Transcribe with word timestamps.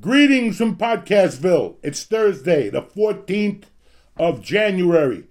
Greetings 0.00 0.56
from 0.56 0.76
Podcastville. 0.76 1.76
It's 1.82 2.04
Thursday, 2.04 2.70
the 2.70 2.80
14th 2.80 3.64
of 4.16 4.40
January. 4.40 5.24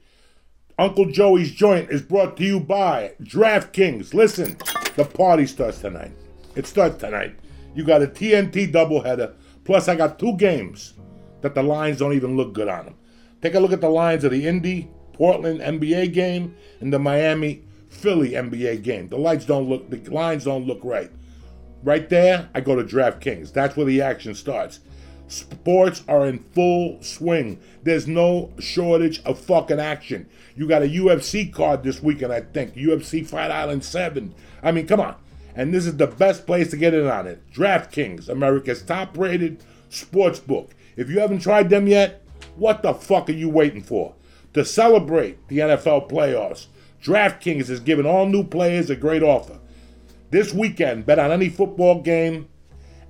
Uncle 0.77 1.05
Joey's 1.05 1.51
Joint 1.51 1.89
is 1.89 2.03
brought 2.03 2.38
to 2.38 2.44
you 2.44 2.60
by 2.60 3.13
DraftKings. 3.20 4.13
Listen, 4.13 4.58
the 4.96 5.05
party 5.05 5.47
starts 5.47 5.79
tonight. 5.79 6.12
It 6.55 6.68
starts 6.68 6.97
tonight. 6.97 7.36
You 7.74 7.84
got 7.84 8.04
a 8.04 8.08
TNT 8.08 8.71
doubleheader, 8.71 9.34
plus 9.63 9.88
I 9.88 9.96
got 9.96 10.20
two 10.20 10.38
games 10.38 10.94
that 11.42 11.56
the 11.56 11.63
lines 11.63 11.97
don't 11.97 12.13
even 12.13 12.38
look 12.38 12.54
good 12.54 12.67
on 12.67 12.86
them. 12.86 12.96
Take 13.42 13.56
a 13.56 13.60
look 13.60 13.72
at 13.72 13.81
the 13.81 13.90
lines 13.90 14.24
of 14.24 14.29
the 14.29 14.46
Indy 14.46 14.88
Portland 15.13 15.62
NBA 15.62 16.13
game 16.13 16.55
and 16.80 16.94
the 16.94 16.99
Miami 16.99 17.63
Philly 17.90 18.31
NBA 18.34 18.84
game. 18.84 19.09
The 19.09 19.17
lights 19.17 19.45
don't 19.45 19.67
look, 19.67 19.90
the 19.90 19.98
lines 20.12 20.44
don't 20.44 20.67
look 20.67 20.81
right. 20.84 21.09
Right 21.84 22.09
there, 22.09 22.49
I 22.53 22.61
go 22.61 22.75
to 22.75 22.84
DraftKings. 22.84 23.53
That's 23.53 23.77
where 23.77 23.85
the 23.85 24.02
action 24.02 24.35
starts. 24.35 24.81
Sports 25.27 26.03
are 26.07 26.25
in 26.25 26.39
full 26.39 27.01
swing. 27.01 27.59
There's 27.83 28.07
no 28.07 28.51
shortage 28.59 29.23
of 29.23 29.39
fucking 29.39 29.79
action. 29.79 30.27
You 30.55 30.67
got 30.67 30.81
a 30.81 30.87
UFC 30.87 31.53
card 31.53 31.84
this 31.84 32.01
weekend, 32.01 32.34
I 32.34 32.41
think. 32.41 32.75
UFC 32.75 33.25
Fight 33.25 33.51
Island 33.51 33.84
7. 33.84 34.34
I 34.63 34.71
mean, 34.71 34.87
come 34.87 34.99
on. 34.99 35.15
And 35.55 35.73
this 35.73 35.85
is 35.85 35.97
the 35.97 36.07
best 36.07 36.45
place 36.45 36.71
to 36.71 36.77
get 36.77 36.93
in 36.93 37.07
on 37.07 37.27
it. 37.27 37.41
DraftKings, 37.53 38.27
America's 38.27 38.81
top 38.81 39.17
rated 39.17 39.63
sports 39.89 40.39
book. 40.39 40.71
If 40.98 41.09
you 41.09 41.20
haven't 41.20 41.39
tried 41.39 41.70
them 41.70 41.87
yet, 41.87 42.23
what 42.55 42.81
the 42.81 42.93
fuck 42.93 43.29
are 43.29 43.34
you 43.34 43.49
waiting 43.49 43.81
for? 43.81 44.15
To 44.53 44.65
celebrate 44.65 45.48
the 45.48 45.59
NFL 45.59 46.09
playoffs, 46.09 46.67
DraftKings 47.03 47.70
is 47.70 47.79
giving 47.79 48.05
all 48.05 48.25
new 48.25 48.43
players 48.43 48.89
a 48.89 48.95
great 48.95 49.23
offer. 49.23 49.59
This 50.31 50.53
weekend, 50.53 51.05
bet 51.05 51.19
on 51.19 51.31
any 51.31 51.49
football 51.49 52.01
game 52.01 52.49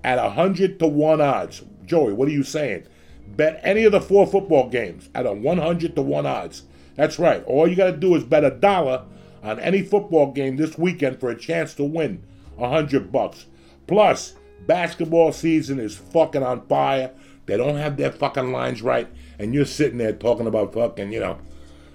at 0.04 0.22
100 0.22 0.80
to 0.80 0.88
1 0.88 1.22
odds. 1.22 1.64
Joey, 1.86 2.14
what 2.14 2.28
are 2.28 2.32
you 2.32 2.44
saying? 2.44 2.86
Bet 3.28 3.60
any 3.64 3.84
of 3.84 3.92
the 3.92 4.02
four 4.02 4.26
football 4.26 4.70
games 4.70 5.10
at 5.14 5.26
a 5.26 5.34
100 5.34 5.96
to 5.96 6.02
1 6.02 6.26
odds. 6.26 6.64
That's 6.96 7.20
right. 7.20 7.44
All 7.46 7.68
you 7.68 7.76
got 7.76 7.92
to 7.92 7.98
do 7.98 8.16
is 8.16 8.24
bet 8.24 8.44
a 8.44 8.52
dollar 8.52 9.06
on 9.44 9.60
any 9.60 9.82
football 9.82 10.32
game 10.32 10.56
this 10.56 10.78
weekend 10.78 11.20
for 11.20 11.30
a 11.30 11.38
chance 11.38 11.74
to 11.76 11.84
win 11.84 12.24
a 12.58 12.62
100 12.62 13.12
bucks. 13.12 13.46
Plus, 13.88 14.36
basketball 14.66 15.32
season 15.32 15.80
is 15.80 15.96
fucking 15.96 16.44
on 16.44 16.68
fire. 16.68 17.12
They 17.46 17.58
don't 17.58 17.78
have 17.78 17.98
their 17.98 18.12
fucking 18.12 18.52
lines 18.52 18.82
right, 18.82 19.08
and 19.40 19.54
you're 19.54 19.66
sitting 19.66 19.98
there 19.98 20.14
talking 20.14 20.48
about 20.48 20.74
fucking, 20.74 21.12
you 21.12 21.20
know, 21.20 21.40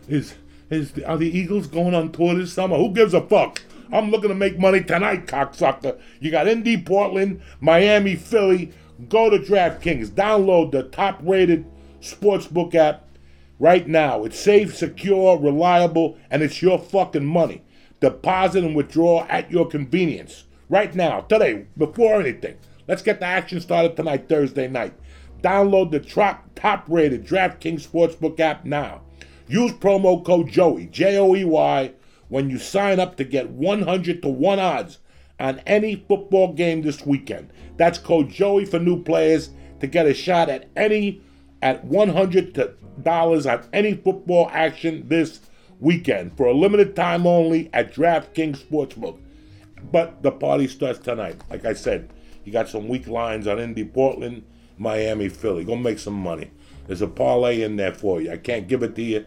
is 0.08 0.34
is 0.70 0.92
are 1.06 1.16
the 1.16 1.30
Eagles 1.30 1.66
going 1.66 1.94
on 1.94 2.10
tour 2.10 2.34
this 2.34 2.52
summer? 2.52 2.76
Who 2.76 2.92
gives 2.92 3.14
a 3.14 3.20
fuck? 3.20 3.62
I'm 3.92 4.10
looking 4.10 4.28
to 4.28 4.34
make 4.34 4.58
money 4.58 4.82
tonight, 4.82 5.26
cocksucker. 5.26 6.00
You 6.20 6.30
got 6.30 6.48
Indy, 6.48 6.80
Portland, 6.80 7.40
Miami, 7.60 8.16
Philly. 8.16 8.72
Go 9.08 9.30
to 9.30 9.38
DraftKings. 9.38 10.10
Download 10.10 10.70
the 10.70 10.84
top 10.84 11.20
rated 11.22 11.66
sportsbook 12.00 12.74
app 12.74 13.08
right 13.58 13.86
now. 13.86 14.24
It's 14.24 14.38
safe, 14.38 14.76
secure, 14.76 15.38
reliable, 15.38 16.18
and 16.30 16.42
it's 16.42 16.62
your 16.62 16.78
fucking 16.78 17.26
money. 17.26 17.62
Deposit 18.00 18.64
and 18.64 18.74
withdraw 18.74 19.26
at 19.28 19.50
your 19.50 19.66
convenience. 19.66 20.44
Right 20.68 20.94
now, 20.94 21.20
today, 21.22 21.66
before 21.76 22.20
anything. 22.20 22.56
Let's 22.86 23.02
get 23.02 23.20
the 23.20 23.26
action 23.26 23.60
started 23.60 23.96
tonight, 23.96 24.28
Thursday 24.28 24.68
night. 24.68 24.94
Download 25.42 25.90
the 25.90 26.00
top 26.00 26.84
rated 26.88 27.26
DraftKings 27.26 27.86
Sportsbook 27.86 28.40
app 28.40 28.64
now. 28.64 29.02
Use 29.46 29.72
promo 29.72 30.24
code 30.24 30.48
JOEY, 30.48 30.90
J 30.90 31.18
O 31.18 31.34
E 31.34 31.44
Y 31.44 31.92
when 32.34 32.50
you 32.50 32.58
sign 32.58 32.98
up 32.98 33.14
to 33.14 33.22
get 33.22 33.48
100 33.50 34.20
to 34.20 34.28
1 34.28 34.58
odds 34.58 34.98
on 35.38 35.60
any 35.68 35.94
football 35.94 36.52
game 36.52 36.82
this 36.82 37.06
weekend. 37.06 37.48
That's 37.76 37.96
code 37.96 38.28
Joey 38.28 38.64
for 38.64 38.80
new 38.80 39.04
players 39.04 39.50
to 39.78 39.86
get 39.86 40.06
a 40.06 40.12
shot 40.12 40.48
at 40.48 40.68
any 40.74 41.22
at 41.62 41.84
100 41.84 42.52
to 42.56 42.74
dollars 43.04 43.46
on 43.46 43.64
any 43.72 43.94
football 43.94 44.50
action 44.52 45.08
this 45.08 45.42
weekend 45.78 46.36
for 46.36 46.46
a 46.46 46.52
limited 46.52 46.96
time 46.96 47.24
only 47.24 47.70
at 47.72 47.94
DraftKings 47.94 48.58
Sportsbook. 48.58 49.20
But 49.92 50.20
the 50.24 50.32
party 50.32 50.66
starts 50.66 50.98
tonight. 50.98 51.40
Like 51.48 51.64
I 51.64 51.74
said, 51.74 52.10
you 52.44 52.50
got 52.52 52.68
some 52.68 52.88
weak 52.88 53.06
lines 53.06 53.46
on 53.46 53.60
Indy, 53.60 53.84
Portland, 53.84 54.42
Miami, 54.76 55.28
Philly. 55.28 55.62
Go 55.62 55.76
make 55.76 56.00
some 56.00 56.14
money. 56.14 56.50
There's 56.88 57.00
a 57.00 57.06
parlay 57.06 57.62
in 57.62 57.76
there 57.76 57.94
for 57.94 58.20
you. 58.20 58.32
I 58.32 58.38
can't 58.38 58.66
give 58.66 58.82
it 58.82 58.96
to 58.96 59.02
you 59.02 59.24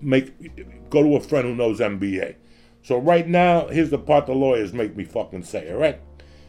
make 0.00 0.90
go 0.90 1.02
to 1.02 1.16
a 1.16 1.20
friend 1.20 1.46
who 1.46 1.54
knows 1.54 1.80
NBA. 1.80 2.36
So 2.82 2.98
right 2.98 3.26
now, 3.26 3.68
here's 3.68 3.90
the 3.90 3.98
part 3.98 4.26
the 4.26 4.32
lawyers 4.32 4.72
make 4.72 4.96
me 4.96 5.04
fucking 5.04 5.44
say, 5.44 5.70
all 5.72 5.78
right? 5.78 6.00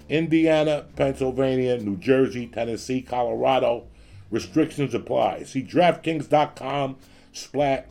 Indiana, 0.10 0.86
Pennsylvania, 0.96 1.78
New 1.78 1.98
Jersey, 1.98 2.48
Tennessee, 2.48 3.02
Colorado, 3.02 3.88
restrictions 4.30 4.94
apply. 4.94 5.44
See 5.44 5.64
DraftKings.com 5.64 6.98
slash 7.34 7.86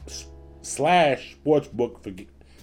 sportsbook 0.63 2.03
for 2.03 2.13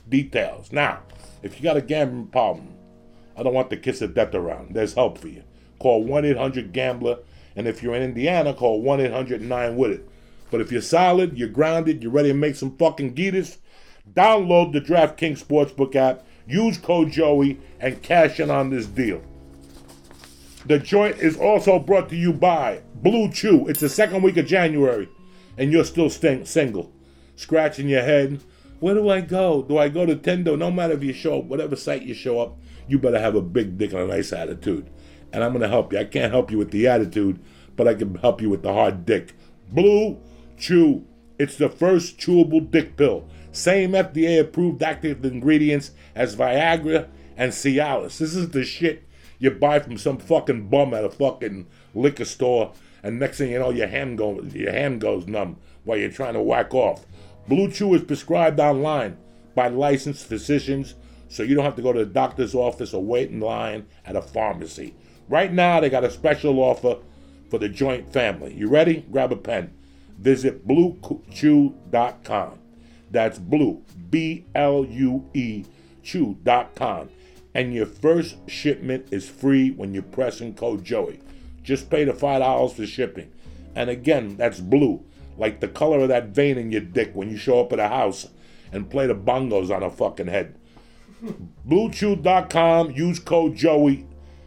details. 0.10 0.72
Now, 0.72 1.02
if 1.44 1.58
you 1.58 1.64
got 1.64 1.78
a 1.78 1.82
gambling 1.82 2.28
problem, 2.28 2.74
I 3.36 3.44
don't 3.44 3.54
want 3.54 3.70
the 3.70 3.78
kiss 3.78 4.02
of 4.02 4.14
death 4.14 4.34
around. 4.34 4.74
There's 4.74 4.94
help 4.94 5.18
for 5.20 5.28
you. 5.28 5.44
Call 5.80 6.04
1 6.04 6.26
800 6.26 6.74
Gambler, 6.74 7.20
and 7.56 7.68
if 7.68 7.84
you're 7.84 7.94
in 7.94 8.02
Indiana, 8.02 8.54
call 8.54 8.82
1 8.82 9.00
800 9.00 9.42
9 9.42 9.76
with 9.76 9.92
it. 9.92 10.10
But 10.50 10.62
if 10.62 10.72
you're 10.72 10.82
solid, 10.82 11.38
you're 11.38 11.50
grounded, 11.50 12.02
you're 12.02 12.12
ready 12.12 12.30
to 12.30 12.34
make 12.34 12.56
some 12.56 12.76
fucking 12.78 13.16
geeters, 13.16 13.58
download 14.14 14.74
the 14.74 14.82
DraftKings 14.82 15.44
Sportsbook 15.44 15.96
app, 15.96 16.26
use 16.48 16.78
code 16.78 17.12
Joey, 17.12 17.60
and 17.80 18.02
cash 18.02 18.40
in 18.40 18.50
on 18.50 18.70
this 18.70 18.86
deal. 18.86 19.22
The 20.66 20.80
joint 20.80 21.18
is 21.20 21.38
also 21.38 21.80
brought 21.80 22.10
to 22.10 22.16
you 22.16 22.34
by 22.34 22.82
Blue 22.96 23.32
Chew. 23.32 23.68
It's 23.68 23.80
the 23.80 23.90
second 23.90 24.22
week 24.22 24.38
of 24.38 24.48
January, 24.48 25.08
and 25.58 25.72
you're 25.72 25.86
still 25.86 26.10
single. 26.10 26.92
Scratching 27.36 27.88
your 27.88 28.02
head. 28.02 28.42
Where 28.80 28.96
do 28.96 29.10
I 29.10 29.22
go? 29.22 29.64
Do 29.64 29.78
I 29.78 29.90
go 29.90 30.06
to 30.06 30.16
Tinder? 30.16 30.58
No 30.58 30.70
matter 30.70 30.94
if 30.94 31.04
you 31.04 31.14
show 31.14 31.40
up, 31.40 31.46
whatever 31.46 31.76
site 31.76 32.04
you 32.04 32.14
show 32.14 32.40
up, 32.40 32.58
you 32.88 33.00
better 33.00 33.20
have 33.20 33.36
a 33.36 33.42
big 33.42 33.78
dick 33.78 33.92
and 33.94 34.02
a 34.02 34.08
nice 34.08 34.34
attitude. 34.34 34.90
And 35.32 35.44
I'm 35.44 35.52
going 35.52 35.62
to 35.62 35.70
help 35.70 35.94
you. 35.94 36.00
I 36.00 36.06
can't 36.06 36.32
help 36.32 36.52
you 36.52 36.58
with 36.58 36.72
the 36.72 36.88
attitude, 36.88 37.40
but 37.76 37.88
I 37.88 37.94
can 37.94 38.16
help 38.16 38.42
you 38.42 38.50
with 38.50 38.64
the 38.64 38.74
hard 38.74 39.06
dick. 39.06 39.34
Blue 39.70 40.20
Chew. 40.58 41.06
It's 41.40 41.56
the 41.56 41.70
first 41.70 42.18
chewable 42.18 42.70
dick 42.70 42.98
pill. 42.98 43.28
Same 43.58 43.92
FDA 43.92 44.40
approved 44.40 44.84
active 44.84 45.26
ingredients 45.26 45.92
as 46.14 46.36
Viagra 46.36 47.08
and 47.36 47.52
Cialis. 47.52 48.20
This 48.20 48.36
is 48.36 48.50
the 48.50 48.64
shit 48.64 49.04
you 49.40 49.50
buy 49.52 49.80
from 49.80 49.98
some 49.98 50.18
fucking 50.18 50.70
bum 50.70 50.94
at 50.94 51.04
a 51.04 51.10
fucking 51.10 51.68
liquor 51.96 52.26
store, 52.26 52.74
and 53.02 53.20
next 53.20 53.40
thing 53.40 53.52
you 53.52 53.60
know, 53.60 53.72
your 53.72 53.88
hand 53.88 54.18
goes 54.18 54.54
your 54.54 54.72
hand 54.72 55.02
goes 55.02 55.26
numb 55.28 55.58
while 55.84 55.98
you're 55.98 56.12
trying 56.12 56.34
to 56.34 56.42
whack 56.42 56.74
off. 56.74 57.06
Blue 57.48 57.72
Chew 57.72 57.96
is 57.96 58.04
prescribed 58.04 58.60
online 58.60 59.18
by 59.56 59.70
licensed 59.70 60.28
physicians, 60.28 60.94
so 61.28 61.42
you 61.44 61.56
don't 61.56 61.66
have 61.66 61.76
to 61.78 61.82
go 61.82 61.94
to 61.94 62.06
the 62.06 62.14
doctor's 62.14 62.54
office 62.54 62.94
or 62.94 63.04
wait 63.04 63.32
in 63.32 63.40
line 63.40 63.88
at 64.06 64.16
a 64.16 64.22
pharmacy. 64.22 64.94
Right 65.30 65.52
now, 65.52 65.80
they 65.80 65.90
got 65.90 66.04
a 66.04 66.12
special 66.12 66.60
offer 66.60 66.98
for 67.50 67.58
the 67.58 67.70
joint 67.70 68.14
family. 68.14 68.54
You 68.54 68.68
ready? 68.68 69.06
Grab 69.12 69.32
a 69.32 69.36
pen 69.36 69.74
visit 70.18 70.68
bluechew.com. 70.68 72.60
That's 73.12 73.40
blue, 73.40 73.84
B 74.10 74.46
L 74.56 74.86
U 74.86 75.30
E, 75.34 75.66
chew.com. 76.04 77.10
And 77.54 77.74
your 77.74 77.86
first 77.86 78.38
shipment 78.50 79.08
is 79.12 79.28
free 79.28 79.72
when 79.72 79.94
you 79.94 80.02
press 80.02 80.42
in 80.42 80.54
code 80.54 80.84
Joey. 80.84 81.20
Just 81.64 81.90
pay 81.90 82.04
the 82.04 82.14
$5 82.14 82.74
for 82.74 82.86
shipping. 82.86 83.32
And 83.76 83.90
again, 83.90 84.38
that's 84.38 84.60
blue, 84.60 85.04
like 85.38 85.60
the 85.60 85.68
color 85.68 86.00
of 86.00 86.10
that 86.10 86.30
vein 86.30 86.58
in 86.58 86.72
your 86.72 86.82
dick 86.82 87.12
when 87.14 87.30
you 87.30 87.38
show 87.38 87.60
up 87.60 87.74
at 87.74 87.80
a 87.80 87.88
house 87.88 88.28
and 88.72 88.90
play 88.90 89.08
the 89.08 89.16
bongos 89.16 89.76
on 89.76 89.84
a 89.84 89.90
fucking 89.90 90.28
head. 90.28 90.56
BlueChew.com, 91.68 92.92
use 92.92 93.20
code 93.20 93.56
Joey, 93.56 94.06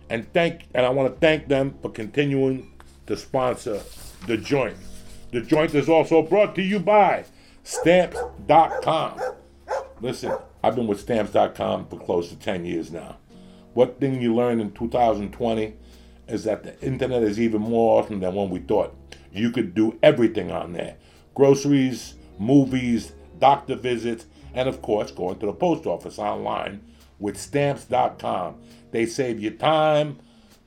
and 0.08 0.30
thank 0.32 0.66
and 0.74 0.86
I 0.86 0.90
want 0.90 1.12
to 1.12 1.20
thank 1.20 1.48
them 1.48 1.74
for 1.82 1.90
continuing 1.90 2.70
to 3.06 3.16
sponsor 3.16 3.80
the 4.26 4.36
joint. 4.36 4.76
The 5.32 5.40
joint 5.40 5.74
is 5.74 5.88
also 5.88 6.22
brought 6.22 6.54
to 6.56 6.62
you 6.62 6.78
by 6.80 7.24
Stamps.com. 7.70 9.20
Listen, 10.00 10.36
I've 10.60 10.74
been 10.74 10.88
with 10.88 10.98
Stamps.com 10.98 11.86
for 11.86 12.00
close 12.00 12.28
to 12.30 12.36
10 12.36 12.64
years 12.64 12.90
now. 12.90 13.18
What 13.74 14.00
thing 14.00 14.20
you 14.20 14.34
learned 14.34 14.60
in 14.60 14.72
2020 14.72 15.76
is 16.26 16.42
that 16.44 16.64
the 16.64 16.78
internet 16.80 17.22
is 17.22 17.38
even 17.38 17.62
more 17.62 18.02
awesome 18.02 18.18
than 18.18 18.34
when 18.34 18.50
we 18.50 18.58
thought. 18.58 18.92
You 19.32 19.52
could 19.52 19.72
do 19.72 19.96
everything 20.02 20.50
on 20.50 20.72
there 20.72 20.96
groceries, 21.36 22.14
movies, 22.40 23.12
doctor 23.38 23.76
visits, 23.76 24.26
and 24.52 24.68
of 24.68 24.82
course, 24.82 25.12
going 25.12 25.38
to 25.38 25.46
the 25.46 25.52
post 25.52 25.86
office 25.86 26.18
online 26.18 26.80
with 27.20 27.38
Stamps.com. 27.38 28.56
They 28.90 29.06
save 29.06 29.38
you 29.38 29.50
time, 29.50 30.18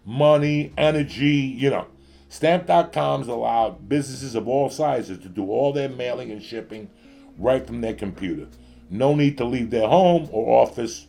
money, 0.05 0.71
energy, 0.77 1.35
you 1.35 1.69
know. 1.69 1.87
Stamp.com's 2.33 3.27
allowed 3.27 3.87
businesses 3.87 4.33
of 4.33 4.47
all 4.47 4.67
sizes 4.67 5.19
to 5.19 5.29
do 5.29 5.51
all 5.51 5.71
their 5.71 5.87
mailing 5.87 6.31
and 6.31 6.41
shipping 6.41 6.89
right 7.37 7.67
from 7.67 7.81
their 7.81 7.93
computer. 7.93 8.47
No 8.89 9.13
need 9.13 9.37
to 9.37 9.45
leave 9.45 9.69
their 9.69 9.87
home 9.87 10.29
or 10.31 10.59
office. 10.63 11.05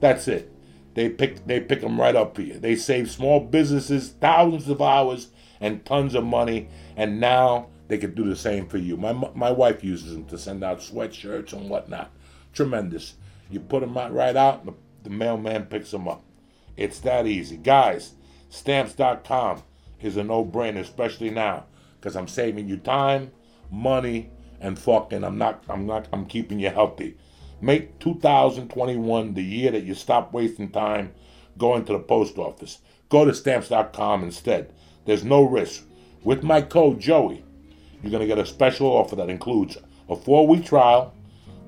That's 0.00 0.28
it. 0.28 0.52
They 0.92 1.08
pick 1.08 1.46
they 1.46 1.60
pick 1.60 1.80
them 1.80 1.98
right 1.98 2.14
up 2.14 2.34
for 2.34 2.42
you. 2.42 2.58
They 2.58 2.76
save 2.76 3.10
small 3.10 3.40
businesses 3.40 4.10
thousands 4.20 4.68
of 4.68 4.82
hours 4.82 5.28
and 5.62 5.82
tons 5.86 6.14
of 6.14 6.24
money, 6.24 6.68
and 6.94 7.20
now 7.20 7.68
they 7.88 7.96
could 7.96 8.14
do 8.14 8.24
the 8.28 8.36
same 8.36 8.66
for 8.66 8.76
you. 8.76 8.98
My 8.98 9.14
my 9.34 9.50
wife 9.50 9.82
uses 9.82 10.12
them 10.12 10.26
to 10.26 10.36
send 10.36 10.62
out 10.62 10.80
sweatshirts 10.80 11.54
and 11.54 11.70
whatnot. 11.70 12.10
Tremendous. 12.52 13.14
You 13.50 13.60
put 13.60 13.80
them 13.80 13.96
right 13.96 14.36
out, 14.36 14.58
and 14.58 14.68
the, 14.68 14.74
the 15.04 15.10
mailman 15.10 15.64
picks 15.64 15.90
them 15.90 16.06
up. 16.06 16.22
It's 16.76 17.00
that 17.00 17.26
easy, 17.26 17.56
guys. 17.56 18.12
Stamps.com 18.50 19.62
is 20.00 20.16
a 20.16 20.24
no-brainer, 20.24 20.80
especially 20.80 21.30
now, 21.30 21.64
because 21.98 22.16
I'm 22.16 22.28
saving 22.28 22.68
you 22.68 22.76
time, 22.76 23.30
money, 23.70 24.30
and 24.60 24.78
fucking. 24.78 25.24
I'm 25.24 25.38
not. 25.38 25.64
I'm 25.68 25.86
not. 25.86 26.08
I'm 26.12 26.26
keeping 26.26 26.58
you 26.58 26.70
healthy. 26.70 27.16
Make 27.60 27.98
2021 28.00 29.34
the 29.34 29.42
year 29.42 29.70
that 29.70 29.84
you 29.84 29.94
stop 29.94 30.32
wasting 30.32 30.70
time 30.70 31.14
going 31.58 31.84
to 31.86 31.92
the 31.92 31.98
post 31.98 32.38
office. 32.38 32.78
Go 33.08 33.24
to 33.24 33.34
stamps.com 33.34 34.22
instead. 34.22 34.72
There's 35.06 35.24
no 35.24 35.42
risk. 35.42 35.84
With 36.22 36.42
my 36.42 36.60
code 36.60 37.00
Joey, 37.00 37.44
you're 38.02 38.18
to 38.20 38.26
get 38.26 38.38
a 38.38 38.46
special 38.46 38.88
offer 38.88 39.16
that 39.16 39.30
includes 39.30 39.78
a 40.08 40.16
four 40.16 40.46
week 40.46 40.64
trial, 40.64 41.14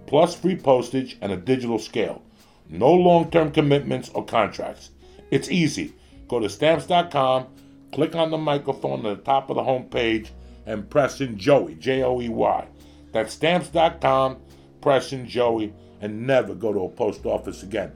plus 0.06 0.34
free 0.34 0.56
postage 0.56 1.16
and 1.20 1.32
a 1.32 1.36
digital 1.36 1.78
scale. 1.78 2.22
No 2.68 2.92
long 2.92 3.30
term 3.30 3.50
commitments 3.50 4.10
or 4.10 4.24
contracts. 4.24 4.90
It's 5.30 5.50
easy. 5.50 5.94
Go 6.28 6.40
to 6.40 6.48
stamps.com, 6.48 7.46
click 7.92 8.14
on 8.14 8.30
the 8.30 8.38
microphone 8.38 9.04
at 9.06 9.18
the 9.18 9.22
top 9.22 9.50
of 9.50 9.56
the 9.56 9.62
homepage 9.62 10.30
and 10.66 10.88
press 10.88 11.20
in 11.20 11.38
Joey, 11.38 11.74
J 11.74 12.02
O 12.02 12.20
E 12.20 12.28
Y. 12.28 12.68
That's 13.12 13.32
stamps.com, 13.32 14.38
press 14.80 15.12
in 15.12 15.26
Joey, 15.26 15.72
and 16.00 16.26
never 16.26 16.54
go 16.54 16.72
to 16.72 16.80
a 16.80 16.88
post 16.88 17.24
office 17.26 17.62
again. 17.62 17.92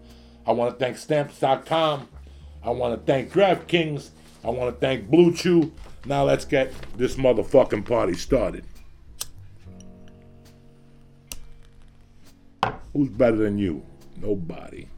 I 0.46 0.52
want 0.52 0.78
to 0.78 0.84
thank 0.84 0.96
stamps.com. 0.96 2.08
I 2.64 2.70
want 2.70 2.98
to 2.98 3.12
thank 3.12 3.32
DraftKings. 3.32 4.10
I 4.44 4.50
want 4.50 4.74
to 4.74 4.80
thank 4.80 5.08
Blue 5.08 5.32
Chew. 5.34 5.72
Now 6.04 6.24
let's 6.24 6.44
get 6.44 6.72
this 6.96 7.16
motherfucking 7.16 7.86
party 7.86 8.14
started. 8.14 8.64
Who's 12.92 13.08
better 13.08 13.36
than 13.36 13.58
you? 13.58 13.84
Nobody. 14.20 14.88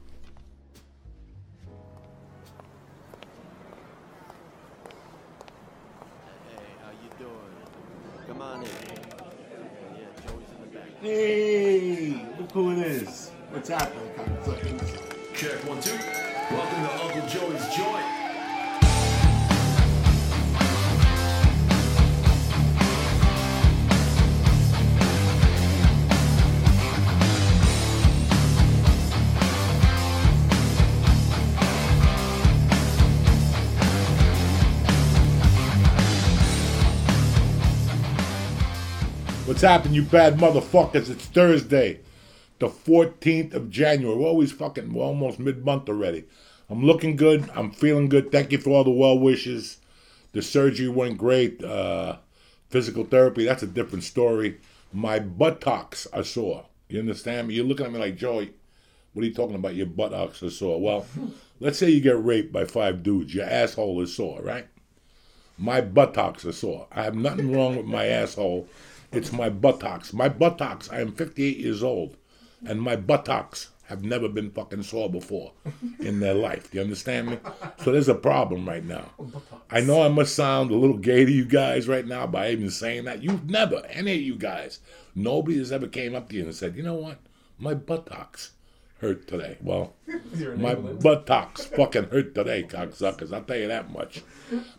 Hey, 11.05 12.19
look 12.39 12.51
who 12.53 12.73
it 12.73 12.79
is. 12.79 13.31
What's 13.51 13.69
happening? 13.69 14.09
Check 15.35 15.62
one, 15.69 15.79
two. 15.83 15.99
Welcome 16.51 16.83
to 16.83 17.05
Uncle 17.05 17.29
Joey's 17.29 17.77
Joint. 17.77 18.24
Happening, 39.64 39.94
you 39.94 40.02
bad 40.02 40.37
motherfuckers? 40.37 41.08
It's 41.08 41.25
Thursday, 41.26 42.00
the 42.58 42.69
14th 42.69 43.55
of 43.55 43.70
January. 43.70 44.16
We're 44.16 44.28
always 44.28 44.52
fucking, 44.52 44.93
we're 44.93 45.05
almost 45.05 45.38
mid 45.38 45.64
month 45.64 45.88
already. 45.88 46.25
I'm 46.69 46.84
looking 46.84 47.16
good. 47.16 47.49
I'm 47.55 47.70
feeling 47.70 48.08
good. 48.08 48.31
Thank 48.31 48.52
you 48.52 48.58
for 48.58 48.70
all 48.70 48.84
the 48.84 48.90
well 48.90 49.19
wishes. 49.19 49.78
The 50.32 50.43
surgery 50.43 50.88
went 50.88 51.19
great. 51.19 51.62
Uh, 51.64 52.19
physical 52.69 53.05
therapy, 53.05 53.44
that's 53.44 53.62
a 53.62 53.69
different 53.69 54.05
story. 54.05 54.58
My 54.93 55.19
buttocks 55.19 56.06
are 56.12 56.25
sore. 56.25 56.66
You 56.88 57.00
understand 57.00 57.49
me? 57.49 57.55
You're 57.55 57.64
looking 57.64 57.87
at 57.87 57.93
me 57.93 57.99
like, 57.99 58.16
Joey, 58.16 58.52
what 59.12 59.22
are 59.22 59.26
you 59.26 59.34
talking 59.34 59.56
about? 59.56 59.75
Your 59.76 59.87
buttocks 59.87 60.43
are 60.43 60.50
sore. 60.50 60.81
Well, 60.81 61.06
let's 61.61 61.78
say 61.78 61.88
you 61.88 62.00
get 62.00 62.22
raped 62.22 62.52
by 62.52 62.64
five 62.64 63.02
dudes. 63.02 63.34
Your 63.34 63.46
asshole 63.46 64.00
is 64.02 64.14
sore, 64.14 64.43
right? 64.43 64.66
My 65.56 65.81
buttocks 65.81 66.44
are 66.44 66.52
sore. 66.52 66.87
I 66.93 67.05
have 67.05 67.14
nothing 67.14 67.52
wrong 67.52 67.76
with 67.76 67.87
my 67.87 68.06
asshole. 68.06 68.69
It's 69.14 69.32
my 69.32 69.49
buttocks. 69.49 70.12
My 70.12 70.28
buttocks. 70.28 70.90
I 70.90 71.00
am 71.00 71.12
58 71.12 71.56
years 71.58 71.82
old, 71.82 72.16
and 72.66 72.81
my 72.81 72.96
buttocks 72.96 73.70
have 73.87 74.02
never 74.02 74.28
been 74.28 74.50
fucking 74.50 74.82
sore 74.82 75.11
before 75.11 75.52
in 76.00 76.20
their 76.20 76.34
life. 76.34 76.70
Do 76.70 76.78
you 76.78 76.84
understand 76.84 77.28
me? 77.31 77.38
So 77.82 77.93
there's 77.93 78.08
a 78.08 78.14
problem 78.14 78.66
right 78.66 78.84
now. 78.84 79.11
I 79.70 79.81
know 79.81 80.02
I 80.02 80.08
must 80.08 80.34
sound 80.34 80.70
a 80.70 80.75
little 80.76 80.96
gay 80.96 81.25
to 81.25 81.31
you 81.31 81.44
guys 81.44 81.87
right 81.87 82.06
now 82.06 82.26
by 82.26 82.50
even 82.50 82.70
saying 82.70 83.05
that. 83.05 83.22
You've 83.22 83.49
never, 83.50 83.84
any 83.90 84.14
of 84.14 84.20
you 84.22 84.37
guys, 84.37 84.81
nobody 85.14 85.58
has 85.58 85.70
ever 85.70 85.87
came 85.87 86.14
up 86.14 86.31
to 86.31 86.37
you 86.37 86.44
and 86.44 86.55
said, 86.55 86.76
you 86.76 86.82
know 86.82 86.94
what? 86.94 87.19
My 87.58 87.75
buttocks 87.75 88.52
hurt 89.00 89.28
today. 89.28 89.58
Well, 89.61 89.94
my 90.56 90.75
buttocks 90.75 91.66
fucking 91.66 92.05
hurt 92.05 92.34
today, 92.34 92.62
cocksuckers. 92.64 93.32
I'll 93.34 93.43
tell 93.44 93.58
you 93.58 93.69
that 93.69 93.93
much. 93.93 94.22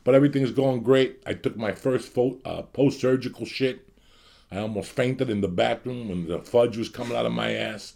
But 0.04 0.16
everything's 0.16 0.52
going 0.52 0.82
great. 0.82 1.22
I 1.28 1.34
took 1.36 1.56
my 1.56 1.74
first 1.74 2.10
fo- 2.12 2.40
uh, 2.44 2.64
post-surgical 2.64 3.46
shit. 3.46 3.88
I 4.52 4.60
almost 4.60 4.92
fainted 4.92 5.30
in 5.30 5.42
the 5.42 5.48
bathroom 5.48 6.10
when 6.10 6.28
the 6.28 6.40
fudge 6.40 6.78
was 6.78 6.90
coming 6.90 7.18
out 7.18 7.26
of 7.26 7.34
my 7.34 7.54
ass. 7.54 7.96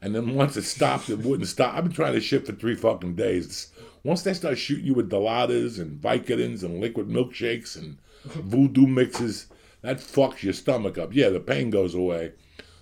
And 0.00 0.14
then 0.14 0.34
once 0.34 0.56
it 0.56 0.62
stopped, 0.62 1.10
it 1.10 1.20
wouldn't 1.20 1.48
stop. 1.48 1.74
I've 1.74 1.84
been 1.84 1.92
trying 1.92 2.14
to 2.14 2.20
shit 2.20 2.46
for 2.46 2.52
three 2.52 2.74
fucking 2.74 3.14
days. 3.14 3.70
Once 4.02 4.22
they 4.22 4.34
start 4.34 4.58
shooting 4.58 4.86
you 4.86 4.94
with 4.94 5.10
Dilaudids 5.10 5.78
and 5.78 6.00
Vicodins 6.00 6.64
and 6.64 6.80
liquid 6.80 7.08
milkshakes 7.08 7.76
and 7.76 7.98
voodoo 8.24 8.86
mixes, 8.86 9.46
that 9.82 9.98
fucks 9.98 10.42
your 10.42 10.54
stomach 10.54 10.98
up. 10.98 11.14
Yeah, 11.14 11.28
the 11.28 11.40
pain 11.40 11.70
goes 11.70 11.94
away. 11.94 12.32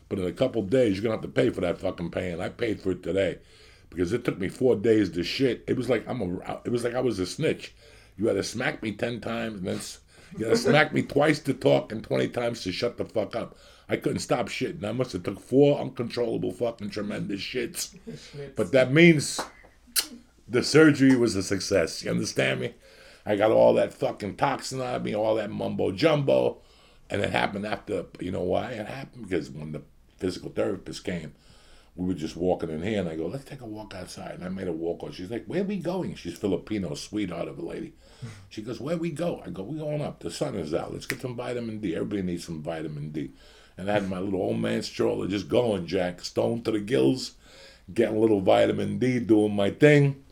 But 0.08 0.18
in 0.18 0.26
a 0.26 0.32
couple 0.32 0.62
days, 0.62 0.94
you're 0.94 1.02
going 1.02 1.18
to 1.18 1.26
have 1.26 1.34
to 1.34 1.40
pay 1.40 1.50
for 1.50 1.60
that 1.60 1.78
fucking 1.78 2.10
pain. 2.10 2.40
I 2.40 2.48
paid 2.48 2.80
for 2.80 2.90
it 2.92 3.02
today 3.02 3.38
because 3.90 4.12
it 4.12 4.24
took 4.24 4.38
me 4.38 4.48
four 4.48 4.76
days 4.76 5.10
to 5.10 5.22
shit. 5.22 5.64
It 5.66 5.76
was 5.76 5.88
like 5.88 6.08
I'm 6.08 6.20
a, 6.20 6.60
it 6.64 6.70
was 6.70 6.84
like 6.84 6.94
I 6.94 7.00
was 7.00 7.18
a 7.18 7.26
snitch. 7.26 7.74
You 8.16 8.26
had 8.26 8.36
to 8.36 8.42
smack 8.42 8.82
me 8.82 8.92
ten 8.92 9.20
times, 9.20 9.58
and 9.58 9.66
then 9.66 9.80
you 10.36 10.46
had 10.46 10.52
to 10.52 10.56
smack 10.56 10.92
me 10.92 11.02
twice 11.02 11.38
to 11.40 11.54
talk 11.54 11.92
and 11.92 12.02
twenty 12.02 12.28
times 12.28 12.62
to 12.64 12.72
shut 12.72 12.96
the 12.96 13.04
fuck 13.04 13.34
up. 13.36 13.56
I 13.88 13.96
couldn't 13.96 14.20
stop 14.20 14.48
shitting. 14.48 14.84
I 14.84 14.92
must 14.92 15.12
have 15.12 15.24
took 15.24 15.40
four 15.40 15.80
uncontrollable 15.80 16.52
fucking 16.52 16.90
tremendous 16.90 17.40
shits. 17.40 17.96
But 18.54 18.70
that 18.72 18.92
means 18.92 19.40
the 20.48 20.62
surgery 20.62 21.16
was 21.16 21.34
a 21.34 21.42
success. 21.42 22.04
You 22.04 22.10
understand 22.10 22.60
me? 22.60 22.74
I 23.26 23.36
got 23.36 23.50
all 23.50 23.74
that 23.74 23.92
fucking 23.92 24.36
toxin 24.36 24.80
out 24.80 24.96
of 24.96 25.04
me, 25.04 25.14
all 25.14 25.34
that 25.34 25.50
mumbo 25.50 25.92
jumbo, 25.92 26.58
and 27.10 27.20
it 27.20 27.30
happened 27.30 27.66
after. 27.66 28.06
You 28.20 28.30
know 28.30 28.42
why 28.42 28.70
it 28.72 28.86
happened? 28.86 29.28
Because 29.28 29.50
when 29.50 29.72
the 29.72 29.82
physical 30.18 30.50
therapist 30.50 31.04
came, 31.04 31.34
we 32.00 32.06
were 32.06 32.14
just 32.14 32.34
walking 32.34 32.70
in 32.70 32.82
here, 32.82 33.00
and 33.00 33.08
I 33.10 33.14
go, 33.14 33.26
"Let's 33.26 33.44
take 33.44 33.60
a 33.60 33.66
walk 33.66 33.94
outside." 33.94 34.36
And 34.36 34.44
I 34.44 34.48
made 34.48 34.68
a 34.68 34.72
walk. 34.72 35.02
on. 35.02 35.12
She's 35.12 35.30
like, 35.30 35.44
"Where 35.44 35.62
we 35.62 35.76
going?" 35.76 36.14
She's 36.14 36.38
Filipino, 36.38 36.94
sweetheart 36.94 37.46
of 37.46 37.58
a 37.58 37.62
lady. 37.62 37.92
She 38.48 38.62
goes, 38.62 38.80
"Where 38.80 38.96
we 38.96 39.10
go?" 39.10 39.42
I 39.44 39.50
go, 39.50 39.62
"We 39.62 39.78
going 39.78 40.00
up. 40.00 40.20
The 40.20 40.30
sun 40.30 40.54
is 40.54 40.72
out. 40.72 40.94
Let's 40.94 41.04
get 41.04 41.20
some 41.20 41.36
vitamin 41.36 41.78
D. 41.78 41.94
Everybody 41.94 42.22
needs 42.22 42.46
some 42.46 42.62
vitamin 42.62 43.10
D." 43.10 43.32
And 43.76 43.90
I 43.90 43.94
had 43.94 44.08
my 44.08 44.18
little 44.18 44.40
old 44.40 44.58
man 44.58 44.82
stroller 44.82 45.28
just 45.28 45.48
going, 45.48 45.86
Jack, 45.86 46.24
stone 46.24 46.62
to 46.62 46.70
the 46.70 46.80
gills, 46.80 47.32
getting 47.92 48.16
a 48.16 48.20
little 48.20 48.40
vitamin 48.40 48.98
D, 48.98 49.18
doing 49.20 49.54
my 49.54 49.70
thing, 49.70 50.24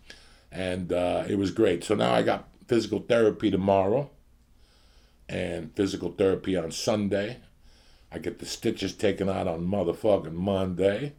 and 0.50 0.90
uh, 0.90 1.24
it 1.28 1.36
was 1.36 1.50
great. 1.50 1.84
So 1.84 1.94
now 1.94 2.14
I 2.14 2.22
got 2.22 2.48
physical 2.66 3.00
therapy 3.00 3.50
tomorrow, 3.50 4.10
and 5.28 5.74
physical 5.76 6.12
therapy 6.12 6.56
on 6.56 6.72
Sunday. 6.72 7.38
I 8.10 8.18
get 8.18 8.38
the 8.38 8.46
stitches 8.46 8.94
taken 8.94 9.28
out 9.28 9.46
on 9.46 9.66
motherfucking 9.66 10.32
Monday. 10.32 11.12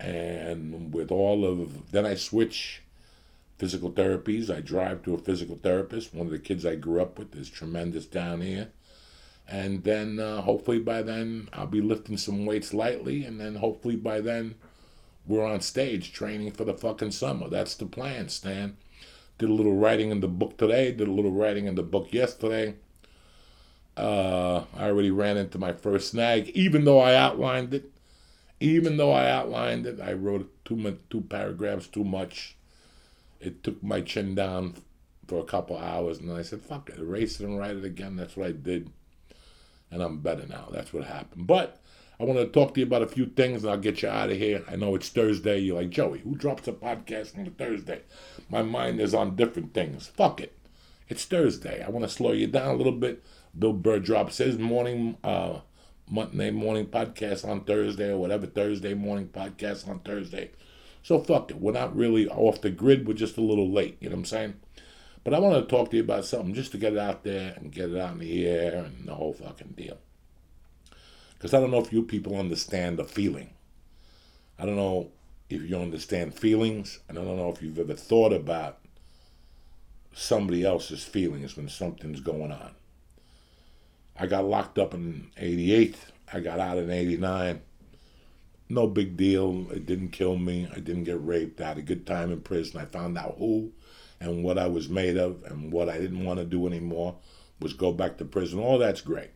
And 0.00 0.94
with 0.94 1.10
all 1.10 1.44
of, 1.44 1.90
then 1.90 2.06
I 2.06 2.14
switch 2.14 2.82
physical 3.58 3.90
therapies. 3.90 4.54
I 4.54 4.60
drive 4.60 5.02
to 5.02 5.14
a 5.14 5.18
physical 5.18 5.56
therapist. 5.56 6.14
One 6.14 6.26
of 6.26 6.32
the 6.32 6.38
kids 6.38 6.64
I 6.64 6.76
grew 6.76 7.02
up 7.02 7.18
with 7.18 7.34
is 7.34 7.50
tremendous 7.50 8.06
down 8.06 8.40
here. 8.40 8.68
And 9.48 9.82
then 9.82 10.20
uh, 10.20 10.42
hopefully 10.42 10.78
by 10.78 11.02
then 11.02 11.48
I'll 11.52 11.66
be 11.66 11.80
lifting 11.80 12.16
some 12.16 12.46
weights 12.46 12.72
lightly. 12.72 13.24
And 13.24 13.40
then 13.40 13.56
hopefully 13.56 13.96
by 13.96 14.20
then 14.20 14.54
we're 15.26 15.44
on 15.44 15.60
stage 15.60 16.12
training 16.12 16.52
for 16.52 16.64
the 16.64 16.74
fucking 16.74 17.10
summer. 17.12 17.48
That's 17.48 17.74
the 17.74 17.86
plan, 17.86 18.28
Stan. 18.28 18.76
Did 19.38 19.50
a 19.50 19.54
little 19.54 19.74
writing 19.76 20.10
in 20.10 20.20
the 20.20 20.28
book 20.28 20.56
today, 20.56 20.90
did 20.90 21.06
a 21.06 21.12
little 21.12 21.30
writing 21.30 21.66
in 21.66 21.74
the 21.74 21.82
book 21.82 22.12
yesterday. 22.12 22.74
Uh, 23.96 24.64
I 24.76 24.86
already 24.86 25.10
ran 25.10 25.36
into 25.36 25.58
my 25.58 25.72
first 25.72 26.10
snag, 26.10 26.48
even 26.50 26.84
though 26.84 27.00
I 27.00 27.14
outlined 27.14 27.74
it. 27.74 27.90
Even 28.60 28.96
though 28.96 29.12
I 29.12 29.30
outlined 29.30 29.86
it, 29.86 30.00
I 30.00 30.12
wrote 30.12 30.52
two 30.64 30.98
two 31.10 31.20
paragraphs 31.22 31.86
too 31.86 32.04
much. 32.04 32.56
It 33.40 33.62
took 33.62 33.82
my 33.82 34.00
chin 34.00 34.34
down 34.34 34.74
for 35.26 35.38
a 35.38 35.44
couple 35.44 35.76
hours, 35.76 36.18
and 36.18 36.28
then 36.28 36.36
I 36.36 36.42
said, 36.42 36.62
"Fuck 36.62 36.90
it, 36.90 36.98
erase 36.98 37.40
it 37.40 37.46
and 37.46 37.58
write 37.58 37.76
it 37.76 37.84
again." 37.84 38.16
That's 38.16 38.36
what 38.36 38.48
I 38.48 38.52
did, 38.52 38.90
and 39.90 40.02
I'm 40.02 40.20
better 40.20 40.46
now. 40.46 40.68
That's 40.72 40.92
what 40.92 41.04
happened. 41.04 41.46
But 41.46 41.80
I 42.20 42.24
want 42.24 42.40
to 42.40 42.46
talk 42.46 42.74
to 42.74 42.80
you 42.80 42.86
about 42.86 43.02
a 43.02 43.06
few 43.06 43.26
things, 43.26 43.62
and 43.62 43.70
I'll 43.70 43.78
get 43.78 44.02
you 44.02 44.08
out 44.08 44.30
of 44.30 44.36
here. 44.38 44.64
I 44.68 44.74
know 44.74 44.96
it's 44.96 45.08
Thursday. 45.08 45.58
You're 45.60 45.80
like 45.80 45.90
Joey, 45.90 46.18
who 46.18 46.34
drops 46.34 46.66
a 46.66 46.72
podcast 46.72 47.38
on 47.38 47.46
a 47.46 47.50
Thursday? 47.50 48.00
My 48.50 48.62
mind 48.62 49.00
is 49.00 49.14
on 49.14 49.36
different 49.36 49.72
things. 49.72 50.08
Fuck 50.08 50.40
it. 50.40 50.58
It's 51.08 51.24
Thursday. 51.24 51.82
I 51.82 51.90
want 51.90 52.04
to 52.04 52.10
slow 52.10 52.32
you 52.32 52.48
down 52.48 52.74
a 52.74 52.76
little 52.76 52.92
bit. 52.92 53.22
Bill 53.56 53.72
Burr 53.72 54.00
drops 54.00 54.38
his 54.38 54.58
morning, 54.58 55.16
uh, 55.22 55.60
Monday 56.10 56.50
morning 56.50 56.86
podcast 56.86 57.46
on 57.46 57.64
Thursday 57.64 58.10
or 58.10 58.18
whatever 58.18 58.46
Thursday 58.46 58.94
morning 58.94 59.28
podcast 59.28 59.88
on 59.88 60.00
Thursday. 60.00 60.50
So 61.02 61.20
fuck 61.20 61.50
it. 61.50 61.60
We're 61.60 61.72
not 61.72 61.96
really 61.96 62.28
off 62.28 62.60
the 62.60 62.70
grid. 62.70 63.06
We're 63.06 63.14
just 63.14 63.36
a 63.36 63.42
little 63.42 63.70
late. 63.70 63.96
You 64.00 64.08
know 64.08 64.16
what 64.16 64.20
I'm 64.20 64.24
saying? 64.26 64.54
But 65.24 65.34
I 65.34 65.38
want 65.38 65.62
to 65.62 65.76
talk 65.76 65.90
to 65.90 65.96
you 65.96 66.02
about 66.02 66.24
something 66.24 66.54
just 66.54 66.72
to 66.72 66.78
get 66.78 66.94
it 66.94 66.98
out 66.98 67.24
there 67.24 67.54
and 67.56 67.72
get 67.72 67.90
it 67.90 67.98
out 67.98 68.12
in 68.12 68.18
the 68.20 68.46
air 68.46 68.84
and 68.84 69.06
the 69.06 69.14
whole 69.14 69.34
fucking 69.34 69.74
deal. 69.76 69.98
Because 71.34 71.54
I 71.54 71.60
don't 71.60 71.70
know 71.70 71.80
if 71.80 71.92
you 71.92 72.02
people 72.02 72.36
understand 72.36 72.98
the 72.98 73.04
feeling. 73.04 73.50
I 74.58 74.66
don't 74.66 74.76
know 74.76 75.10
if 75.50 75.62
you 75.62 75.76
understand 75.76 76.34
feelings. 76.34 77.00
And 77.08 77.18
I 77.18 77.24
don't 77.24 77.36
know 77.36 77.50
if 77.50 77.62
you've 77.62 77.78
ever 77.78 77.94
thought 77.94 78.32
about 78.32 78.78
somebody 80.12 80.64
else's 80.64 81.04
feelings 81.04 81.56
when 81.56 81.68
something's 81.68 82.20
going 82.20 82.50
on. 82.50 82.74
I 84.18 84.26
got 84.26 84.44
locked 84.44 84.78
up 84.78 84.94
in 84.94 85.30
88. 85.36 85.96
I 86.32 86.40
got 86.40 86.60
out 86.60 86.78
in 86.78 86.90
89. 86.90 87.60
No 88.68 88.86
big 88.86 89.16
deal. 89.16 89.70
It 89.70 89.86
didn't 89.86 90.10
kill 90.10 90.36
me. 90.36 90.68
I 90.74 90.80
didn't 90.80 91.04
get 91.04 91.24
raped. 91.24 91.60
I 91.60 91.68
had 91.68 91.78
a 91.78 91.82
good 91.82 92.06
time 92.06 92.32
in 92.32 92.40
prison. 92.40 92.80
I 92.80 92.84
found 92.84 93.16
out 93.16 93.36
who 93.38 93.72
and 94.20 94.42
what 94.42 94.58
I 94.58 94.66
was 94.66 94.88
made 94.88 95.16
of 95.16 95.44
and 95.44 95.72
what 95.72 95.88
I 95.88 95.98
didn't 95.98 96.24
want 96.24 96.40
to 96.40 96.44
do 96.44 96.66
anymore 96.66 97.16
was 97.60 97.72
go 97.72 97.92
back 97.92 98.18
to 98.18 98.24
prison. 98.24 98.58
All 98.58 98.78
that's 98.78 99.00
great. 99.00 99.30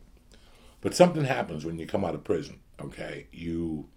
But 0.81 0.95
something 0.95 1.25
happens 1.25 1.65
when 1.65 1.79
you 1.79 1.87
come 1.87 2.05
out 2.05 2.15
of 2.15 2.25
prison, 2.25 2.59
okay? 2.81 3.29
You 3.33 3.89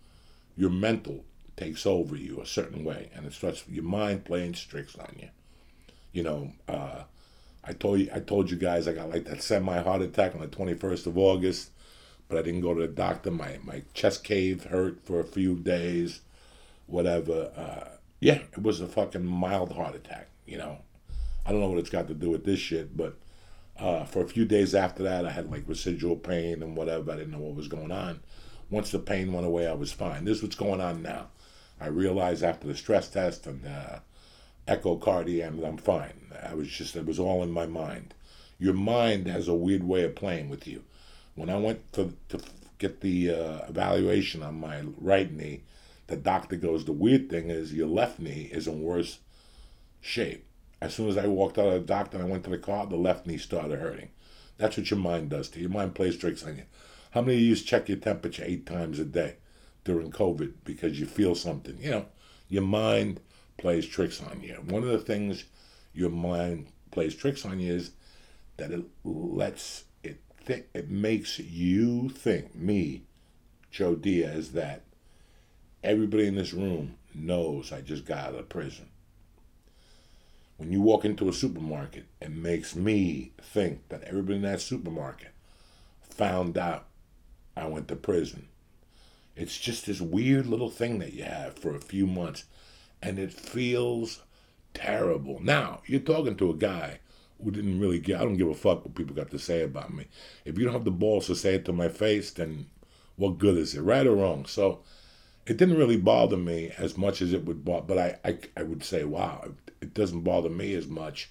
your 0.55 0.69
mental 0.69 1.25
takes 1.57 1.85
over 1.85 2.15
you 2.15 2.39
a 2.39 2.45
certain 2.45 2.83
way 2.83 3.09
and 3.13 3.25
it 3.25 3.33
starts 3.33 3.63
your 3.67 3.83
mind 3.83 4.23
playing 4.23 4.53
tricks 4.53 4.95
on 4.95 5.15
you. 5.19 5.29
You 6.13 6.23
know, 6.23 6.53
uh, 6.67 7.03
I 7.67 7.73
told 7.73 7.99
you 7.99 8.09
I 8.13 8.19
told 8.19 8.51
you 8.51 8.57
guys 8.57 8.87
I 8.87 8.93
got 8.93 9.09
like 9.09 9.25
that 9.25 9.41
semi 9.41 9.81
heart 9.81 10.01
attack 10.01 10.35
on 10.35 10.41
the 10.41 10.47
21st 10.47 11.07
of 11.07 11.17
August, 11.17 11.71
but 12.27 12.37
I 12.37 12.41
didn't 12.41 12.61
go 12.61 12.73
to 12.73 12.81
the 12.81 12.87
doctor. 12.87 13.31
My 13.31 13.59
my 13.63 13.83
chest 13.93 14.23
cave 14.23 14.65
hurt 14.65 15.05
for 15.05 15.19
a 15.19 15.25
few 15.25 15.55
days, 15.55 16.21
whatever. 16.85 17.51
Uh, 17.55 17.97
yeah, 18.19 18.41
it 18.53 18.61
was 18.61 18.81
a 18.81 18.87
fucking 18.87 19.25
mild 19.25 19.73
heart 19.73 19.95
attack. 19.95 20.29
You 20.45 20.57
know, 20.57 20.79
I 21.45 21.51
don't 21.51 21.59
know 21.59 21.69
what 21.69 21.79
it's 21.79 21.89
got 21.89 22.07
to 22.07 22.13
do 22.13 22.29
with 22.29 22.45
this 22.45 22.59
shit, 22.59 22.95
but 22.95 23.17
uh, 23.77 24.05
for 24.05 24.21
a 24.21 24.27
few 24.27 24.45
days 24.45 24.73
after 24.75 25.03
that, 25.03 25.25
I 25.25 25.31
had 25.31 25.51
like 25.51 25.67
residual 25.67 26.15
pain 26.15 26.61
and 26.61 26.75
whatever. 26.75 27.11
I 27.11 27.17
didn't 27.17 27.31
know 27.31 27.39
what 27.39 27.55
was 27.55 27.67
going 27.67 27.91
on. 27.91 28.21
Once 28.69 28.91
the 28.91 28.99
pain 28.99 29.33
went 29.33 29.45
away, 29.45 29.67
I 29.67 29.73
was 29.73 29.91
fine. 29.91 30.25
This 30.25 30.37
is 30.37 30.43
what's 30.43 30.55
going 30.55 30.81
on 30.81 31.01
now. 31.01 31.27
I 31.79 31.87
realized 31.87 32.43
after 32.43 32.67
the 32.67 32.75
stress 32.75 33.09
test 33.09 33.47
and 33.47 33.65
uh, 33.65 33.99
echocardiogram 34.67 35.65
I'm 35.65 35.77
fine. 35.77 36.33
I 36.43 36.53
was 36.53 36.67
just, 36.67 36.95
it 36.95 37.05
was 37.05 37.19
all 37.19 37.43
in 37.43 37.51
my 37.51 37.65
mind. 37.65 38.13
Your 38.57 38.73
mind 38.73 39.27
has 39.27 39.47
a 39.47 39.53
weird 39.53 39.83
way 39.83 40.03
of 40.03 40.15
playing 40.15 40.49
with 40.49 40.67
you. 40.67 40.83
When 41.35 41.49
I 41.49 41.57
went 41.57 41.91
to, 41.93 42.13
to 42.29 42.39
get 42.77 43.01
the 43.01 43.31
uh, 43.31 43.59
evaluation 43.67 44.43
on 44.43 44.59
my 44.59 44.81
right 44.97 45.31
knee, 45.31 45.63
the 46.07 46.15
doctor 46.15 46.55
goes, 46.55 46.85
the 46.85 46.91
weird 46.91 47.29
thing 47.29 47.49
is 47.49 47.73
your 47.73 47.87
left 47.87 48.19
knee 48.19 48.49
is 48.51 48.67
in 48.67 48.81
worse 48.81 49.19
shape. 50.01 50.45
As 50.81 50.93
soon 50.93 51.09
as 51.09 51.17
I 51.17 51.27
walked 51.27 51.57
out 51.57 51.67
of 51.67 51.73
the 51.73 51.79
doctor 51.93 52.17
and 52.17 52.27
I 52.27 52.29
went 52.29 52.43
to 52.45 52.49
the 52.49 52.57
car, 52.57 52.85
the 52.85 52.95
left 52.95 53.25
knee 53.25 53.37
started 53.37 53.79
hurting. 53.79 54.09
That's 54.57 54.77
what 54.77 54.89
your 54.89 54.99
mind 54.99 55.29
does 55.29 55.49
to 55.49 55.59
you. 55.59 55.63
Your 55.63 55.71
mind 55.71 55.95
plays 55.95 56.17
tricks 56.17 56.43
on 56.43 56.57
you. 56.57 56.63
How 57.11 57.21
many 57.21 57.37
of 57.37 57.43
you 57.43 57.55
check 57.55 57.89
your 57.89 57.97
temperature 57.97 58.43
eight 58.45 58.65
times 58.65 58.99
a 58.99 59.05
day 59.05 59.35
during 59.83 60.11
COVID 60.11 60.53
because 60.63 60.99
you 60.99 61.05
feel 61.05 61.33
something? 61.33 61.77
You 61.79 61.91
know, 61.91 62.05
your 62.49 62.63
mind 62.63 63.19
plays 63.57 63.85
tricks 63.85 64.21
on 64.21 64.41
you. 64.41 64.55
One 64.67 64.83
of 64.83 64.89
the 64.89 64.99
things 64.99 65.45
your 65.93 66.09
mind 66.09 66.67
plays 66.91 67.15
tricks 67.15 67.45
on 67.45 67.59
you 67.59 67.73
is 67.73 67.91
that 68.57 68.71
it 68.71 68.83
lets 69.03 69.85
it 70.03 70.19
think, 70.43 70.65
it 70.73 70.89
makes 70.89 71.39
you 71.39 72.09
think, 72.09 72.55
me, 72.55 73.03
Joe 73.71 73.95
Diaz, 73.95 74.51
that 74.51 74.83
everybody 75.83 76.27
in 76.27 76.35
this 76.35 76.53
room 76.53 76.95
knows 77.13 77.71
I 77.71 77.81
just 77.81 78.05
got 78.05 78.27
out 78.27 78.35
of 78.35 78.49
prison. 78.49 78.89
When 80.57 80.71
you 80.71 80.81
walk 80.81 81.03
into 81.03 81.27
a 81.27 81.33
supermarket, 81.33 82.05
it 82.21 82.31
makes 82.31 82.75
me 82.75 83.31
think 83.41 83.89
that 83.89 84.03
everybody 84.03 84.35
in 84.35 84.41
that 84.43 84.61
supermarket 84.61 85.31
found 86.01 86.57
out 86.57 86.85
I 87.57 87.67
went 87.67 87.89
to 87.89 87.95
prison. 87.95 88.47
It's 89.35 89.57
just 89.57 89.85
this 89.85 89.99
weird 89.99 90.45
little 90.45 90.69
thing 90.69 90.99
that 90.99 91.13
you 91.13 91.23
have 91.23 91.59
for 91.59 91.75
a 91.75 91.81
few 91.81 92.07
months, 92.07 92.45
and 93.01 93.19
it 93.19 93.33
feels 93.33 94.23
terrible. 94.73 95.39
Now, 95.41 95.81
you're 95.85 95.99
talking 95.99 96.35
to 96.37 96.51
a 96.51 96.55
guy 96.55 96.99
who 97.43 97.51
didn't 97.51 97.79
really 97.79 97.99
get, 97.99 98.19
I 98.19 98.23
don't 98.23 98.37
give 98.37 98.47
a 98.47 98.53
fuck 98.53 98.83
what 98.83 98.95
people 98.95 99.15
got 99.15 99.31
to 99.31 99.39
say 99.39 99.61
about 99.61 99.93
me. 99.93 100.07
If 100.45 100.57
you 100.57 100.63
don't 100.63 100.73
have 100.73 100.85
the 100.85 100.91
balls 100.91 101.27
to 101.27 101.35
say 101.35 101.55
it 101.55 101.65
to 101.65 101.73
my 101.73 101.89
face, 101.89 102.31
then 102.31 102.67
what 103.15 103.37
good 103.37 103.57
is 103.57 103.75
it, 103.75 103.81
right 103.81 104.07
or 104.07 104.15
wrong? 104.15 104.45
So 104.45 104.81
it 105.45 105.57
didn't 105.57 105.77
really 105.77 105.97
bother 105.97 106.37
me 106.37 106.71
as 106.77 106.97
much 106.97 107.21
as 107.21 107.33
it 107.33 107.45
would 107.45 107.63
bother, 107.63 107.85
but 107.85 107.97
I, 107.97 108.17
I, 108.25 108.39
I 108.57 108.63
would 108.63 108.83
say, 108.83 109.03
wow, 109.03 109.51
it 109.81 109.93
doesn't 109.93 110.21
bother 110.21 110.49
me 110.49 110.73
as 110.73 110.87
much. 110.87 111.29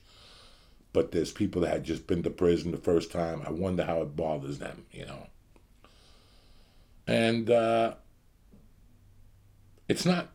But 0.92 1.11
there's 1.11 1.33
people 1.33 1.62
that 1.62 1.73
had 1.73 1.85
just 1.85 2.06
been 2.06 2.23
to 2.23 2.30
prison 2.30 2.71
the 2.71 2.76
first 2.76 3.11
time. 3.11 3.42
I 3.44 3.50
wonder 3.50 3.83
how 3.85 4.02
it 4.02 4.14
bothers 4.14 4.61
them, 4.61 4.85
you 4.92 5.04
know. 5.04 5.26
And 7.06 7.50
uh, 7.50 7.94
it's 9.88 10.06
not 10.06 10.28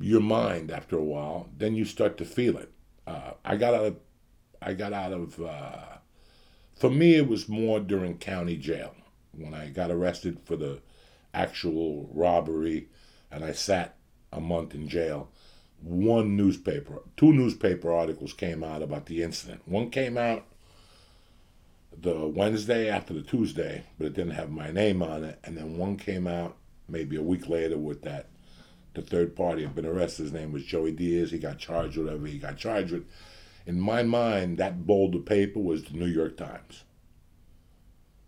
your 0.00 0.20
mind 0.20 0.70
after 0.70 0.96
a 0.96 1.04
while. 1.04 1.48
Then 1.56 1.74
you 1.74 1.84
start 1.84 2.16
to 2.18 2.24
feel 2.24 2.56
it. 2.56 2.72
Uh, 3.06 3.32
I 3.44 3.56
got 3.56 3.74
out 3.74 3.84
of, 3.84 3.96
I 4.60 4.74
got 4.74 4.92
out 4.92 5.12
of. 5.12 5.40
Uh, 5.40 5.98
for 6.74 6.90
me, 6.90 7.14
it 7.14 7.28
was 7.28 7.48
more 7.48 7.78
during 7.78 8.16
county 8.18 8.56
jail 8.56 8.94
when 9.32 9.54
I 9.54 9.68
got 9.68 9.90
arrested 9.90 10.38
for 10.44 10.56
the 10.56 10.80
actual 11.34 12.08
robbery, 12.12 12.88
and 13.30 13.44
I 13.44 13.52
sat 13.52 13.96
a 14.32 14.40
month 14.40 14.74
in 14.74 14.88
jail. 14.88 15.28
One 15.82 16.36
newspaper, 16.36 17.02
two 17.16 17.32
newspaper 17.32 17.92
articles 17.92 18.32
came 18.32 18.64
out 18.64 18.82
about 18.82 19.06
the 19.06 19.22
incident. 19.22 19.62
One 19.66 19.90
came 19.90 20.18
out 20.18 20.44
the 21.96 22.26
Wednesday 22.26 22.88
after 22.88 23.12
the 23.14 23.22
Tuesday, 23.22 23.84
but 23.98 24.06
it 24.06 24.14
didn't 24.14 24.32
have 24.32 24.50
my 24.50 24.70
name 24.70 25.02
on 25.02 25.24
it. 25.24 25.38
And 25.44 25.56
then 25.56 25.76
one 25.76 25.96
came 25.96 26.26
out 26.26 26.56
maybe 26.88 27.16
a 27.16 27.22
week 27.22 27.48
later 27.48 27.78
with 27.78 28.02
that 28.02 28.29
the 28.94 29.02
third 29.02 29.36
party 29.36 29.62
had 29.62 29.74
been 29.74 29.86
arrested. 29.86 30.24
His 30.24 30.32
name 30.32 30.52
was 30.52 30.64
Joey 30.64 30.92
Diaz. 30.92 31.30
He 31.30 31.38
got 31.38 31.58
charged 31.58 31.96
with 31.96 32.06
whatever 32.06 32.26
he 32.26 32.38
got 32.38 32.56
charged 32.56 32.92
with. 32.92 33.06
In 33.66 33.80
my 33.80 34.02
mind, 34.02 34.58
that 34.58 34.86
boulder 34.86 35.18
paper 35.18 35.60
was 35.60 35.84
the 35.84 35.96
New 35.96 36.06
York 36.06 36.36
Times. 36.36 36.84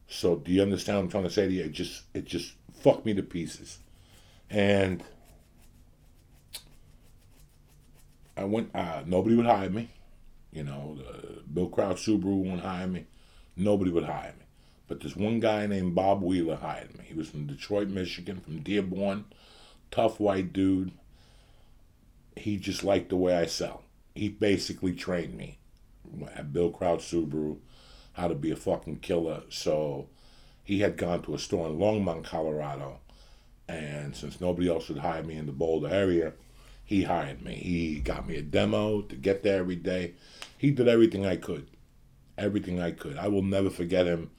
So 0.06 0.36
do 0.36 0.52
you 0.52 0.62
understand 0.62 0.98
what 0.98 1.04
I'm 1.04 1.10
trying 1.10 1.24
to 1.24 1.30
say 1.30 1.46
to 1.46 1.52
you? 1.52 1.64
It 1.64 1.72
just 1.72 2.02
it 2.14 2.26
just 2.26 2.52
fucked 2.72 3.06
me 3.06 3.14
to 3.14 3.22
pieces. 3.22 3.78
And 4.50 5.02
I 8.36 8.44
went 8.44 8.70
uh, 8.74 9.02
nobody 9.06 9.34
would 9.36 9.46
hire 9.46 9.70
me. 9.70 9.88
You 10.52 10.64
know, 10.64 10.98
Bill 11.52 11.68
Crouch 11.68 12.04
Subaru 12.04 12.44
won't 12.44 12.60
hire 12.60 12.86
me. 12.86 13.06
Nobody 13.56 13.90
would 13.90 14.04
hire 14.04 14.34
me. 14.38 14.44
But 14.86 15.00
this 15.00 15.16
one 15.16 15.40
guy 15.40 15.66
named 15.66 15.94
Bob 15.94 16.22
Wheeler 16.22 16.56
hired 16.56 16.96
me. 16.98 17.04
He 17.08 17.14
was 17.14 17.30
from 17.30 17.46
Detroit, 17.46 17.88
Michigan, 17.88 18.40
from 18.40 18.60
Dearborn. 18.60 19.24
Tough 19.92 20.18
white 20.18 20.52
dude. 20.52 20.90
He 22.36 22.56
just 22.56 22.82
liked 22.82 23.10
the 23.10 23.16
way 23.16 23.36
I 23.36 23.46
sell. 23.46 23.84
He 24.16 24.28
basically 24.28 24.94
trained 24.94 25.36
me 25.36 25.58
at 26.34 26.52
Bill 26.52 26.70
Crouch 26.70 27.08
Subaru 27.08 27.58
how 28.14 28.26
to 28.26 28.34
be 28.34 28.50
a 28.50 28.56
fucking 28.56 28.98
killer. 28.98 29.42
So 29.48 30.08
he 30.64 30.80
had 30.80 30.96
gone 30.96 31.22
to 31.22 31.34
a 31.34 31.38
store 31.38 31.68
in 31.68 31.78
Longmont, 31.78 32.24
Colorado. 32.24 32.98
And 33.68 34.16
since 34.16 34.40
nobody 34.40 34.68
else 34.68 34.88
would 34.88 34.98
hire 34.98 35.22
me 35.22 35.36
in 35.36 35.46
the 35.46 35.52
Boulder 35.52 35.88
area, 35.88 36.32
he 36.84 37.04
hired 37.04 37.42
me. 37.42 37.54
He 37.54 38.00
got 38.00 38.26
me 38.26 38.34
a 38.36 38.42
demo 38.42 39.02
to 39.02 39.14
get 39.14 39.44
there 39.44 39.60
every 39.60 39.76
day. 39.76 40.14
He 40.58 40.72
did 40.72 40.88
everything 40.88 41.24
I 41.24 41.36
could 41.36 41.68
everything 42.38 42.80
I 42.80 42.90
could. 42.90 43.16
I 43.16 43.28
will 43.28 43.42
never 43.42 43.70
forget 43.70 44.06
him, 44.06 44.30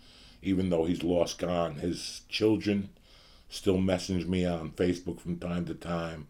even 0.42 0.70
though 0.70 0.86
he's 0.86 1.04
lost 1.04 1.40
gone. 1.40 1.76
His 1.76 2.22
children 2.30 2.90
still 3.54 3.78
messaged 3.78 4.28
me 4.28 4.46
on 4.46 4.72
Facebook 4.72 5.20
from 5.20 5.38
time 5.38 5.64
to 5.66 5.76
time. 5.76 6.28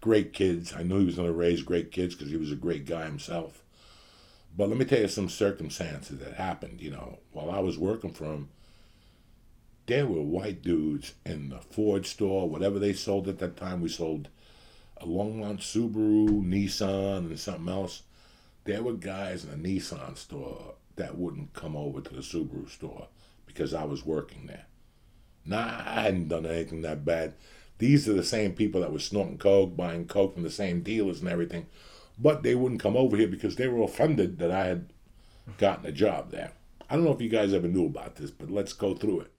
Great 0.00 0.32
kids. 0.32 0.72
I 0.74 0.82
knew 0.82 1.00
he 1.00 1.04
was 1.04 1.16
going 1.16 1.28
to 1.28 1.34
raise 1.34 1.62
great 1.62 1.92
kids 1.92 2.14
because 2.14 2.30
he 2.30 2.38
was 2.38 2.50
a 2.50 2.56
great 2.56 2.86
guy 2.86 3.04
himself. 3.04 3.62
But 4.56 4.70
let 4.70 4.78
me 4.78 4.86
tell 4.86 5.00
you 5.00 5.08
some 5.08 5.28
circumstances 5.28 6.18
that 6.20 6.34
happened. 6.34 6.80
You 6.80 6.92
know, 6.92 7.18
while 7.32 7.50
I 7.50 7.58
was 7.58 7.78
working 7.78 8.12
for 8.12 8.24
him, 8.24 8.48
there 9.86 10.06
were 10.06 10.22
white 10.22 10.62
dudes 10.62 11.12
in 11.26 11.50
the 11.50 11.58
Ford 11.58 12.06
store, 12.06 12.48
whatever 12.48 12.78
they 12.78 12.94
sold 12.94 13.28
at 13.28 13.38
that 13.40 13.58
time. 13.58 13.82
We 13.82 13.90
sold 13.90 14.28
a 14.96 15.04
Longmont 15.04 15.58
Subaru, 15.58 16.42
Nissan, 16.42 17.26
and 17.26 17.38
something 17.38 17.68
else. 17.68 18.02
There 18.64 18.82
were 18.82 18.94
guys 18.94 19.44
in 19.44 19.50
the 19.62 19.68
Nissan 19.68 20.16
store 20.16 20.76
that 20.96 21.18
wouldn't 21.18 21.52
come 21.52 21.76
over 21.76 22.00
to 22.00 22.14
the 22.14 22.22
Subaru 22.22 22.70
store 22.70 23.08
because 23.44 23.74
I 23.74 23.84
was 23.84 24.06
working 24.06 24.46
there. 24.46 24.64
Nah, 25.46 25.82
I 25.84 26.02
hadn't 26.02 26.28
done 26.28 26.46
anything 26.46 26.82
that 26.82 27.04
bad. 27.04 27.34
These 27.78 28.08
are 28.08 28.14
the 28.14 28.24
same 28.24 28.52
people 28.52 28.80
that 28.80 28.92
were 28.92 28.98
snorting 28.98 29.38
coke, 29.38 29.76
buying 29.76 30.06
coke 30.06 30.34
from 30.34 30.42
the 30.42 30.50
same 30.50 30.82
dealers 30.82 31.20
and 31.20 31.28
everything, 31.28 31.66
but 32.18 32.42
they 32.42 32.54
wouldn't 32.54 32.80
come 32.80 32.96
over 32.96 33.16
here 33.16 33.28
because 33.28 33.56
they 33.56 33.68
were 33.68 33.82
offended 33.82 34.38
that 34.38 34.50
I 34.50 34.66
had 34.66 34.86
gotten 35.58 35.86
a 35.86 35.92
job 35.92 36.30
there. 36.30 36.52
I 36.88 36.96
don't 36.96 37.04
know 37.04 37.12
if 37.12 37.20
you 37.20 37.28
guys 37.28 37.52
ever 37.52 37.66
knew 37.66 37.86
about 37.86 38.16
this, 38.16 38.30
but 38.30 38.50
let's 38.50 38.72
go 38.72 38.94
through 38.94 39.22
it. 39.22 39.30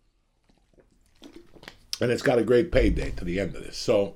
And 2.01 2.11
it's 2.11 2.21
got 2.21 2.39
a 2.39 2.43
great 2.43 2.71
payday 2.71 3.11
to 3.11 3.23
the 3.23 3.39
end 3.39 3.55
of 3.55 3.63
this. 3.63 3.77
So 3.77 4.15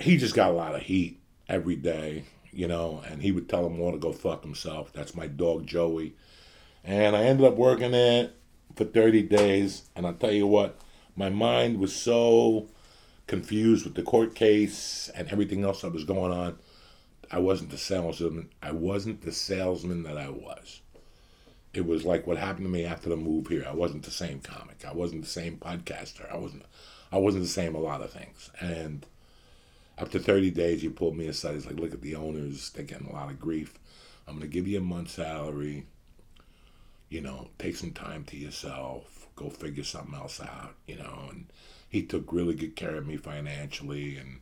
he 0.00 0.16
just 0.16 0.34
got 0.34 0.50
a 0.50 0.54
lot 0.54 0.74
of 0.74 0.82
heat 0.82 1.20
every 1.48 1.76
day, 1.76 2.24
you 2.52 2.68
know, 2.68 3.02
and 3.08 3.22
he 3.22 3.32
would 3.32 3.48
tell 3.48 3.66
him 3.66 3.80
all 3.80 3.92
to 3.92 3.98
go 3.98 4.12
fuck 4.12 4.42
himself. 4.42 4.92
That's 4.92 5.16
my 5.16 5.26
dog 5.26 5.66
Joey. 5.66 6.14
And 6.84 7.16
I 7.16 7.24
ended 7.24 7.46
up 7.46 7.56
working 7.56 7.90
there 7.90 8.30
for 8.76 8.84
30 8.84 9.22
days. 9.22 9.82
And 9.96 10.06
I'll 10.06 10.14
tell 10.14 10.32
you 10.32 10.46
what, 10.46 10.78
my 11.16 11.30
mind 11.30 11.80
was 11.80 11.94
so 11.94 12.68
confused 13.26 13.84
with 13.84 13.94
the 13.94 14.02
court 14.02 14.34
case 14.34 15.10
and 15.14 15.28
everything 15.28 15.64
else 15.64 15.82
that 15.82 15.92
was 15.92 16.04
going 16.04 16.32
on. 16.32 16.58
I 17.30 17.40
wasn't 17.40 17.70
the 17.70 17.78
salesman. 17.78 18.50
I 18.62 18.70
wasn't 18.70 19.22
the 19.22 19.32
salesman 19.32 20.04
that 20.04 20.16
I 20.16 20.28
was. 20.28 20.80
It 21.74 21.84
was 21.84 22.04
like 22.04 22.26
what 22.26 22.36
happened 22.36 22.66
to 22.66 22.72
me 22.72 22.84
after 22.84 23.08
the 23.08 23.16
move 23.16 23.48
here. 23.48 23.66
I 23.68 23.74
wasn't 23.74 24.04
the 24.04 24.10
same 24.10 24.40
comic. 24.40 24.84
I 24.86 24.92
wasn't 24.92 25.22
the 25.22 25.28
same 25.28 25.56
podcaster. 25.56 26.32
I 26.32 26.36
wasn't. 26.36 26.64
I 27.12 27.18
wasn't 27.18 27.44
the 27.44 27.50
same 27.50 27.74
a 27.74 27.80
lot 27.80 28.00
of 28.00 28.12
things. 28.12 28.50
And 28.60 29.04
after 29.98 30.18
30 30.18 30.50
days, 30.50 30.82
he 30.82 30.88
pulled 30.88 31.16
me 31.16 31.26
aside. 31.26 31.54
He's 31.54 31.66
like, 31.66 31.78
"Look 31.78 31.92
at 31.92 32.02
the 32.02 32.14
owners. 32.14 32.70
They're 32.70 32.84
getting 32.84 33.08
a 33.08 33.12
lot 33.12 33.30
of 33.30 33.40
grief. 33.40 33.78
I'm 34.26 34.34
gonna 34.34 34.46
give 34.46 34.66
you 34.66 34.78
a 34.78 34.82
month's 34.82 35.12
salary. 35.12 35.86
You 37.08 37.20
know, 37.20 37.48
take 37.58 37.76
some 37.76 37.92
time 37.92 38.24
to 38.24 38.36
yourself. 38.36 39.28
Go 39.36 39.50
figure 39.50 39.84
something 39.84 40.14
else 40.14 40.40
out. 40.40 40.74
You 40.86 40.96
know." 40.96 41.28
And 41.30 41.46
he 41.88 42.02
took 42.02 42.32
really 42.32 42.54
good 42.54 42.76
care 42.76 42.96
of 42.96 43.06
me 43.06 43.16
financially 43.16 44.16
and 44.16 44.40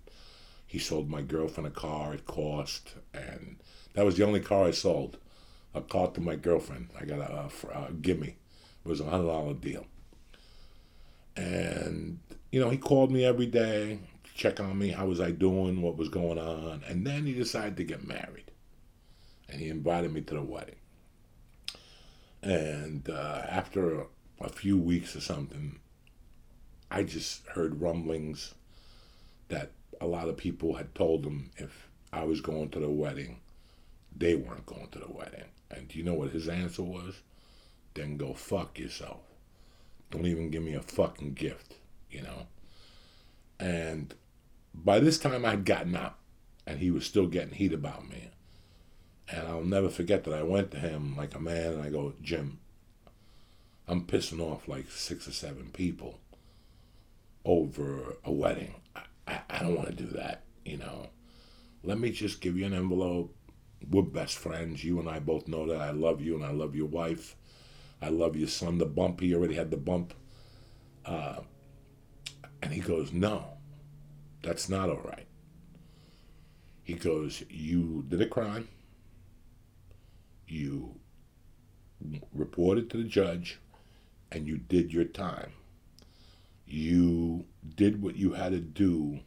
he 0.66 0.80
sold 0.80 1.08
my 1.08 1.22
girlfriend 1.22 1.68
a 1.68 1.70
car 1.70 2.14
at 2.14 2.26
cost, 2.26 2.94
and 3.12 3.58
that 3.92 4.04
was 4.04 4.16
the 4.16 4.24
only 4.24 4.40
car 4.40 4.64
I 4.64 4.72
sold. 4.72 5.18
A 5.72 5.80
car 5.80 6.08
to 6.08 6.20
my 6.20 6.34
girlfriend. 6.36 6.88
I 7.00 7.04
got 7.04 7.20
a, 7.20 7.50
a, 7.72 7.88
a 7.88 7.92
gimme. 7.92 8.36
It 8.84 8.88
was 8.88 9.00
a 9.00 9.04
hundred 9.04 9.26
dollar 9.26 9.54
deal. 9.54 9.86
And 11.36 12.18
you 12.50 12.60
know, 12.60 12.70
he 12.70 12.76
called 12.76 13.12
me 13.12 13.24
every 13.24 13.46
day, 13.46 13.98
to 14.24 14.34
check 14.34 14.58
on 14.58 14.78
me, 14.78 14.88
how 14.90 15.06
was 15.06 15.20
I 15.20 15.30
doing, 15.30 15.80
what 15.80 15.96
was 15.96 16.08
going 16.08 16.38
on, 16.38 16.82
and 16.88 17.06
then 17.06 17.26
he 17.26 17.34
decided 17.34 17.76
to 17.76 17.84
get 17.84 18.06
married, 18.06 18.50
and 19.48 19.60
he 19.60 19.68
invited 19.68 20.12
me 20.12 20.22
to 20.22 20.34
the 20.34 20.42
wedding. 20.42 20.76
And 22.44 23.08
uh, 23.08 23.42
after 23.48 24.02
a, 24.38 24.48
few 24.50 24.76
weeks 24.76 25.16
or 25.16 25.20
something, 25.22 25.78
I 26.90 27.02
just 27.02 27.46
heard 27.46 27.80
rumblings 27.80 28.52
that 29.48 29.70
a 29.98 30.06
lot 30.06 30.28
of 30.28 30.36
people 30.36 30.74
had 30.74 30.94
told 30.94 31.24
him 31.24 31.50
if 31.56 31.88
I 32.12 32.24
was 32.24 32.42
going 32.42 32.68
to 32.70 32.80
the 32.80 32.90
wedding, 32.90 33.40
they 34.14 34.34
weren't 34.34 34.66
going 34.66 34.88
to 34.88 34.98
the 34.98 35.10
wedding. 35.10 35.46
And 35.70 35.88
do 35.88 35.98
you 35.98 36.04
know 36.04 36.12
what 36.12 36.32
his 36.32 36.46
answer 36.46 36.82
was? 36.82 37.22
Then 37.94 38.18
go 38.18 38.34
fuck 38.34 38.78
yourself. 38.78 39.22
Don't 40.10 40.26
even 40.26 40.50
give 40.50 40.62
me 40.62 40.74
a 40.74 40.82
fucking 40.82 41.32
gift, 41.32 41.76
you 42.10 42.20
know? 42.20 42.46
And 43.58 44.14
by 44.74 45.00
this 45.00 45.18
time 45.18 45.46
I'd 45.46 45.64
gotten 45.64 45.96
out 45.96 46.18
and 46.66 46.78
he 46.78 46.90
was 46.90 47.06
still 47.06 47.26
getting 47.26 47.54
heat 47.54 47.72
about 47.72 48.06
me. 48.06 48.28
And 49.28 49.48
I'll 49.48 49.64
never 49.64 49.88
forget 49.88 50.24
that 50.24 50.34
I 50.34 50.42
went 50.42 50.70
to 50.72 50.78
him 50.78 51.16
like 51.16 51.34
a 51.34 51.40
man 51.40 51.74
and 51.74 51.82
I 51.82 51.90
go, 51.90 52.14
Jim, 52.20 52.58
I'm 53.88 54.06
pissing 54.06 54.40
off 54.40 54.68
like 54.68 54.90
six 54.90 55.26
or 55.28 55.32
seven 55.32 55.70
people 55.72 56.18
over 57.44 58.16
a 58.24 58.32
wedding. 58.32 58.74
I, 58.94 59.02
I, 59.26 59.40
I 59.50 59.58
don't 59.60 59.76
want 59.76 59.88
to 59.88 59.94
do 59.94 60.10
that, 60.16 60.42
you 60.64 60.76
know. 60.76 61.08
Let 61.82 61.98
me 61.98 62.10
just 62.10 62.40
give 62.40 62.56
you 62.56 62.64
an 62.64 62.74
envelope. 62.74 63.34
We're 63.90 64.02
best 64.02 64.38
friends. 64.38 64.82
You 64.82 65.00
and 65.00 65.08
I 65.08 65.18
both 65.18 65.48
know 65.48 65.66
that 65.66 65.80
I 65.80 65.90
love 65.90 66.22
you 66.22 66.34
and 66.34 66.44
I 66.44 66.50
love 66.50 66.74
your 66.74 66.86
wife. 66.86 67.36
I 68.00 68.08
love 68.08 68.36
your 68.36 68.48
son, 68.48 68.78
the 68.78 68.86
bump. 68.86 69.20
He 69.20 69.34
already 69.34 69.54
had 69.54 69.70
the 69.70 69.76
bump. 69.76 70.14
Uh, 71.04 71.40
and 72.62 72.72
he 72.72 72.80
goes, 72.80 73.12
No, 73.12 73.44
that's 74.42 74.68
not 74.68 74.88
all 74.88 75.02
right. 75.04 75.26
He 76.82 76.94
goes, 76.94 77.42
You 77.50 78.04
did 78.08 78.22
a 78.22 78.26
crime. 78.26 78.68
You 80.46 80.96
reported 82.32 82.90
to 82.90 82.98
the 82.98 83.04
judge 83.04 83.60
and 84.30 84.46
you 84.46 84.58
did 84.58 84.92
your 84.92 85.04
time 85.04 85.52
you 86.66 87.44
did 87.76 88.02
what 88.02 88.16
you 88.16 88.32
had 88.32 88.52
to 88.52 88.60
do 88.60 89.20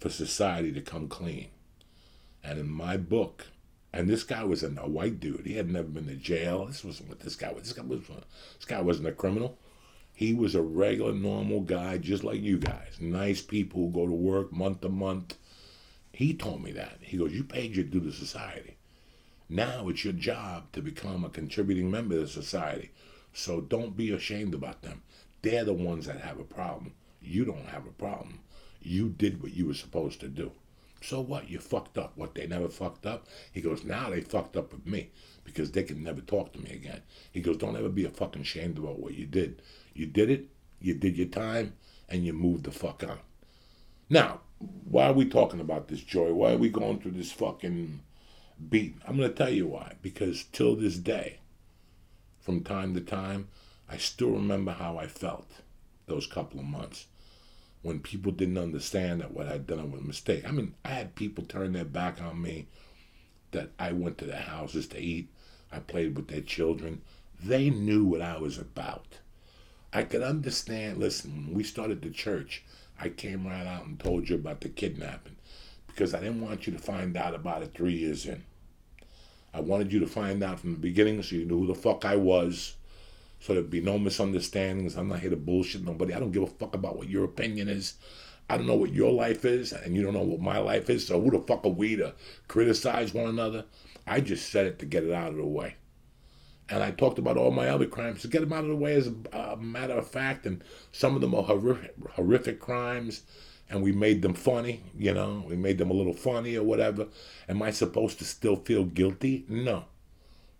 for 0.00 0.08
society 0.08 0.72
to 0.72 0.80
come 0.80 1.08
clean. 1.08 1.48
And 2.42 2.58
in 2.58 2.68
my 2.68 2.96
book, 2.96 3.46
and 3.92 4.08
this 4.08 4.22
guy 4.22 4.44
was 4.44 4.62
a, 4.62 4.68
white 4.68 5.20
dude. 5.20 5.46
He 5.46 5.54
had 5.54 5.70
never 5.70 5.88
been 5.88 6.06
to 6.06 6.14
jail. 6.14 6.66
This 6.66 6.84
wasn't 6.84 7.08
what 7.08 7.20
this 7.20 7.36
guy 7.36 7.52
was. 7.52 7.64
This 7.64 7.72
guy 7.72 7.82
was. 7.82 8.00
This 8.06 8.64
guy 8.66 8.80
wasn't 8.80 9.08
a 9.08 9.12
criminal. 9.12 9.58
He 10.14 10.34
was 10.34 10.54
a 10.54 10.62
regular, 10.62 11.12
normal 11.12 11.60
guy, 11.60 11.98
just 11.98 12.24
like 12.24 12.40
you 12.40 12.58
guys. 12.58 12.96
Nice 13.00 13.40
people 13.40 13.80
who 13.80 13.90
go 13.90 14.06
to 14.06 14.12
work 14.12 14.52
month 14.52 14.80
to 14.80 14.88
month. 14.88 15.36
He 16.12 16.34
told 16.34 16.62
me 16.62 16.72
that. 16.72 16.98
He 17.00 17.16
goes, 17.16 17.32
"You 17.32 17.44
paid 17.44 17.76
your 17.76 17.84
due 17.84 18.00
to 18.00 18.12
society. 18.12 18.77
Now 19.48 19.88
it's 19.88 20.04
your 20.04 20.12
job 20.12 20.72
to 20.72 20.82
become 20.82 21.24
a 21.24 21.30
contributing 21.30 21.90
member 21.90 22.16
of 22.16 22.20
the 22.22 22.28
society. 22.28 22.90
So 23.32 23.60
don't 23.60 23.96
be 23.96 24.10
ashamed 24.10 24.54
about 24.54 24.82
them. 24.82 25.02
They're 25.42 25.64
the 25.64 25.72
ones 25.72 26.06
that 26.06 26.20
have 26.20 26.38
a 26.38 26.44
problem. 26.44 26.94
You 27.20 27.44
don't 27.44 27.68
have 27.68 27.86
a 27.86 27.92
problem. 27.92 28.40
You 28.82 29.08
did 29.08 29.42
what 29.42 29.54
you 29.54 29.66
were 29.66 29.74
supposed 29.74 30.20
to 30.20 30.28
do. 30.28 30.52
So 31.00 31.20
what? 31.20 31.48
You 31.48 31.60
fucked 31.60 31.96
up. 31.96 32.12
What? 32.16 32.34
They 32.34 32.46
never 32.46 32.68
fucked 32.68 33.06
up? 33.06 33.26
He 33.52 33.60
goes, 33.60 33.84
now 33.84 34.10
they 34.10 34.20
fucked 34.20 34.56
up 34.56 34.72
with 34.72 34.86
me 34.86 35.10
because 35.44 35.70
they 35.70 35.82
can 35.82 36.02
never 36.02 36.20
talk 36.20 36.52
to 36.52 36.58
me 36.58 36.70
again. 36.70 37.02
He 37.32 37.40
goes, 37.40 37.56
don't 37.56 37.76
ever 37.76 37.88
be 37.88 38.04
a 38.04 38.10
fucking 38.10 38.42
ashamed 38.42 38.78
about 38.78 38.98
what 38.98 39.14
you 39.14 39.26
did. 39.26 39.62
You 39.94 40.06
did 40.06 40.30
it, 40.30 40.48
you 40.80 40.94
did 40.94 41.16
your 41.16 41.28
time, 41.28 41.74
and 42.08 42.24
you 42.24 42.32
moved 42.32 42.64
the 42.64 42.72
fuck 42.72 43.02
on. 43.02 43.18
Now, 44.10 44.40
why 44.58 45.06
are 45.06 45.12
we 45.12 45.26
talking 45.26 45.60
about 45.60 45.88
this, 45.88 46.00
Joy? 46.00 46.32
Why 46.32 46.52
are 46.52 46.58
we 46.58 46.68
going 46.68 46.98
through 46.98 47.12
this 47.12 47.30
fucking 47.32 48.00
beat? 48.68 48.96
I'm 49.06 49.16
going 49.16 49.28
to 49.28 49.34
tell 49.34 49.50
you 49.50 49.66
why. 49.66 49.94
Because 50.02 50.44
till 50.52 50.76
this 50.76 50.96
day, 50.96 51.38
from 52.40 52.62
time 52.62 52.94
to 52.94 53.00
time, 53.00 53.48
I 53.88 53.96
still 53.96 54.30
remember 54.30 54.72
how 54.72 54.98
I 54.98 55.06
felt 55.06 55.50
those 56.06 56.26
couple 56.26 56.60
of 56.60 56.66
months 56.66 57.06
when 57.82 58.00
people 58.00 58.32
didn't 58.32 58.58
understand 58.58 59.20
that 59.20 59.32
what 59.32 59.46
I'd 59.46 59.66
done 59.66 59.92
was 59.92 60.00
a 60.00 60.04
mistake. 60.04 60.46
I 60.46 60.50
mean, 60.50 60.74
I 60.84 60.90
had 60.90 61.14
people 61.14 61.44
turn 61.44 61.72
their 61.72 61.84
back 61.84 62.20
on 62.20 62.42
me 62.42 62.66
that 63.52 63.70
I 63.78 63.92
went 63.92 64.18
to 64.18 64.24
their 64.24 64.42
houses 64.42 64.86
to 64.88 64.98
eat. 64.98 65.28
I 65.72 65.78
played 65.78 66.16
with 66.16 66.28
their 66.28 66.40
children. 66.40 67.02
They 67.42 67.70
knew 67.70 68.04
what 68.04 68.20
I 68.20 68.38
was 68.38 68.58
about. 68.58 69.18
I 69.92 70.02
could 70.02 70.22
understand. 70.22 70.98
Listen, 70.98 71.46
when 71.46 71.54
we 71.54 71.62
started 71.62 72.02
the 72.02 72.10
church, 72.10 72.64
I 73.00 73.08
came 73.08 73.46
right 73.46 73.66
out 73.66 73.86
and 73.86 73.98
told 73.98 74.28
you 74.28 74.34
about 74.34 74.60
the 74.60 74.68
kidnapping 74.68 75.36
because 75.98 76.14
I 76.14 76.20
didn't 76.20 76.40
want 76.40 76.66
you 76.68 76.72
to 76.72 76.78
find 76.78 77.16
out 77.16 77.34
about 77.34 77.62
it 77.62 77.74
three 77.74 77.94
years 77.94 78.24
in. 78.24 78.44
I 79.52 79.60
wanted 79.60 79.92
you 79.92 79.98
to 79.98 80.06
find 80.06 80.44
out 80.44 80.60
from 80.60 80.72
the 80.72 80.78
beginning 80.78 81.20
so 81.24 81.34
you 81.34 81.44
knew 81.44 81.58
who 81.58 81.66
the 81.66 81.74
fuck 81.74 82.04
I 82.04 82.14
was 82.14 82.74
so 83.40 83.54
there'd 83.54 83.70
be 83.70 83.80
no 83.80 83.98
misunderstandings. 83.98 84.96
I'm 84.96 85.08
not 85.08 85.20
here 85.20 85.30
to 85.30 85.36
bullshit 85.36 85.84
nobody. 85.84 86.12
I 86.12 86.20
don't 86.20 86.32
give 86.32 86.42
a 86.42 86.46
fuck 86.46 86.74
about 86.74 86.96
what 86.96 87.08
your 87.08 87.24
opinion 87.24 87.68
is. 87.68 87.94
I 88.50 88.56
don't 88.56 88.66
know 88.66 88.74
what 88.74 88.92
your 88.92 89.12
life 89.12 89.44
is, 89.44 89.72
and 89.72 89.94
you 89.94 90.02
don't 90.02 90.14
know 90.14 90.22
what 90.22 90.40
my 90.40 90.58
life 90.58 90.88
is. 90.88 91.06
So 91.06 91.20
who 91.20 91.30
the 91.30 91.40
fuck 91.40 91.64
are 91.64 91.68
we 91.68 91.96
to 91.96 92.14
criticize 92.48 93.12
one 93.12 93.28
another? 93.28 93.64
I 94.06 94.20
just 94.20 94.50
said 94.50 94.66
it 94.66 94.78
to 94.78 94.86
get 94.86 95.04
it 95.04 95.12
out 95.12 95.30
of 95.30 95.36
the 95.36 95.44
way. 95.44 95.76
And 96.70 96.82
I 96.82 96.90
talked 96.90 97.18
about 97.18 97.36
all 97.36 97.50
my 97.50 97.68
other 97.68 97.86
crimes 97.86 98.22
to 98.22 98.28
get 98.28 98.40
them 98.40 98.52
out 98.52 98.64
of 98.64 98.70
the 98.70 98.76
way 98.76 98.94
as 98.94 99.10
a, 99.32 99.56
matter 99.56 99.94
of 99.94 100.08
fact. 100.08 100.46
And 100.46 100.62
some 100.92 101.14
of 101.14 101.20
them 101.20 101.34
are 101.34 101.42
horrific, 101.42 101.94
horrific 102.12 102.60
crimes, 102.60 103.22
and 103.70 103.82
we 103.82 103.92
made 103.92 104.22
them 104.22 104.34
funny. 104.34 104.82
You 104.96 105.14
know, 105.14 105.44
we 105.46 105.56
made 105.56 105.78
them 105.78 105.90
a 105.90 105.94
little 105.94 106.14
funny 106.14 106.56
or 106.56 106.64
whatever. 106.64 107.06
Am 107.48 107.62
I 107.62 107.70
supposed 107.70 108.18
to 108.18 108.24
still 108.24 108.56
feel 108.56 108.84
guilty? 108.84 109.44
No, 109.48 109.84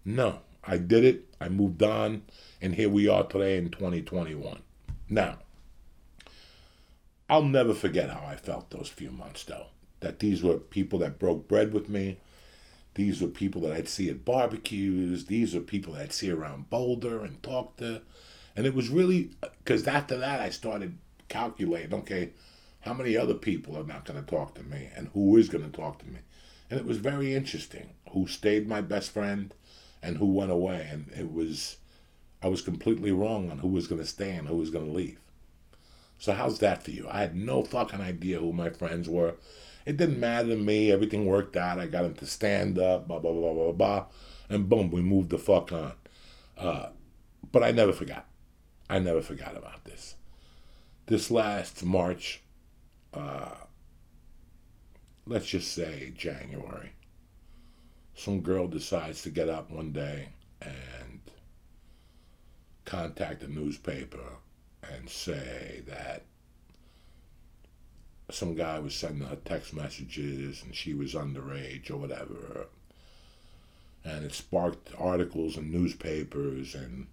no. 0.04 0.40
I 0.64 0.76
did 0.76 1.04
it. 1.04 1.24
I 1.40 1.48
moved 1.48 1.82
on 1.82 2.22
and 2.60 2.74
here 2.74 2.88
we 2.88 3.08
are 3.08 3.24
today 3.24 3.56
in 3.56 3.70
2021. 3.70 4.60
Now, 5.08 5.38
I'll 7.30 7.42
never 7.42 7.74
forget 7.74 8.10
how 8.10 8.24
I 8.26 8.36
felt 8.36 8.70
those 8.70 8.88
few 8.88 9.10
months, 9.10 9.44
though. 9.44 9.66
That 10.00 10.18
these 10.18 10.42
were 10.42 10.58
people 10.58 10.98
that 11.00 11.18
broke 11.18 11.48
bread 11.48 11.72
with 11.72 11.88
me. 11.88 12.18
These 12.94 13.20
were 13.20 13.28
people 13.28 13.60
that 13.62 13.72
I'd 13.72 13.88
see 13.88 14.08
at 14.10 14.24
barbecues. 14.24 15.26
These 15.26 15.54
were 15.54 15.60
people 15.60 15.94
that 15.94 16.02
I'd 16.02 16.12
see 16.12 16.30
around 16.30 16.70
Boulder 16.70 17.24
and 17.24 17.42
talk 17.42 17.76
to. 17.76 18.02
And 18.56 18.66
it 18.66 18.74
was 18.74 18.88
really, 18.88 19.30
because 19.62 19.86
after 19.86 20.18
that, 20.18 20.40
I 20.40 20.50
started 20.50 20.98
calculating 21.28 21.94
okay, 21.94 22.30
how 22.80 22.94
many 22.94 23.16
other 23.16 23.34
people 23.34 23.76
are 23.76 23.84
not 23.84 24.04
going 24.04 24.22
to 24.22 24.30
talk 24.30 24.54
to 24.54 24.62
me 24.62 24.88
and 24.94 25.08
who 25.08 25.36
is 25.36 25.48
going 25.48 25.68
to 25.68 25.76
talk 25.76 25.98
to 26.00 26.06
me? 26.06 26.18
And 26.70 26.78
it 26.78 26.86
was 26.86 26.98
very 26.98 27.34
interesting 27.34 27.90
who 28.10 28.26
stayed 28.26 28.68
my 28.68 28.80
best 28.80 29.10
friend 29.10 29.54
and 30.02 30.18
who 30.18 30.26
went 30.26 30.50
away. 30.50 30.88
And 30.90 31.10
it 31.16 31.32
was 31.32 31.76
I 32.42 32.48
was 32.48 32.62
completely 32.62 33.10
wrong 33.10 33.50
on 33.50 33.58
who 33.58 33.68
was 33.68 33.88
going 33.88 34.00
to 34.00 34.06
stay 34.06 34.30
and 34.30 34.46
who 34.46 34.56
was 34.56 34.70
going 34.70 34.86
to 34.86 34.92
leave. 34.92 35.18
So 36.18 36.32
how's 36.32 36.58
that 36.60 36.82
for 36.82 36.90
you? 36.90 37.06
I 37.10 37.20
had 37.20 37.36
no 37.36 37.62
fucking 37.62 38.00
idea 38.00 38.38
who 38.38 38.52
my 38.52 38.70
friends 38.70 39.08
were. 39.08 39.34
It 39.86 39.96
didn't 39.96 40.20
matter 40.20 40.48
to 40.48 40.56
me. 40.56 40.92
Everything 40.92 41.26
worked 41.26 41.56
out. 41.56 41.78
I 41.78 41.86
got 41.86 42.04
into 42.04 42.26
stand 42.26 42.78
up, 42.78 43.08
blah, 43.08 43.18
blah, 43.18 43.32
blah, 43.32 43.54
blah, 43.54 43.72
blah. 43.72 44.06
and 44.48 44.68
boom, 44.68 44.90
we 44.90 45.00
moved 45.00 45.30
the 45.30 45.38
fuck 45.38 45.72
on. 45.72 45.92
Uh, 46.56 46.88
but 47.50 47.62
I 47.62 47.70
never 47.70 47.92
forgot. 47.92 48.26
I 48.90 48.98
never 48.98 49.22
forgot 49.22 49.56
about 49.56 49.84
this. 49.84 50.16
This 51.06 51.30
last 51.30 51.84
March, 51.84 52.42
uh, 53.14 53.54
let's 55.26 55.46
just 55.46 55.72
say 55.72 56.12
January, 56.16 56.92
some 58.14 58.40
girl 58.40 58.66
decides 58.66 59.22
to 59.22 59.30
get 59.30 59.48
up 59.48 59.70
one 59.70 59.92
day 59.92 60.30
and 60.60 61.20
contact 62.84 63.42
a 63.42 63.48
newspaper 63.48 64.38
and 64.82 65.08
say 65.08 65.82
that 65.86 66.22
some 68.30 68.54
guy 68.54 68.78
was 68.78 68.94
sending 68.94 69.26
her 69.26 69.36
text 69.36 69.72
messages 69.72 70.62
and 70.62 70.74
she 70.74 70.94
was 70.94 71.14
underage 71.14 71.90
or 71.90 71.96
whatever. 71.96 72.66
And 74.04 74.24
it 74.24 74.34
sparked 74.34 74.90
articles 74.98 75.56
in 75.56 75.70
newspapers 75.70 76.74
and 76.74 77.06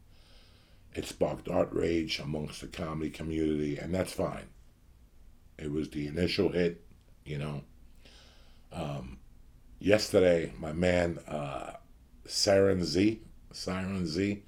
it 0.94 1.06
sparked 1.06 1.50
outrage 1.50 2.20
amongst 2.20 2.62
the 2.62 2.68
comedy 2.68 3.10
community, 3.10 3.78
and 3.78 3.94
that's 3.94 4.14
fine. 4.14 4.48
It 5.58 5.72
was 5.72 5.90
the 5.90 6.08
initial 6.08 6.50
hit, 6.50 6.82
you 7.26 7.38
know. 7.38 7.62
Um, 8.72 9.18
yesterday, 9.80 10.52
my 10.60 10.74
man 10.74 11.20
uh, 11.28 11.74
Siren 12.26 12.84
Z, 12.84 13.22
Siren 13.52 14.06
Z, 14.06 14.44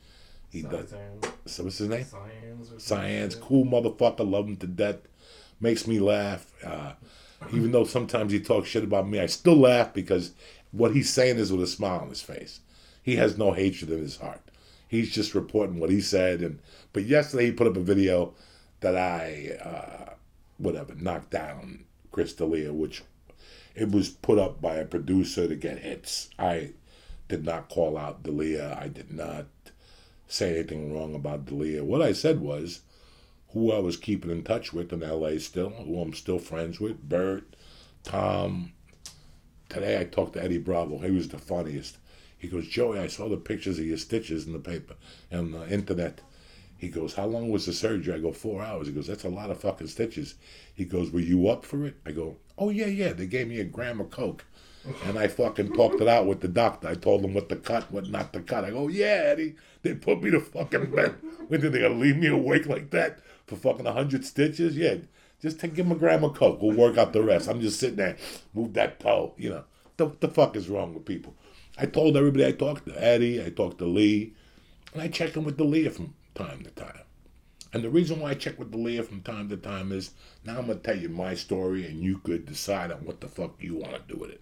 he 0.50 0.62
does. 0.62 0.94
So 1.46 1.64
what's 1.64 1.78
his 1.78 1.90
name? 1.90 2.06
Science. 2.06 2.84
Science, 2.84 3.36
cool 3.36 3.66
motherfucker, 3.66 4.30
love 4.30 4.48
him 4.48 4.58
to 4.58 4.68
death. 4.68 4.98
Makes 5.60 5.88
me 5.88 6.00
laugh. 6.00 6.52
Uh, 6.64 6.94
even 7.54 7.72
though 7.72 7.84
sometimes 7.84 8.32
he 8.32 8.40
talks 8.40 8.68
shit 8.68 8.84
about 8.84 9.08
me, 9.08 9.20
I 9.20 9.28
still 9.28 9.58
laugh 9.58 9.94
because 9.94 10.32
what 10.72 10.94
he's 10.94 11.10
saying 11.10 11.38
is 11.38 11.52
with 11.52 11.62
a 11.62 11.68
smile 11.68 12.00
on 12.00 12.10
his 12.10 12.22
face. 12.22 12.60
He 13.02 13.16
has 13.16 13.38
no 13.38 13.54
hatred 13.54 13.92
in 13.92 14.00
his 14.00 14.18
heart. 14.18 14.42
He's 14.88 15.12
just 15.12 15.36
reporting 15.36 15.80
what 15.80 15.90
he 15.90 16.02
said. 16.02 16.42
And 16.42 16.60
but 16.94 17.04
yesterday 17.04 17.46
he 17.46 17.52
put 17.52 17.68
up 17.68 17.78
a 17.78 17.82
video 17.82 18.34
that 18.80 18.96
I, 18.96 19.58
uh, 19.64 20.14
whatever, 20.58 20.96
knocked 20.96 21.32
down 21.32 21.86
Chris 22.12 22.34
D'Elia, 22.34 22.74
which 22.74 23.04
it 23.76 23.92
was 23.92 24.10
put 24.10 24.40
up 24.40 24.62
by 24.62 24.76
a 24.76 24.86
producer 24.86 25.48
to 25.48 25.56
get 25.56 25.80
hits. 25.80 26.30
I 26.40 26.72
did 27.28 27.46
not 27.46 27.70
call 27.70 27.98
out 27.98 28.24
D'Elia. 28.24 28.78
I 28.80 28.88
did 28.88 29.12
not 29.12 29.46
say 30.28 30.56
anything 30.56 30.94
wrong 30.94 31.14
about 31.14 31.46
D'Elia. 31.46 31.84
What 31.84 32.02
I 32.02 32.14
said 32.14 32.40
was 32.40 32.82
who 33.50 33.72
I 33.72 33.80
was 33.80 33.98
keeping 33.98 34.32
in 34.32 34.44
touch 34.44 34.74
with 34.74 34.92
in 34.92 35.00
LA 35.00 35.38
still, 35.40 35.70
who 35.70 36.02
I'm 36.02 36.14
still 36.14 36.40
friends 36.40 36.80
with, 36.80 37.08
Bert, 37.08 37.56
Tom. 38.04 38.74
Today 39.70 40.00
I 40.00 40.06
talked 40.06 40.34
to 40.34 40.44
Eddie 40.44 40.58
Bravo. 40.58 41.00
He 41.00 41.12
was 41.12 41.30
the 41.30 41.38
funniest. 41.38 41.98
He 42.38 42.48
goes, 42.48 42.68
Joey, 42.68 43.00
I 43.00 43.08
saw 43.08 43.28
the 43.30 43.38
pictures 43.38 43.80
of 43.80 43.86
your 43.86 43.98
stitches 43.98 44.46
in 44.46 44.54
the 44.54 44.60
paper 44.60 44.96
and 45.32 45.54
the 45.54 45.68
internet. 45.72 46.22
He 46.78 46.90
goes, 46.90 47.14
How 47.16 47.26
long 47.26 47.50
was 47.50 47.66
the 47.66 47.74
surgery? 47.74 48.14
I 48.14 48.20
go, 48.20 48.32
Four 48.32 48.62
hours. 48.64 48.88
He 48.88 48.94
goes, 48.94 49.08
That's 49.08 49.24
a 49.24 49.30
lot 49.30 49.52
of 49.52 49.60
fucking 49.60 49.88
stitches. 49.88 50.36
He 50.74 50.86
goes, 50.86 51.12
Were 51.12 51.20
you 51.20 51.48
up 51.50 51.66
for 51.66 51.86
it? 51.86 51.96
I 52.06 52.12
go, 52.12 52.38
Oh, 52.58 52.70
yeah, 52.70 52.86
yeah. 52.88 53.14
They 53.14 53.28
gave 53.28 53.48
me 53.48 53.60
a 53.60 53.64
gram 53.64 54.00
of 54.00 54.10
Coke. 54.12 54.46
And 55.06 55.20
I 55.20 55.28
fucking 55.28 55.74
talked 55.74 56.00
it 56.00 56.08
out 56.08 56.28
with 56.28 56.40
the 56.40 56.48
doctor. 56.48 56.88
I 56.88 56.96
told 56.96 57.24
him 57.26 57.34
what 57.34 57.50
to 57.50 57.58
cut, 57.58 57.92
what 57.92 58.10
not 58.10 58.32
to 58.34 58.40
cut. 58.40 58.64
I 58.64 58.70
go, 58.70 58.88
Yeah, 58.88 59.24
Eddie. 59.26 59.56
They 59.82 59.96
put 59.96 60.22
me 60.22 60.32
to 60.32 60.40
fucking 60.40 60.92
bed. 60.92 61.16
When 61.48 61.62
did 61.62 61.72
they 61.72 61.80
gonna 61.80 61.96
leave 61.96 62.18
me 62.18 62.28
awake 62.28 62.66
like 62.66 62.90
that 62.92 63.20
for 63.46 63.56
fucking 63.56 63.86
100 63.86 64.26
stitches? 64.26 64.76
Yeah. 64.76 64.96
Just 65.42 65.60
take, 65.60 65.76
give 65.76 65.86
him 65.86 65.92
a 65.94 65.96
gram 65.96 66.24
of 66.26 66.36
Coke. 66.36 66.62
We'll 66.62 66.76
work 66.76 66.98
out 66.98 67.14
the 67.14 67.24
rest. 67.24 67.48
I'm 67.48 67.62
just 67.62 67.80
sitting 67.80 67.96
there, 67.96 68.18
move 68.54 68.74
that 68.74 69.00
toe. 69.00 69.34
You 69.38 69.50
know, 69.52 69.64
the, 69.96 70.12
the 70.20 70.28
fuck 70.28 70.56
is 70.56 70.68
wrong 70.68 70.94
with 70.94 71.06
people? 71.06 71.36
I 71.78 71.86
told 71.86 72.18
everybody 72.18 72.46
I 72.46 72.52
talked 72.54 72.86
to 72.88 73.02
Eddie, 73.04 73.44
I 73.44 73.50
talked 73.50 73.78
to 73.78 73.86
Lee, 73.86 74.34
and 74.94 75.02
I 75.02 75.08
check 75.08 75.36
in 75.38 75.44
with 75.44 75.58
D'Elia 75.58 75.92
from 75.92 76.16
time 76.38 76.64
to 76.64 76.70
time. 76.72 77.02
And 77.74 77.84
the 77.84 77.90
reason 77.90 78.20
why 78.20 78.32
I 78.32 78.36
check 78.36 78.58
with 78.58 78.72
D'Elia 78.72 79.04
from 79.04 79.22
time 79.22 79.50
to 79.50 79.58
time 79.58 79.92
is 79.92 80.12
now 80.46 80.60
I'm 80.60 80.68
gonna 80.68 80.80
tell 80.80 80.98
you 80.98 81.10
my 81.10 81.34
story, 81.34 81.86
and 81.86 82.00
you 82.02 82.20
could 82.20 82.46
decide 82.46 82.92
on 82.92 83.00
what 83.00 83.20
the 83.20 83.28
fuck 83.28 83.56
you 83.60 83.76
want 83.76 83.94
to 83.96 84.14
do 84.14 84.20
with 84.20 84.32
it. 84.32 84.42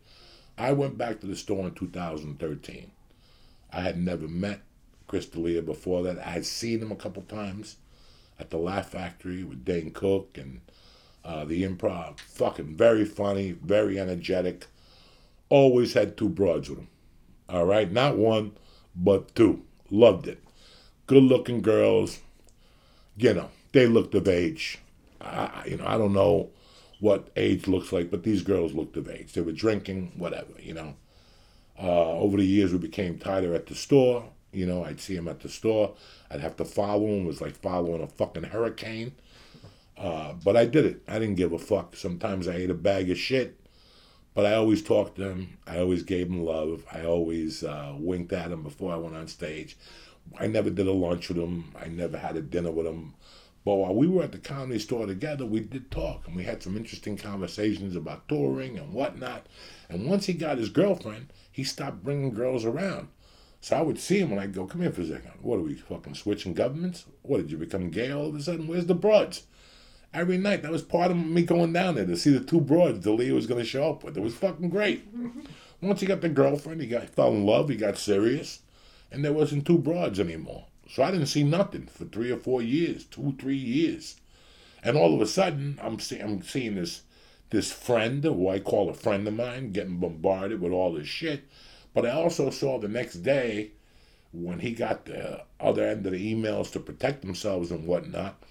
I 0.57 0.73
went 0.73 0.97
back 0.97 1.19
to 1.19 1.27
the 1.27 1.35
store 1.35 1.65
in 1.65 1.73
2013. 1.73 2.91
I 3.71 3.81
had 3.81 3.97
never 3.97 4.27
met 4.27 4.61
Chris 5.07 5.25
D'Elia 5.25 5.61
before 5.61 6.03
that. 6.03 6.19
I 6.19 6.29
had 6.29 6.45
seen 6.45 6.81
him 6.81 6.91
a 6.91 6.95
couple 6.95 7.23
times 7.23 7.77
at 8.39 8.49
the 8.49 8.57
Laugh 8.57 8.89
Factory 8.89 9.43
with 9.43 9.65
Dane 9.65 9.91
Cook 9.91 10.37
and 10.37 10.61
uh, 11.23 11.45
the 11.45 11.63
Improv. 11.63 12.19
Fucking 12.19 12.75
very 12.75 13.05
funny, 13.05 13.51
very 13.51 13.99
energetic. 13.99 14.67
Always 15.49 15.93
had 15.93 16.15
two 16.15 16.29
broads 16.29 16.69
with 16.69 16.79
him. 16.79 16.87
All 17.49 17.65
right, 17.65 17.91
not 17.91 18.17
one, 18.17 18.53
but 18.95 19.35
two. 19.35 19.63
Loved 19.89 20.27
it. 20.27 20.44
Good 21.07 21.23
looking 21.23 21.61
girls. 21.61 22.19
You 23.17 23.33
know, 23.33 23.49
they 23.73 23.85
looked 23.85 24.15
of 24.15 24.27
age. 24.27 24.79
I, 25.21 25.63
you 25.67 25.77
know, 25.77 25.85
I 25.85 25.97
don't 25.97 26.13
know 26.13 26.49
what 26.99 27.29
age 27.35 27.67
looks 27.67 27.91
like, 27.91 28.09
but 28.09 28.23
these 28.23 28.41
girls 28.41 28.73
looked 28.73 28.97
of 28.97 29.09
age. 29.09 29.33
They 29.33 29.41
were 29.41 29.51
drinking, 29.51 30.13
whatever, 30.17 30.53
you 30.59 30.73
know. 30.73 30.95
Uh, 31.77 32.13
over 32.13 32.37
the 32.37 32.45
years, 32.45 32.71
we 32.71 32.79
became 32.79 33.19
tighter 33.19 33.53
at 33.53 33.67
the 33.67 33.75
store. 33.75 34.25
You 34.51 34.65
know, 34.65 34.83
I'd 34.83 35.01
see 35.01 35.15
him 35.15 35.27
at 35.27 35.41
the 35.41 35.49
store. 35.49 35.93
I'd 36.31 36.39
have 36.39 36.55
to 36.57 36.65
follow 36.65 37.05
him. 37.07 37.25
It 37.25 37.27
was 37.27 37.41
like 37.41 37.55
following 37.55 38.01
a 38.01 38.07
fucking 38.07 38.43
hurricane. 38.43 39.11
Uh, 39.97 40.33
but 40.43 40.57
I 40.57 40.65
did 40.65 40.85
it. 40.85 41.03
I 41.07 41.19
didn't 41.19 41.35
give 41.35 41.53
a 41.53 41.59
fuck. 41.59 41.95
Sometimes 41.95 42.47
I 42.47 42.55
ate 42.55 42.69
a 42.69 42.75
bag 42.75 43.09
of 43.11 43.17
shit. 43.17 43.59
But 44.33 44.45
I 44.45 44.53
always 44.55 44.81
talked 44.81 45.17
to 45.17 45.29
him. 45.29 45.57
I 45.67 45.79
always 45.79 46.03
gave 46.03 46.27
him 46.27 46.43
love. 46.43 46.83
I 46.91 47.05
always 47.05 47.63
uh, 47.63 47.93
winked 47.97 48.33
at 48.33 48.51
him 48.51 48.63
before 48.63 48.93
I 48.93 48.97
went 48.97 49.15
on 49.15 49.27
stage. 49.27 49.77
I 50.37 50.47
never 50.47 50.69
did 50.69 50.87
a 50.87 50.91
lunch 50.91 51.29
with 51.29 51.37
him. 51.37 51.73
I 51.79 51.87
never 51.87 52.17
had 52.17 52.35
a 52.35 52.41
dinner 52.41 52.71
with 52.71 52.85
him. 52.85 53.13
But 53.63 53.75
while 53.75 53.95
we 53.95 54.07
were 54.07 54.23
at 54.23 54.31
the 54.31 54.37
comedy 54.37 54.79
store 54.79 55.07
together, 55.07 55.45
we 55.45 55.59
did 55.59 55.89
talk 55.89 56.27
and 56.27 56.35
we 56.35 56.43
had 56.43 56.61
some 56.61 56.77
interesting 56.77 57.17
conversations 57.17 57.95
about 57.95 58.27
touring 58.27 58.77
and 58.77 58.93
whatnot. 58.93 59.47
And 59.89 60.07
once 60.07 60.27
he 60.27 60.33
got 60.33 60.59
his 60.59 60.69
girlfriend, 60.69 61.33
he 61.51 61.63
stopped 61.63 62.03
bringing 62.03 62.33
girls 62.33 62.63
around. 62.63 63.07
So 63.61 63.75
I 63.75 63.81
would 63.81 63.97
see 63.97 64.19
him 64.19 64.31
and 64.31 64.39
I'd 64.39 64.53
go, 64.53 64.67
come 64.67 64.81
here 64.81 64.91
for 64.91 65.01
a 65.01 65.07
second. 65.07 65.31
What 65.41 65.57
are 65.57 65.63
we 65.63 65.73
fucking 65.73 66.13
switching 66.13 66.53
governments? 66.53 67.05
What 67.23 67.37
did 67.37 67.49
you 67.49 67.57
become 67.57 67.89
gay 67.89 68.11
all 68.11 68.27
of 68.27 68.35
a 68.35 68.41
sudden? 68.41 68.67
Where's 68.67 68.85
the 68.85 68.93
broads? 68.93 69.43
Every 70.13 70.37
night, 70.37 70.61
that 70.61 70.71
was 70.71 70.83
part 70.83 71.09
of 71.09 71.17
me 71.17 71.41
going 71.41 71.73
down 71.73 71.95
there 71.95 72.05
to 72.05 72.15
see 72.15 72.29
the 72.29 72.45
two 72.45 72.61
broads 72.61 72.99
D'Elia 72.99 73.33
was 73.33 73.47
going 73.47 73.59
to 73.59 73.67
show 73.67 73.89
up 73.89 74.03
with. 74.03 74.15
It 74.15 74.21
was 74.21 74.35
fucking 74.35 74.69
great. 74.69 75.11
Mm-hmm. 75.13 75.41
Once 75.81 75.99
he 75.99 76.05
got 76.05 76.21
the 76.21 76.29
girlfriend, 76.29 76.81
he 76.81 76.87
got 76.87 77.09
fell 77.09 77.31
in 77.31 77.45
love, 77.45 77.69
he 77.69 77.75
got 77.75 77.97
serious, 77.97 78.59
and 79.15 79.23
there 79.23 79.33
wasn't 79.33 79.65
two 79.65 79.77
broads 79.77 80.19
anymore. 80.19 80.65
So 80.89 81.01
I 81.01 81.09
didn't 81.09 81.27
see 81.27 81.43
nothing 81.43 81.87
for 81.87 82.03
three 82.03 82.31
or 82.31 82.37
four 82.37 82.61
years, 82.61 83.05
two, 83.05 83.33
three 83.39 83.55
years. 83.55 84.17
And 84.83 84.97
all 84.97 85.15
of 85.15 85.21
a 85.21 85.25
sudden, 85.25 85.79
I'm, 85.81 85.99
see, 85.99 86.19
I'm 86.19 86.43
seeing 86.43 86.75
this 86.75 87.01
this 87.49 87.71
friend, 87.71 88.23
who 88.23 88.49
I 88.49 88.59
call 88.59 88.89
a 88.89 88.93
friend 88.93 89.25
of 89.27 89.35
mine, 89.35 89.71
getting 89.71 89.97
bombarded 89.97 90.59
with 90.59 90.73
all 90.73 90.93
this 90.93 91.07
shit. 91.07 91.43
But 91.93 92.05
I 92.05 92.11
also 92.11 92.49
saw 92.49 92.77
the 92.77 92.89
next 92.89 93.17
day 93.17 93.71
when 94.33 94.59
he 94.59 94.71
got 94.71 95.05
the 95.05 95.43
other 95.59 95.87
end 95.87 96.05
of 96.05 96.11
the 96.11 96.35
emails 96.35 96.71
to 96.73 96.79
protect 96.79 97.21
themselves 97.21 97.71
and 97.71 97.87
whatnot, 97.87 98.43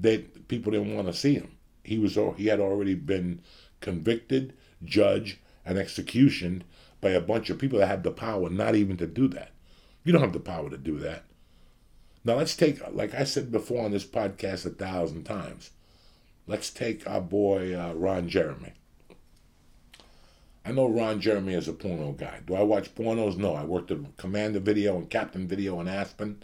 that 0.00 0.46
people 0.46 0.70
didn't 0.70 0.94
want 0.94 1.08
to 1.08 1.12
see 1.12 1.34
him. 1.34 1.56
He 1.82 1.98
was 1.98 2.16
he 2.36 2.46
had 2.46 2.60
already 2.60 2.94
been 2.94 3.40
convicted, 3.80 4.52
judged, 4.84 5.38
and 5.64 5.78
executioned 5.78 6.62
by 7.00 7.10
a 7.10 7.20
bunch 7.20 7.50
of 7.50 7.58
people 7.58 7.80
that 7.80 7.88
had 7.88 8.04
the 8.04 8.12
power 8.12 8.48
not 8.48 8.76
even 8.76 8.96
to 8.98 9.06
do 9.06 9.26
that. 9.28 9.50
You 10.04 10.12
don't 10.12 10.22
have 10.22 10.32
the 10.32 10.40
power 10.40 10.70
to 10.70 10.78
do 10.78 10.98
that. 11.00 11.24
Now 12.24 12.34
let's 12.34 12.56
take, 12.56 12.80
like 12.92 13.14
I 13.14 13.24
said 13.24 13.50
before 13.50 13.84
on 13.84 13.92
this 13.92 14.04
podcast 14.04 14.66
a 14.66 14.70
thousand 14.70 15.24
times, 15.24 15.70
let's 16.46 16.70
take 16.70 17.08
our 17.08 17.20
boy 17.20 17.74
uh, 17.74 17.94
Ron 17.94 18.28
Jeremy. 18.28 18.72
I 20.64 20.72
know 20.72 20.88
Ron 20.88 21.20
Jeremy 21.20 21.54
is 21.54 21.68
a 21.68 21.72
porno 21.72 22.12
guy. 22.12 22.40
Do 22.46 22.54
I 22.54 22.62
watch 22.62 22.94
pornos? 22.94 23.36
No. 23.36 23.54
I 23.54 23.64
worked 23.64 23.90
at 23.90 24.16
Commander 24.18 24.60
Video 24.60 24.96
and 24.96 25.08
Captain 25.08 25.48
Video 25.48 25.80
in 25.80 25.88
Aspen 25.88 26.42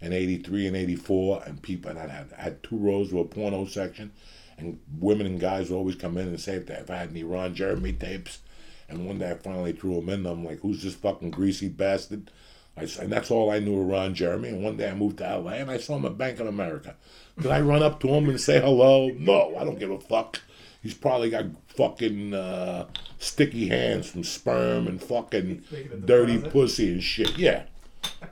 in 0.00 0.12
83 0.12 0.66
and 0.66 0.76
84, 0.76 1.44
and 1.46 1.62
people, 1.62 1.90
and 1.90 1.98
I 1.98 2.08
had, 2.08 2.32
had 2.36 2.62
two 2.64 2.76
rows 2.76 3.12
of 3.12 3.18
a 3.18 3.24
porno 3.24 3.64
section, 3.66 4.10
and 4.58 4.80
women 4.98 5.26
and 5.26 5.40
guys 5.40 5.70
always 5.70 5.94
come 5.94 6.18
in 6.18 6.26
and 6.26 6.40
say 6.40 6.56
if, 6.56 6.66
they, 6.66 6.74
if 6.74 6.90
I 6.90 6.96
had 6.96 7.10
any 7.10 7.22
Ron 7.22 7.54
Jeremy 7.54 7.92
tapes. 7.92 8.40
And 8.88 9.06
one 9.06 9.18
day 9.18 9.30
I 9.30 9.34
finally 9.34 9.72
threw 9.72 9.94
them 9.94 10.08
in. 10.08 10.26
I'm 10.26 10.44
like, 10.44 10.60
who's 10.60 10.82
this 10.82 10.94
fucking 10.94 11.30
greasy 11.30 11.68
bastard? 11.68 12.30
I, 12.76 12.88
and 13.00 13.12
that's 13.12 13.30
all 13.30 13.50
I 13.50 13.58
knew 13.58 13.80
of 13.80 13.86
Ron 13.86 14.14
Jeremy. 14.14 14.48
And 14.48 14.64
one 14.64 14.76
day 14.76 14.88
I 14.88 14.94
moved 14.94 15.18
to 15.18 15.38
LA 15.38 15.52
and 15.52 15.70
I 15.70 15.76
saw 15.76 15.96
him 15.96 16.06
at 16.06 16.16
Bank 16.16 16.40
of 16.40 16.46
America. 16.46 16.96
Did 17.40 17.50
I 17.50 17.60
run 17.60 17.82
up 17.82 18.00
to 18.00 18.08
him 18.08 18.28
and 18.28 18.40
say 18.40 18.60
hello? 18.60 19.10
No, 19.18 19.56
I 19.56 19.64
don't 19.64 19.78
give 19.78 19.90
a 19.90 20.00
fuck. 20.00 20.40
He's 20.82 20.94
probably 20.94 21.30
got 21.30 21.46
fucking 21.68 22.34
uh, 22.34 22.86
sticky 23.18 23.68
hands 23.68 24.10
from 24.10 24.24
sperm 24.24 24.86
and 24.86 25.02
fucking 25.02 25.64
dirty 26.04 26.38
pussy 26.38 26.92
and 26.92 27.02
shit. 27.02 27.38
Yeah. 27.38 27.64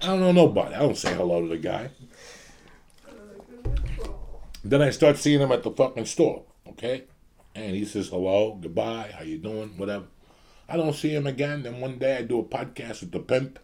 I 0.03 0.07
don't 0.07 0.20
know 0.20 0.33
nobody. 0.33 0.74
I 0.74 0.81
don't 0.81 0.96
say 0.96 1.14
hello 1.14 1.42
to 1.42 1.48
the 1.48 1.59
guy. 1.59 1.90
Then 4.64 4.83
I 4.83 4.90
start 4.90 5.16
seeing 5.16 5.40
him 5.40 5.53
at 5.53 5.62
the 5.62 5.70
fucking 5.70 6.07
store, 6.07 6.42
okay? 6.68 7.05
And 7.55 7.74
he 7.74 7.85
says 7.85 8.09
hello, 8.09 8.59
goodbye, 8.61 9.12
how 9.16 9.24
you 9.24 9.38
doing, 9.38 9.76
whatever. 9.76 10.07
I 10.68 10.76
don't 10.76 10.94
see 10.94 11.14
him 11.14 11.26
again. 11.26 11.62
Then 11.62 11.81
one 11.81 11.98
day 11.98 12.18
I 12.18 12.22
do 12.22 12.40
a 12.40 12.44
podcast 12.44 13.00
with 13.00 13.12
the 13.12 13.20
pimp, 13.20 13.59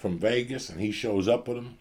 from 0.00 0.16
Vegas, 0.16 0.70
and 0.70 0.80
he 0.80 0.90
shows 0.90 1.28
up 1.28 1.46
with 1.46 1.58
him, 1.58 1.76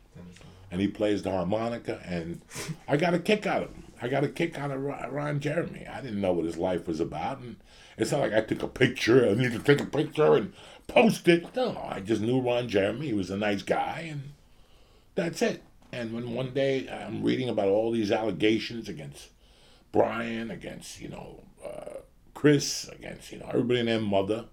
and 0.70 0.82
he 0.82 0.90
plays 0.90 1.24
the 1.24 1.32
harmonica, 1.32 2.02
and 2.06 2.42
I 2.86 2.98
got 2.98 3.14
a 3.14 3.20
kick 3.20 3.48
out 3.48 3.64
of 3.64 3.70
him. 3.70 3.86
I 4.02 4.10
got 4.10 4.26
a 4.26 4.28
kick 4.28 4.60
out 4.60 4.72
of 4.72 4.82
Ron 4.82 5.40
Jeremy. 5.40 5.88
I 5.88 6.02
didn't 6.02 6.20
know 6.20 6.34
what 6.34 6.44
his 6.44 6.58
life 6.58 6.86
was 6.86 7.00
about, 7.00 7.40
and 7.40 7.56
it's 7.98 8.12
not 8.12 8.20
like 8.20 8.34
I 8.34 8.42
took 8.42 8.62
a 8.62 8.68
picture. 8.68 9.26
I 9.26 9.36
need 9.36 9.54
to 9.54 9.60
take 9.60 9.80
a 9.80 9.86
picture 9.86 10.34
and 10.36 10.54
post 10.88 11.30
it. 11.30 11.56
No, 11.56 11.82
I 11.90 12.02
just 12.02 12.22
knew 12.22 12.42
Ron 12.42 12.68
Jeremy. 12.68 13.08
He 13.08 13.14
was 13.14 13.30
a 13.30 13.38
nice 13.38 13.62
guy, 13.62 14.08
and 14.12 14.34
that's 15.16 15.42
it. 15.42 15.64
And 15.94 16.14
when 16.14 16.34
one 16.34 16.54
day 16.54 16.90
I'm 16.90 17.24
reading 17.24 17.48
about 17.48 17.70
all 17.70 17.92
these 17.92 18.12
allegations 18.12 18.90
against 18.90 19.30
Brian, 19.94 20.52
against 20.52 21.00
you 21.00 21.08
know 21.08 21.44
uh, 21.66 22.02
Chris, 22.34 22.90
against 22.90 23.32
you 23.32 23.40
know 23.40 23.48
everybody 23.48 23.80
and 23.80 23.88
their 23.88 24.02
mother, 24.02 24.46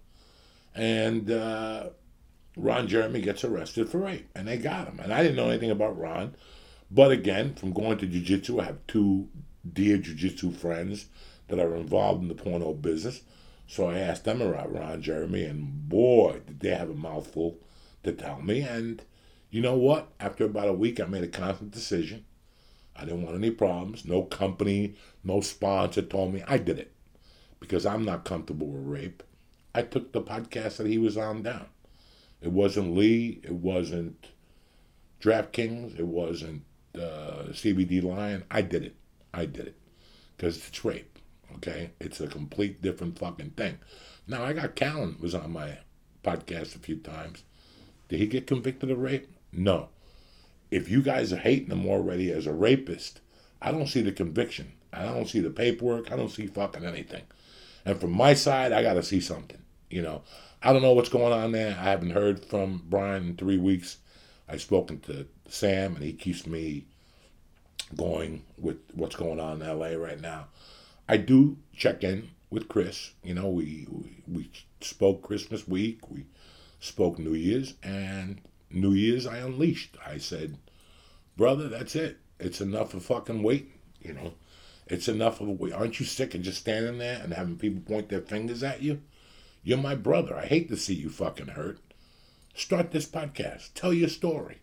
and 0.73 1.33
uh, 1.33 1.89
Ron 2.57 2.89
Jeremy 2.89 3.21
gets 3.21 3.45
arrested 3.45 3.89
for 3.89 3.99
rape, 3.99 4.29
and 4.35 4.49
they 4.49 4.57
got 4.57 4.89
him. 4.89 4.99
And 4.99 5.13
I 5.13 5.23
didn't 5.23 5.37
know 5.37 5.51
anything 5.51 5.71
about 5.71 5.99
Ron, 5.99 6.35
but 6.91 7.11
again, 7.11 7.55
from 7.55 7.73
going 7.73 7.99
to 7.99 8.07
jiu-jitsu, 8.07 8.61
I 8.61 8.65
have 8.65 8.87
two 8.87 9.29
dear 9.71 9.99
jiu-jitsu 9.99 10.53
friends 10.53 11.07
that 11.49 11.61
are 11.61 11.77
involved 11.77 12.23
in 12.23 12.29
the 12.29 12.35
porno 12.35 12.73
business. 12.73 13.23
So 13.69 13.89
I 13.89 13.99
asked 13.99 14.25
them 14.25 14.41
about 14.41 14.73
Ron 14.73 15.03
Jeremy, 15.03 15.45
and 15.45 15.89
boy, 15.89 16.41
did 16.47 16.61
they 16.61 16.75
have 16.75 16.91
a 16.91 16.95
mouthful 16.95 17.59
to 18.05 18.13
tell 18.13 18.41
me. 18.41 18.63
And 18.63 19.03
you 19.51 19.61
know 19.61 19.77
what? 19.77 20.09
After 20.19 20.45
about 20.45 20.69
a 20.69 20.73
week, 20.73 20.99
I 20.99 21.05
made 21.05 21.25
a 21.25 21.29
conscious 21.29 21.69
decision. 21.69 22.25
I 22.95 23.05
didn't 23.05 23.23
want 23.23 23.37
any 23.37 23.51
problems. 23.51 24.07
No 24.07 24.23
company, 24.23 24.95
no 25.23 25.43
sponsor 25.43 26.03
told 26.03 26.33
me 26.33 26.43
I 26.49 26.57
did 26.57 26.79
it 26.79 26.93
because 27.61 27.85
I'm 27.85 28.05
not 28.05 28.25
comfortable 28.25 28.69
with 28.69 28.87
rape. 28.87 29.23
I 29.75 29.83
took 29.83 30.13
the 30.13 30.23
podcast 30.23 30.79
that 30.79 30.87
he 30.87 30.97
was 30.97 31.19
on 31.19 31.43
down. 31.43 31.67
It 32.47 32.53
wasn't 32.53 32.95
Lee. 32.95 33.41
It 33.43 33.55
wasn't 33.55 34.29
DraftKings. 35.21 35.99
It 35.99 36.07
wasn't 36.07 36.63
uh, 36.95 37.51
CBD 37.51 38.01
Lion. 38.05 38.45
I 38.53 38.63
did 38.63 38.85
it. 38.85 38.95
I 39.35 39.47
did 39.47 39.67
it 39.67 39.77
because 40.37 40.57
it's 40.69 40.85
rape. 40.85 41.19
Okay, 41.57 41.91
it's 41.99 42.21
a 42.21 42.29
complete 42.29 42.81
different 42.81 43.19
fucking 43.19 43.51
thing. 43.57 43.79
Now 44.29 44.45
I 44.45 44.53
got 44.53 44.77
Callen 44.77 45.19
was 45.19 45.35
on 45.35 45.53
my 45.53 45.79
podcast 46.23 46.77
a 46.77 46.79
few 46.79 46.99
times. 46.99 47.43
Did 48.09 48.21
he 48.21 48.29
get 48.29 48.47
convicted 48.47 48.93
of 48.93 48.99
rape? 48.99 49.27
No. 49.51 49.89
If 50.71 50.89
you 50.89 51.03
guys 51.03 51.33
are 51.33 51.39
hating 51.39 51.73
him 51.73 51.85
already 51.89 52.31
as 52.31 52.47
a 52.47 52.53
rapist, 52.53 53.23
I 53.61 53.73
don't 53.73 53.89
see 53.89 54.03
the 54.03 54.13
conviction. 54.13 54.71
I 54.93 55.03
don't 55.07 55.29
see 55.29 55.41
the 55.41 55.51
paperwork. 55.51 56.13
I 56.13 56.17
don't 56.17 56.31
see 56.31 56.47
fucking 56.47 56.85
anything. 56.85 57.25
And 57.85 58.01
from 58.01 58.13
my 58.13 58.35
side, 58.35 58.71
I 58.71 58.85
got 58.85 58.95
to 58.95 59.03
see 59.03 59.21
something. 59.21 59.63
You 59.91 60.03
know, 60.03 60.23
I 60.63 60.73
don't 60.73 60.83
know 60.83 60.93
what's 60.93 61.09
going 61.09 61.33
on 61.33 61.53
there. 61.53 61.77
I 61.79 61.85
haven't 61.85 62.11
heard 62.11 62.45
from 62.45 62.83
Brian 62.89 63.29
in 63.29 63.37
three 63.37 63.59
weeks. 63.59 63.99
I've 64.49 64.63
spoken 64.63 65.01
to 65.01 65.27
Sam, 65.49 65.95
and 65.95 66.05
he 66.05 66.13
keeps 66.13 66.47
me 66.47 66.87
going 67.95 68.43
with 68.59 68.79
what's 68.95 69.17
going 69.17 69.39
on 69.39 69.63
in 69.63 69.79
LA 69.79 69.89
right 69.91 70.21
now. 70.21 70.47
I 71.09 71.19
do 71.19 71.59
check 71.77 72.03
in 72.03 72.31
with 72.51 72.69
Chris. 72.69 73.13
You 73.23 73.35
know, 73.35 73.49
we, 73.49 73.87
we 73.91 74.23
we 74.27 74.51
spoke 74.81 75.23
Christmas 75.23 75.69
week, 75.69 76.11
we 76.11 76.27
spoke 76.81 77.19
New 77.19 77.35
Year's, 77.35 77.75
and 77.83 78.41
New 78.71 78.93
Year's 78.93 79.27
I 79.27 79.39
unleashed. 79.39 79.97
I 80.05 80.19
said, 80.19 80.57
brother, 81.37 81.69
that's 81.69 81.95
it. 81.95 82.19
It's 82.39 82.61
enough 82.61 82.95
of 82.95 83.05
fucking 83.05 83.43
waiting. 83.43 83.79
You 84.01 84.15
know, 84.15 84.35
it's 84.87 85.09
enough 85.09 85.41
of 85.41 85.49
wait. 85.49 85.73
Aren't 85.73 86.01
you 86.01 86.07
sick 86.07 86.35
of 86.35 86.43
just 86.43 86.61
standing 86.61 86.99
there 86.99 87.21
and 87.23 87.33
having 87.33 87.57
people 87.57 87.83
point 87.83 88.09
their 88.09 88.21
fingers 88.21 88.63
at 88.63 88.83
you? 88.83 89.01
You're 89.67 89.79
my 89.79 89.97
brother. 89.97 90.37
I 90.37 90.47
hate 90.47 90.69
to 90.69 90.77
see 90.77 90.95
you 90.95 91.09
fucking 91.11 91.49
hurt. 91.49 91.81
Start 92.55 92.93
this 92.93 93.09
podcast. 93.09 93.75
Tell 93.75 93.93
your 93.93 94.09
story. 94.09 94.59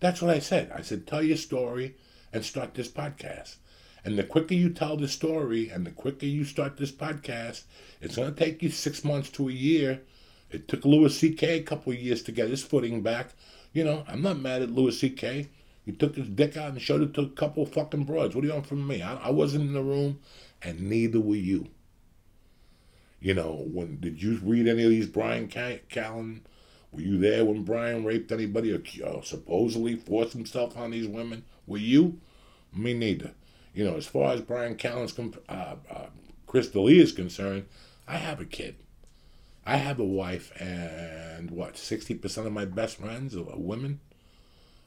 That's 0.00 0.22
what 0.22 0.34
I 0.34 0.38
said. 0.38 0.72
I 0.74 0.80
said, 0.80 1.06
tell 1.06 1.22
your 1.22 1.36
story 1.36 1.94
and 2.32 2.42
start 2.42 2.72
this 2.72 2.88
podcast. 2.88 3.56
And 4.02 4.18
the 4.18 4.24
quicker 4.24 4.54
you 4.54 4.70
tell 4.70 4.96
the 4.96 5.08
story 5.08 5.68
and 5.68 5.84
the 5.84 5.90
quicker 5.90 6.24
you 6.24 6.44
start 6.44 6.78
this 6.78 6.90
podcast, 6.90 7.64
it's 8.00 8.16
going 8.16 8.34
to 8.34 8.44
take 8.44 8.62
you 8.62 8.70
six 8.70 9.04
months 9.04 9.28
to 9.32 9.50
a 9.50 9.52
year. 9.52 10.00
It 10.50 10.68
took 10.68 10.86
Louis 10.86 11.14
C.K. 11.14 11.58
a 11.58 11.62
couple 11.62 11.92
of 11.92 12.00
years 12.00 12.22
to 12.22 12.32
get 12.32 12.48
his 12.48 12.64
footing 12.64 13.02
back. 13.02 13.34
You 13.74 13.84
know, 13.84 14.04
I'm 14.08 14.22
not 14.22 14.40
mad 14.40 14.62
at 14.62 14.70
Louis 14.70 14.98
C.K. 14.98 15.50
He 15.84 15.92
took 15.92 16.16
his 16.16 16.30
dick 16.30 16.56
out 16.56 16.70
and 16.70 16.80
showed 16.80 17.02
it 17.02 17.12
to 17.12 17.20
a 17.20 17.28
couple 17.28 17.66
fucking 17.66 18.04
broads. 18.04 18.34
What 18.34 18.40
do 18.40 18.46
you 18.46 18.54
want 18.54 18.68
from 18.68 18.86
me? 18.86 19.02
I, 19.02 19.16
I 19.16 19.30
wasn't 19.30 19.66
in 19.66 19.74
the 19.74 19.82
room, 19.82 20.20
and 20.62 20.88
neither 20.88 21.20
were 21.20 21.34
you. 21.34 21.68
You 23.20 23.34
know, 23.34 23.64
when 23.72 23.98
did 24.00 24.22
you 24.22 24.38
read 24.42 24.68
any 24.68 24.84
of 24.84 24.90
these 24.90 25.08
Brian 25.08 25.48
Callen? 25.48 26.40
Were 26.92 27.00
you 27.00 27.18
there 27.18 27.44
when 27.44 27.64
Brian 27.64 28.04
raped 28.04 28.32
anybody 28.32 28.72
or 28.72 28.80
uh, 29.06 29.22
supposedly 29.22 29.96
forced 29.96 30.32
himself 30.32 30.76
on 30.76 30.92
these 30.92 31.08
women? 31.08 31.44
Were 31.66 31.78
you? 31.78 32.20
Me 32.72 32.94
neither. 32.94 33.32
You 33.74 33.84
know, 33.84 33.96
as 33.96 34.06
far 34.06 34.32
as 34.32 34.40
Brian 34.40 34.76
Callen's, 34.76 35.18
uh, 35.48 35.76
uh, 35.90 36.06
D'Elia 36.50 37.02
is 37.02 37.12
concerned, 37.12 37.66
I 38.06 38.16
have 38.16 38.40
a 38.40 38.44
kid. 38.44 38.76
I 39.66 39.76
have 39.76 39.98
a 39.98 40.04
wife, 40.04 40.50
and 40.60 41.50
what, 41.50 41.74
60% 41.74 42.46
of 42.46 42.52
my 42.52 42.64
best 42.64 42.96
friends 42.96 43.36
are 43.36 43.44
women? 43.54 44.00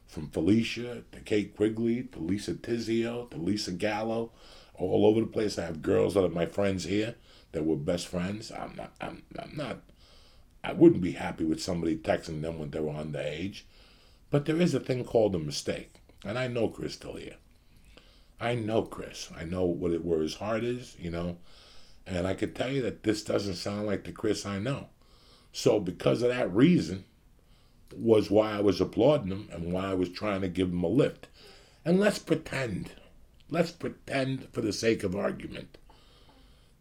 From 0.07 0.29
Felicia 0.29 1.03
to 1.11 1.19
Kate 1.19 1.55
Quigley 1.55 2.03
to 2.13 2.19
Lisa 2.19 2.55
Tizio 2.55 3.29
to 3.29 3.37
Lisa 3.37 3.71
Gallo, 3.71 4.31
all 4.73 5.05
over 5.05 5.21
the 5.21 5.27
place. 5.27 5.59
I 5.59 5.65
have 5.65 5.83
girls 5.83 6.15
that 6.15 6.23
are 6.25 6.29
my 6.29 6.47
friends 6.47 6.85
here 6.85 7.15
that 7.51 7.65
were 7.65 7.75
best 7.75 8.07
friends. 8.07 8.51
I'm 8.51 8.75
not, 8.75 8.93
I'm, 9.01 9.23
I'm 9.37 9.55
not, 9.55 9.77
I 10.63 10.73
wouldn't 10.73 11.01
be 11.01 11.13
happy 11.13 11.43
with 11.43 11.61
somebody 11.61 11.97
texting 11.97 12.41
them 12.41 12.59
when 12.59 12.71
they 12.71 12.79
were 12.79 12.93
underage. 12.93 13.63
But 14.29 14.45
there 14.45 14.61
is 14.61 14.73
a 14.73 14.79
thing 14.79 15.03
called 15.03 15.35
a 15.35 15.39
mistake. 15.39 15.95
And 16.23 16.37
I 16.37 16.47
know 16.47 16.67
Chris 16.67 16.95
D'Elia. 16.97 17.35
I 18.39 18.55
know 18.55 18.83
Chris. 18.83 19.29
I 19.35 19.43
know 19.43 19.65
what 19.65 19.91
it, 19.91 20.05
where 20.05 20.21
his 20.21 20.35
heart 20.35 20.63
is, 20.63 20.95
you 20.99 21.11
know. 21.11 21.37
And 22.07 22.25
I 22.25 22.33
could 22.33 22.55
tell 22.55 22.71
you 22.71 22.81
that 22.83 23.03
this 23.03 23.23
doesn't 23.23 23.55
sound 23.55 23.87
like 23.87 24.03
the 24.03 24.11
Chris 24.11 24.45
I 24.45 24.59
know. 24.59 24.87
So 25.51 25.79
because 25.79 26.21
of 26.21 26.29
that 26.29 26.53
reason 26.53 27.03
was 27.95 28.31
why 28.31 28.51
I 28.53 28.61
was 28.61 28.79
applauding 28.79 29.31
him 29.31 29.49
and 29.51 29.71
why 29.71 29.91
I 29.91 29.93
was 29.93 30.09
trying 30.09 30.41
to 30.41 30.47
give 30.47 30.69
him 30.69 30.83
a 30.83 30.87
lift. 30.87 31.27
And 31.83 31.99
let's 31.99 32.19
pretend, 32.19 32.91
let's 33.49 33.71
pretend 33.71 34.47
for 34.51 34.61
the 34.61 34.73
sake 34.73 35.03
of 35.03 35.15
argument 35.15 35.77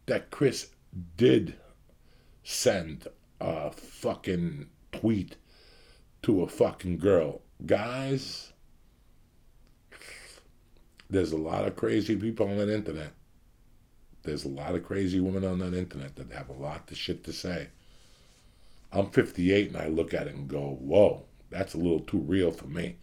that 0.05 0.31
Chris 0.31 0.69
did 1.17 1.55
send 2.43 3.07
a 3.39 3.71
fucking 3.71 4.67
tweet 4.91 5.35
to 6.23 6.43
a 6.43 6.47
fucking 6.47 6.97
girl. 6.97 7.41
Guys, 7.65 8.53
there's 11.09 11.31
a 11.31 11.37
lot 11.37 11.67
of 11.67 11.75
crazy 11.75 12.15
people 12.15 12.47
on 12.47 12.57
that 12.57 12.69
internet. 12.69 13.13
There's 14.23 14.45
a 14.45 14.49
lot 14.49 14.75
of 14.75 14.83
crazy 14.83 15.19
women 15.19 15.43
on 15.43 15.59
that 15.59 15.73
internet 15.73 16.15
that 16.15 16.31
have 16.31 16.49
a 16.49 16.53
lot 16.53 16.91
of 16.91 16.97
shit 16.97 17.23
to 17.25 17.33
say. 17.33 17.69
I'm 18.91 19.09
58 19.09 19.69
and 19.69 19.77
I 19.77 19.87
look 19.87 20.13
at 20.13 20.27
it 20.27 20.35
and 20.35 20.47
go, 20.47 20.77
whoa, 20.79 21.23
that's 21.49 21.73
a 21.73 21.77
little 21.77 22.01
too 22.01 22.19
real 22.19 22.51
for 22.51 22.67
me. 22.67 22.97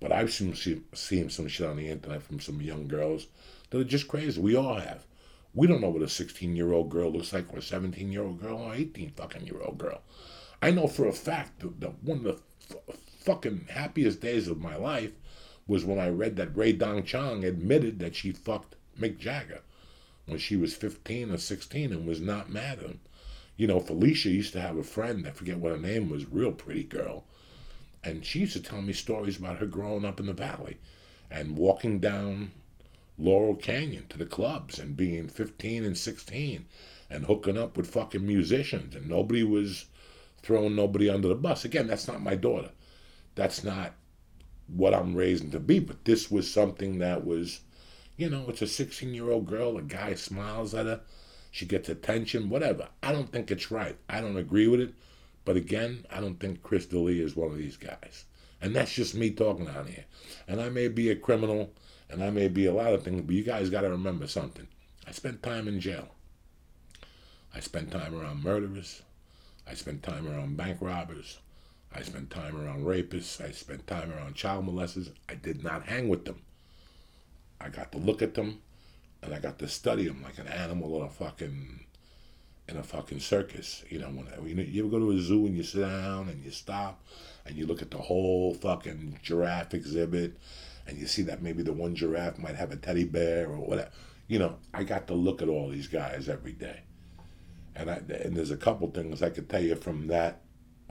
But 0.00 0.12
I've 0.12 0.32
seen, 0.32 0.54
seen 0.94 1.30
some 1.30 1.48
shit 1.48 1.66
on 1.66 1.76
the 1.76 1.88
internet 1.88 2.22
from 2.22 2.40
some 2.40 2.60
young 2.60 2.88
girls 2.88 3.28
that 3.70 3.80
are 3.80 3.84
just 3.84 4.08
crazy. 4.08 4.40
We 4.40 4.56
all 4.56 4.76
have. 4.76 5.04
We 5.54 5.66
don't 5.66 5.80
know 5.80 5.90
what 5.90 6.02
a 6.02 6.08
16 6.08 6.56
year 6.56 6.72
old 6.72 6.88
girl 6.88 7.12
looks 7.12 7.32
like, 7.32 7.52
or 7.52 7.58
a 7.58 7.62
17 7.62 8.10
year 8.10 8.22
old 8.22 8.40
girl, 8.40 8.58
or 8.58 8.74
18 8.74 9.10
fucking 9.10 9.46
year 9.46 9.60
old 9.60 9.78
girl. 9.78 10.00
I 10.62 10.70
know 10.70 10.86
for 10.86 11.06
a 11.06 11.12
fact 11.12 11.60
that, 11.60 12.02
one 12.02 12.18
of 12.18 12.24
the 12.24 12.38
f- 12.70 12.96
fucking 13.20 13.66
happiest 13.70 14.20
days 14.20 14.48
of 14.48 14.60
my 14.60 14.76
life 14.76 15.12
was 15.66 15.84
when 15.84 15.98
I 15.98 16.08
read 16.08 16.36
that 16.36 16.56
Rae 16.56 16.72
Dawn 16.72 17.04
Chong 17.04 17.44
admitted 17.44 17.98
that 17.98 18.14
she 18.14 18.32
fucked 18.32 18.76
Mick 18.98 19.18
Jagger 19.18 19.60
when 20.26 20.38
she 20.38 20.56
was 20.56 20.74
15 20.74 21.30
or 21.30 21.38
16 21.38 21.92
and 21.92 22.06
was 22.06 22.20
not 22.20 22.50
mad 22.50 22.78
at 22.78 22.84
him. 22.84 23.00
You 23.56 23.66
know, 23.66 23.80
Felicia 23.80 24.30
used 24.30 24.52
to 24.54 24.60
have 24.60 24.76
a 24.76 24.82
friend, 24.82 25.26
I 25.26 25.30
forget 25.30 25.58
what 25.58 25.72
her 25.72 25.78
name 25.78 26.08
was, 26.08 26.30
real 26.30 26.52
pretty 26.52 26.84
girl. 26.84 27.24
And 28.02 28.24
she 28.24 28.40
used 28.40 28.54
to 28.54 28.62
tell 28.62 28.82
me 28.82 28.92
stories 28.92 29.38
about 29.38 29.58
her 29.58 29.66
growing 29.66 30.04
up 30.04 30.18
in 30.18 30.26
the 30.26 30.32
valley 30.32 30.78
and 31.30 31.56
walking 31.56 31.98
down 31.98 32.52
Laurel 33.18 33.54
Canyon 33.54 34.06
to 34.08 34.18
the 34.18 34.26
clubs 34.26 34.78
and 34.78 34.96
being 34.96 35.28
15 35.28 35.84
and 35.84 35.96
16 35.96 36.66
and 37.10 37.26
hooking 37.26 37.58
up 37.58 37.76
with 37.76 37.90
fucking 37.90 38.26
musicians 38.26 38.94
and 38.94 39.08
nobody 39.08 39.42
was 39.42 39.86
throwing 40.42 40.74
nobody 40.74 41.08
under 41.08 41.28
the 41.28 41.34
bus. 41.34 41.64
Again, 41.64 41.86
that's 41.86 42.08
not 42.08 42.22
my 42.22 42.34
daughter. 42.34 42.70
That's 43.34 43.62
not 43.62 43.94
what 44.66 44.94
I'm 44.94 45.14
raising 45.14 45.50
to 45.50 45.60
be, 45.60 45.78
but 45.78 46.04
this 46.04 46.30
was 46.30 46.50
something 46.50 46.98
that 46.98 47.26
was, 47.26 47.60
you 48.16 48.28
know, 48.28 48.46
it's 48.48 48.62
a 48.62 48.66
16 48.66 49.14
year 49.14 49.30
old 49.30 49.46
girl, 49.46 49.76
a 49.76 49.82
guy 49.82 50.14
smiles 50.14 50.74
at 50.74 50.86
her, 50.86 51.00
she 51.50 51.66
gets 51.66 51.88
attention, 51.88 52.48
whatever. 52.48 52.88
I 53.02 53.12
don't 53.12 53.30
think 53.30 53.50
it's 53.50 53.70
right. 53.70 53.98
I 54.08 54.20
don't 54.20 54.38
agree 54.38 54.68
with 54.68 54.80
it, 54.80 54.94
but 55.44 55.56
again, 55.56 56.06
I 56.10 56.20
don't 56.20 56.40
think 56.40 56.62
Chris 56.62 56.86
D'Elia 56.86 57.22
is 57.24 57.36
one 57.36 57.50
of 57.50 57.58
these 57.58 57.76
guys. 57.76 58.24
And 58.60 58.74
that's 58.74 58.94
just 58.94 59.14
me 59.14 59.30
talking 59.30 59.68
on 59.68 59.86
here. 59.88 60.04
And 60.48 60.60
I 60.60 60.68
may 60.68 60.88
be 60.88 61.10
a 61.10 61.16
criminal, 61.16 61.72
and 62.12 62.22
I 62.22 62.28
may 62.28 62.48
be 62.48 62.66
a 62.66 62.74
lot 62.74 62.92
of 62.92 63.02
things, 63.02 63.22
but 63.22 63.34
you 63.34 63.42
guys 63.42 63.70
got 63.70 63.80
to 63.80 63.90
remember 63.90 64.26
something. 64.26 64.68
I 65.08 65.12
spent 65.12 65.42
time 65.42 65.66
in 65.66 65.80
jail. 65.80 66.08
I 67.54 67.60
spent 67.60 67.90
time 67.90 68.14
around 68.14 68.44
murderers. 68.44 69.02
I 69.66 69.74
spent 69.74 70.02
time 70.02 70.28
around 70.28 70.58
bank 70.58 70.78
robbers. 70.82 71.38
I 71.94 72.02
spent 72.02 72.30
time 72.30 72.54
around 72.54 72.84
rapists. 72.84 73.40
I 73.40 73.50
spent 73.52 73.86
time 73.86 74.12
around 74.12 74.34
child 74.34 74.66
molesters. 74.66 75.10
I 75.28 75.34
did 75.34 75.64
not 75.64 75.86
hang 75.86 76.08
with 76.08 76.26
them. 76.26 76.40
I 77.58 77.70
got 77.70 77.92
to 77.92 77.98
look 77.98 78.20
at 78.20 78.34
them, 78.34 78.60
and 79.22 79.34
I 79.34 79.38
got 79.38 79.58
to 79.60 79.68
study 79.68 80.06
them 80.06 80.22
like 80.22 80.38
an 80.38 80.48
animal 80.48 80.96
in 80.98 81.06
a 81.06 81.10
fucking 81.10 81.80
in 82.68 82.76
a 82.76 82.82
fucking 82.82 83.20
circus. 83.20 83.84
You 83.88 84.00
know, 84.00 84.08
when 84.08 84.48
you, 84.48 84.64
you 84.64 84.82
ever 84.82 84.90
go 84.90 84.98
to 84.98 85.12
a 85.12 85.18
zoo 85.18 85.46
and 85.46 85.56
you 85.56 85.62
sit 85.62 85.80
down 85.80 86.28
and 86.28 86.44
you 86.44 86.50
stop 86.50 87.02
and 87.46 87.56
you 87.56 87.66
look 87.66 87.82
at 87.82 87.90
the 87.90 87.98
whole 87.98 88.54
fucking 88.54 89.18
giraffe 89.22 89.74
exhibit, 89.74 90.36
and 90.86 90.98
you 90.98 91.06
see 91.06 91.22
that 91.22 91.42
maybe 91.42 91.62
the 91.62 91.72
one 91.72 91.94
giraffe 91.94 92.38
might 92.38 92.56
have 92.56 92.72
a 92.72 92.76
teddy 92.76 93.04
bear 93.04 93.48
or 93.48 93.58
whatever. 93.58 93.90
You 94.28 94.38
know, 94.38 94.56
I 94.72 94.84
got 94.84 95.06
to 95.08 95.14
look 95.14 95.42
at 95.42 95.48
all 95.48 95.68
these 95.68 95.88
guys 95.88 96.28
every 96.28 96.52
day, 96.52 96.80
and 97.74 97.90
I 97.90 97.96
and 97.96 98.36
there's 98.36 98.50
a 98.50 98.56
couple 98.56 98.90
things 98.90 99.22
I 99.22 99.30
could 99.30 99.48
tell 99.48 99.62
you 99.62 99.74
from 99.74 100.06
that 100.08 100.40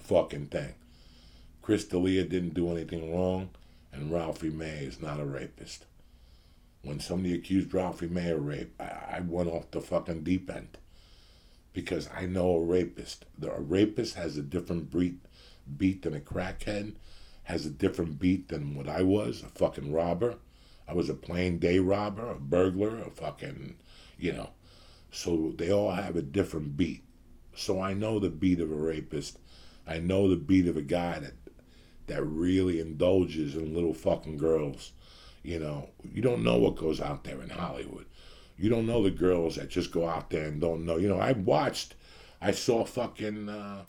fucking 0.01 0.47
thing. 0.47 0.75
Chris 1.61 1.85
D'Elia 1.85 2.23
didn't 2.23 2.53
do 2.53 2.71
anything 2.71 3.13
wrong, 3.13 3.49
and 3.93 4.11
Ralphie 4.11 4.49
May 4.49 4.85
is 4.85 5.01
not 5.01 5.19
a 5.19 5.25
rapist. 5.25 5.85
When 6.83 6.99
somebody 6.99 7.35
accused 7.35 7.73
Ralphie 7.73 8.07
May 8.07 8.31
of 8.31 8.43
rape, 8.43 8.73
I, 8.79 9.17
I 9.17 9.19
went 9.25 9.49
off 9.49 9.69
the 9.69 9.81
fucking 9.81 10.23
deep 10.23 10.49
end 10.49 10.77
because 11.73 12.09
I 12.15 12.25
know 12.25 12.55
a 12.55 12.63
rapist. 12.63 13.25
A 13.41 13.61
rapist 13.61 14.15
has 14.15 14.37
a 14.37 14.41
different 14.41 14.91
beat, 14.91 15.19
beat 15.77 16.01
than 16.01 16.15
a 16.15 16.19
crackhead, 16.19 16.93
has 17.51 17.65
a 17.65 17.69
different 17.69 18.17
beat 18.17 18.47
than 18.47 18.75
what 18.75 18.87
I 18.87 19.03
was, 19.03 19.43
a 19.43 19.47
fucking 19.47 19.91
robber. 19.91 20.35
I 20.87 20.93
was 20.93 21.09
a 21.09 21.13
plain 21.13 21.59
day 21.59 21.79
robber, 21.79 22.31
a 22.31 22.35
burglar, 22.35 22.97
a 22.99 23.09
fucking, 23.09 23.75
you 24.17 24.31
know. 24.31 24.51
So 25.11 25.53
they 25.57 25.69
all 25.71 25.91
have 25.91 26.15
a 26.15 26.21
different 26.21 26.77
beat. 26.77 27.03
So 27.53 27.81
I 27.81 27.93
know 27.93 28.19
the 28.19 28.29
beat 28.29 28.61
of 28.61 28.71
a 28.71 28.75
rapist. 28.75 29.37
I 29.85 29.99
know 29.99 30.29
the 30.29 30.37
beat 30.37 30.67
of 30.67 30.77
a 30.77 30.81
guy 30.81 31.19
that 31.19 31.33
that 32.07 32.23
really 32.23 32.79
indulges 32.79 33.55
in 33.55 33.73
little 33.73 33.93
fucking 33.93 34.37
girls. 34.37 34.93
You 35.43 35.59
know, 35.59 35.89
you 36.03 36.21
don't 36.21 36.43
know 36.43 36.57
what 36.57 36.77
goes 36.77 37.01
out 37.01 37.25
there 37.25 37.41
in 37.41 37.49
Hollywood. 37.49 38.05
You 38.57 38.69
don't 38.69 38.85
know 38.85 39.03
the 39.03 39.11
girls 39.11 39.55
that 39.55 39.69
just 39.69 39.91
go 39.91 40.07
out 40.07 40.29
there 40.29 40.45
and 40.45 40.61
don't 40.61 40.85
know. 40.85 40.97
You 40.97 41.09
know, 41.09 41.19
I 41.19 41.33
watched, 41.33 41.95
I 42.39 42.51
saw 42.51 42.85
fucking 42.85 43.49
uh, 43.49 43.83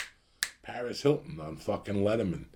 Paris 0.62 1.02
Hilton 1.02 1.38
on 1.40 1.56
fucking 1.56 1.96
Letterman 1.96 2.46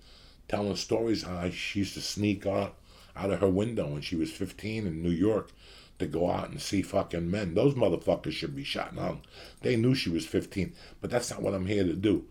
telling 0.47 0.75
stories 0.75 1.23
how 1.23 1.49
she 1.49 1.79
used 1.79 1.93
to 1.95 2.01
sneak 2.01 2.45
out, 2.45 2.75
out 3.15 3.31
of 3.31 3.39
her 3.39 3.49
window 3.49 3.87
when 3.87 4.01
she 4.01 4.15
was 4.15 4.31
15 4.31 4.87
in 4.87 5.01
New 5.01 5.09
York 5.09 5.51
to 5.99 6.05
go 6.05 6.29
out 6.29 6.49
and 6.49 6.61
see 6.61 6.81
fucking 6.81 7.29
men. 7.29 7.53
Those 7.55 7.73
motherfuckers 7.73 8.33
should 8.33 8.55
be 8.55 8.63
shot 8.63 8.95
down. 8.95 9.21
They 9.61 9.75
knew 9.75 9.95
she 9.95 10.09
was 10.09 10.25
15, 10.25 10.73
but 11.01 11.09
that's 11.09 11.31
not 11.31 11.41
what 11.41 11.53
I'm 11.53 11.65
here 11.65 11.83
to 11.83 11.93
do. 11.93 12.25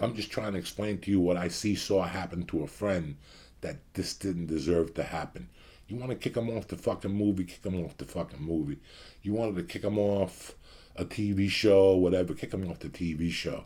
I'm 0.00 0.14
just 0.14 0.30
trying 0.30 0.52
to 0.52 0.58
explain 0.58 0.98
to 0.98 1.10
you 1.10 1.20
what 1.20 1.36
I 1.36 1.48
see 1.48 1.74
saw 1.74 2.02
happen 2.04 2.44
to 2.46 2.62
a 2.62 2.66
friend 2.66 3.16
that 3.60 3.76
this 3.94 4.14
didn't 4.14 4.46
deserve 4.46 4.94
to 4.94 5.02
happen. 5.02 5.48
You 5.86 5.96
want 5.96 6.10
to 6.10 6.16
kick 6.16 6.36
him 6.36 6.48
off 6.56 6.68
the 6.68 6.76
fucking 6.76 7.12
movie, 7.12 7.44
kick 7.44 7.64
him 7.64 7.84
off 7.84 7.96
the 7.98 8.06
fucking 8.06 8.42
movie. 8.42 8.78
You 9.22 9.34
wanted 9.34 9.56
to 9.56 9.62
kick 9.64 9.84
him 9.84 9.98
off 9.98 10.54
a 10.96 11.04
TV 11.04 11.48
show, 11.50 11.94
whatever, 11.96 12.34
kick 12.34 12.54
him 12.54 12.68
off 12.70 12.78
the 12.78 12.88
TV 12.88 13.30
show. 13.30 13.64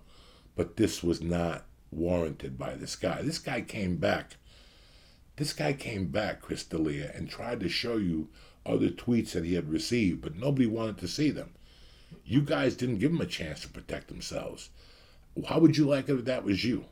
But 0.56 0.76
this 0.76 1.02
was 1.02 1.20
not 1.20 1.64
warranted 1.90 2.58
by 2.58 2.74
this 2.74 2.96
guy. 2.96 3.22
This 3.22 3.38
guy 3.38 3.60
came 3.60 3.96
back. 3.96 4.36
This 5.36 5.52
guy 5.52 5.72
came 5.72 6.06
back, 6.06 6.40
Chris 6.40 6.64
D'Elia, 6.64 7.12
and 7.14 7.28
tried 7.28 7.60
to 7.60 7.68
show 7.68 7.96
you 7.96 8.28
other 8.64 8.88
tweets 8.88 9.32
that 9.32 9.44
he 9.44 9.54
had 9.54 9.70
received, 9.70 10.22
but 10.22 10.36
nobody 10.36 10.66
wanted 10.66 10.98
to 10.98 11.08
see 11.08 11.30
them. 11.30 11.50
You 12.24 12.40
guys 12.42 12.74
didn't 12.74 12.98
give 12.98 13.12
him 13.12 13.20
a 13.20 13.26
chance 13.26 13.60
to 13.60 13.68
protect 13.68 14.08
themselves. 14.08 14.70
How 15.48 15.58
would 15.58 15.76
you 15.76 15.86
like 15.86 16.08
it 16.08 16.14
if 16.14 16.24
that 16.24 16.44
was 16.44 16.64
you? 16.64 16.86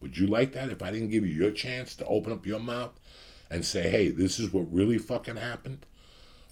Would 0.00 0.16
you 0.16 0.26
like 0.26 0.52
that 0.52 0.70
if 0.70 0.82
I 0.82 0.90
didn't 0.90 1.10
give 1.10 1.26
you 1.26 1.32
your 1.32 1.50
chance 1.50 1.94
to 1.96 2.06
open 2.06 2.32
up 2.32 2.46
your 2.46 2.60
mouth 2.60 2.98
and 3.50 3.64
say, 3.64 3.90
hey, 3.90 4.08
this 4.08 4.40
is 4.40 4.52
what 4.52 4.72
really 4.72 4.98
fucking 4.98 5.36
happened. 5.36 5.84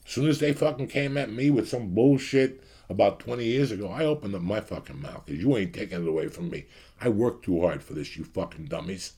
As 0.07 0.12
soon 0.12 0.29
as 0.29 0.38
they 0.38 0.53
fucking 0.53 0.88
came 0.88 1.16
at 1.16 1.33
me 1.33 1.51
with 1.51 1.69
some 1.69 1.95
bullshit 1.95 2.62
about 2.90 3.20
20 3.20 3.44
years 3.44 3.70
ago, 3.70 3.88
I 3.88 4.05
opened 4.05 4.35
up 4.35 4.42
my 4.42 4.61
fucking 4.61 5.00
mouth 5.00 5.24
because 5.24 5.40
you 5.40 5.57
ain't 5.57 5.72
taking 5.72 6.03
it 6.03 6.09
away 6.09 6.26
from 6.26 6.50
me. 6.50 6.66
I 7.00 7.09
worked 7.09 7.44
too 7.44 7.61
hard 7.62 7.85
for 7.85 7.94
this, 7.94 8.16
you 8.16 8.24
fucking 8.24 8.64
dummies. 8.64 9.12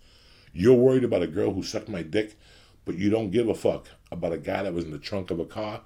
You're 0.52 0.74
worried 0.74 1.04
about 1.04 1.22
a 1.22 1.26
girl 1.26 1.54
who 1.54 1.62
sucked 1.62 1.88
my 1.88 2.02
dick, 2.02 2.38
but 2.85 2.98
you 2.98 3.08
don't 3.08 3.30
give 3.30 3.48
a 3.48 3.54
fuck 3.54 3.88
about 4.11 4.35
a 4.35 4.38
guy 4.38 4.62
that 4.62 4.74
was 4.74 4.85
in 4.85 4.90
the 4.90 4.98
trunk 4.98 5.30
of 5.30 5.40
a 5.40 5.46
car. 5.46 5.80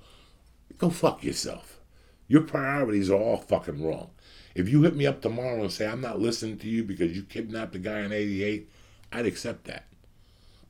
Go 0.78 0.90
fuck 0.90 1.22
yourself. 1.22 1.78
Your 2.26 2.42
priorities 2.42 3.08
are 3.08 3.20
all 3.20 3.36
fucking 3.36 3.80
wrong. 3.86 4.10
If 4.56 4.68
you 4.68 4.82
hit 4.82 4.96
me 4.96 5.06
up 5.06 5.22
tomorrow 5.22 5.60
and 5.60 5.70
say, 5.70 5.86
I'm 5.86 6.00
not 6.00 6.18
listening 6.18 6.58
to 6.58 6.68
you 6.68 6.82
because 6.82 7.14
you 7.14 7.22
kidnapped 7.22 7.76
a 7.76 7.78
guy 7.78 8.00
in 8.00 8.10
88, 8.10 8.68
I'd 9.12 9.26
accept 9.26 9.64
that. 9.66 9.84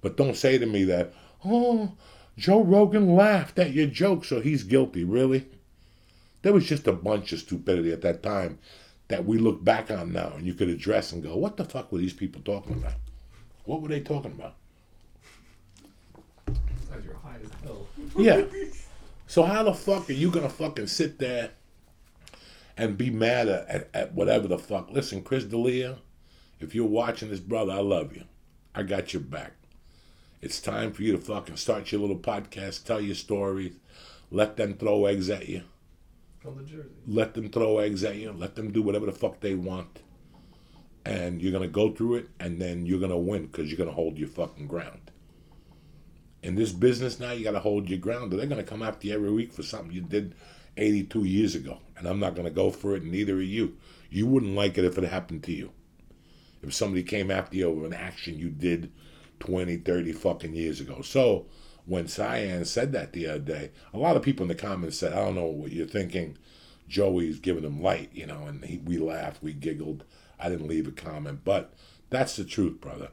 But 0.02 0.18
don't 0.18 0.36
say 0.36 0.58
to 0.58 0.66
me 0.66 0.84
that, 0.84 1.14
oh, 1.46 1.92
Joe 2.36 2.62
Rogan 2.62 3.16
laughed 3.16 3.58
at 3.58 3.72
your 3.72 3.86
joke, 3.86 4.26
so 4.26 4.40
he's 4.40 4.64
guilty. 4.64 5.02
Really? 5.02 5.48
There 6.46 6.52
was 6.52 6.64
just 6.64 6.86
a 6.86 6.92
bunch 6.92 7.32
of 7.32 7.40
stupidity 7.40 7.90
at 7.90 8.02
that 8.02 8.22
time 8.22 8.60
that 9.08 9.24
we 9.24 9.36
look 9.36 9.64
back 9.64 9.90
on 9.90 10.12
now 10.12 10.34
and 10.36 10.46
you 10.46 10.54
could 10.54 10.68
address 10.68 11.10
and 11.10 11.20
go, 11.20 11.36
what 11.36 11.56
the 11.56 11.64
fuck 11.64 11.90
were 11.90 11.98
these 11.98 12.12
people 12.12 12.40
talking 12.40 12.74
about? 12.74 12.92
What 13.64 13.82
were 13.82 13.88
they 13.88 13.98
talking 13.98 14.30
about? 14.30 14.54
You're 17.04 17.16
high 17.16 17.38
as 17.42 17.50
hell. 17.64 17.88
Yeah. 18.16 18.44
So 19.26 19.42
how 19.42 19.64
the 19.64 19.74
fuck 19.74 20.08
are 20.08 20.12
you 20.12 20.30
gonna 20.30 20.48
fucking 20.48 20.86
sit 20.86 21.18
there 21.18 21.50
and 22.76 22.96
be 22.96 23.10
mad 23.10 23.48
at, 23.48 23.68
at, 23.68 23.90
at 23.92 24.14
whatever 24.14 24.46
the 24.46 24.56
fuck? 24.56 24.92
Listen, 24.92 25.24
Chris 25.24 25.42
D'Elia, 25.42 25.98
if 26.60 26.76
you're 26.76 26.86
watching 26.86 27.28
this, 27.28 27.40
brother, 27.40 27.72
I 27.72 27.80
love 27.80 28.14
you. 28.14 28.22
I 28.72 28.84
got 28.84 29.12
your 29.12 29.22
back. 29.22 29.54
It's 30.40 30.60
time 30.60 30.92
for 30.92 31.02
you 31.02 31.10
to 31.10 31.18
fucking 31.18 31.56
start 31.56 31.90
your 31.90 32.02
little 32.02 32.20
podcast, 32.20 32.84
tell 32.84 33.00
your 33.00 33.16
stories, 33.16 33.74
let 34.30 34.56
them 34.56 34.74
throw 34.74 35.06
eggs 35.06 35.28
at 35.28 35.48
you. 35.48 35.64
Jersey. 36.64 36.88
Let 37.06 37.34
them 37.34 37.50
throw 37.50 37.78
eggs 37.78 38.04
at 38.04 38.16
you. 38.16 38.32
Let 38.32 38.54
them 38.56 38.72
do 38.72 38.82
whatever 38.82 39.06
the 39.06 39.12
fuck 39.12 39.40
they 39.40 39.54
want. 39.54 40.02
And 41.04 41.40
you're 41.40 41.52
gonna 41.52 41.68
go 41.68 41.92
through 41.92 42.16
it, 42.16 42.28
and 42.40 42.60
then 42.60 42.86
you're 42.86 43.00
gonna 43.00 43.18
win 43.18 43.46
because 43.46 43.70
you're 43.70 43.78
gonna 43.78 43.92
hold 43.92 44.18
your 44.18 44.28
fucking 44.28 44.66
ground. 44.66 45.10
In 46.42 46.54
this 46.54 46.72
business 46.72 47.20
now, 47.20 47.32
you 47.32 47.44
gotta 47.44 47.60
hold 47.60 47.88
your 47.88 47.98
ground. 47.98 48.32
They're 48.32 48.46
gonna 48.46 48.62
come 48.62 48.82
after 48.82 49.06
you 49.06 49.14
every 49.14 49.32
week 49.32 49.52
for 49.52 49.62
something 49.62 49.92
you 49.92 50.00
did 50.00 50.34
82 50.76 51.24
years 51.24 51.54
ago, 51.54 51.78
and 51.96 52.06
I'm 52.06 52.20
not 52.20 52.34
gonna 52.34 52.50
go 52.50 52.70
for 52.70 52.96
it, 52.96 53.02
and 53.02 53.12
neither 53.12 53.36
are 53.36 53.42
you. 53.42 53.76
You 54.10 54.26
wouldn't 54.26 54.54
like 54.54 54.78
it 54.78 54.84
if 54.84 54.98
it 54.98 55.04
happened 55.04 55.42
to 55.44 55.52
you. 55.52 55.70
If 56.62 56.74
somebody 56.74 57.02
came 57.02 57.30
after 57.30 57.56
you 57.56 57.68
over 57.68 57.86
an 57.86 57.92
action 57.92 58.38
you 58.38 58.50
did 58.50 58.90
20, 59.40 59.76
30 59.78 60.12
fucking 60.12 60.54
years 60.54 60.80
ago. 60.80 61.02
So 61.02 61.46
when 61.86 62.08
Cyan 62.08 62.64
said 62.64 62.92
that 62.92 63.12
the 63.12 63.26
other 63.28 63.38
day, 63.38 63.70
a 63.94 63.98
lot 63.98 64.16
of 64.16 64.22
people 64.22 64.42
in 64.44 64.48
the 64.48 64.54
comments 64.54 64.98
said, 64.98 65.12
I 65.12 65.24
don't 65.24 65.36
know 65.36 65.46
what 65.46 65.72
you're 65.72 65.86
thinking. 65.86 66.36
Joey's 66.88 67.38
giving 67.38 67.64
him 67.64 67.82
light, 67.82 68.10
you 68.12 68.26
know, 68.26 68.44
and 68.44 68.64
he, 68.64 68.78
we 68.78 68.98
laughed, 68.98 69.42
we 69.42 69.52
giggled. 69.52 70.04
I 70.38 70.48
didn't 70.48 70.68
leave 70.68 70.86
a 70.86 70.92
comment, 70.92 71.40
but 71.44 71.72
that's 72.10 72.36
the 72.36 72.44
truth, 72.44 72.80
brother. 72.80 73.10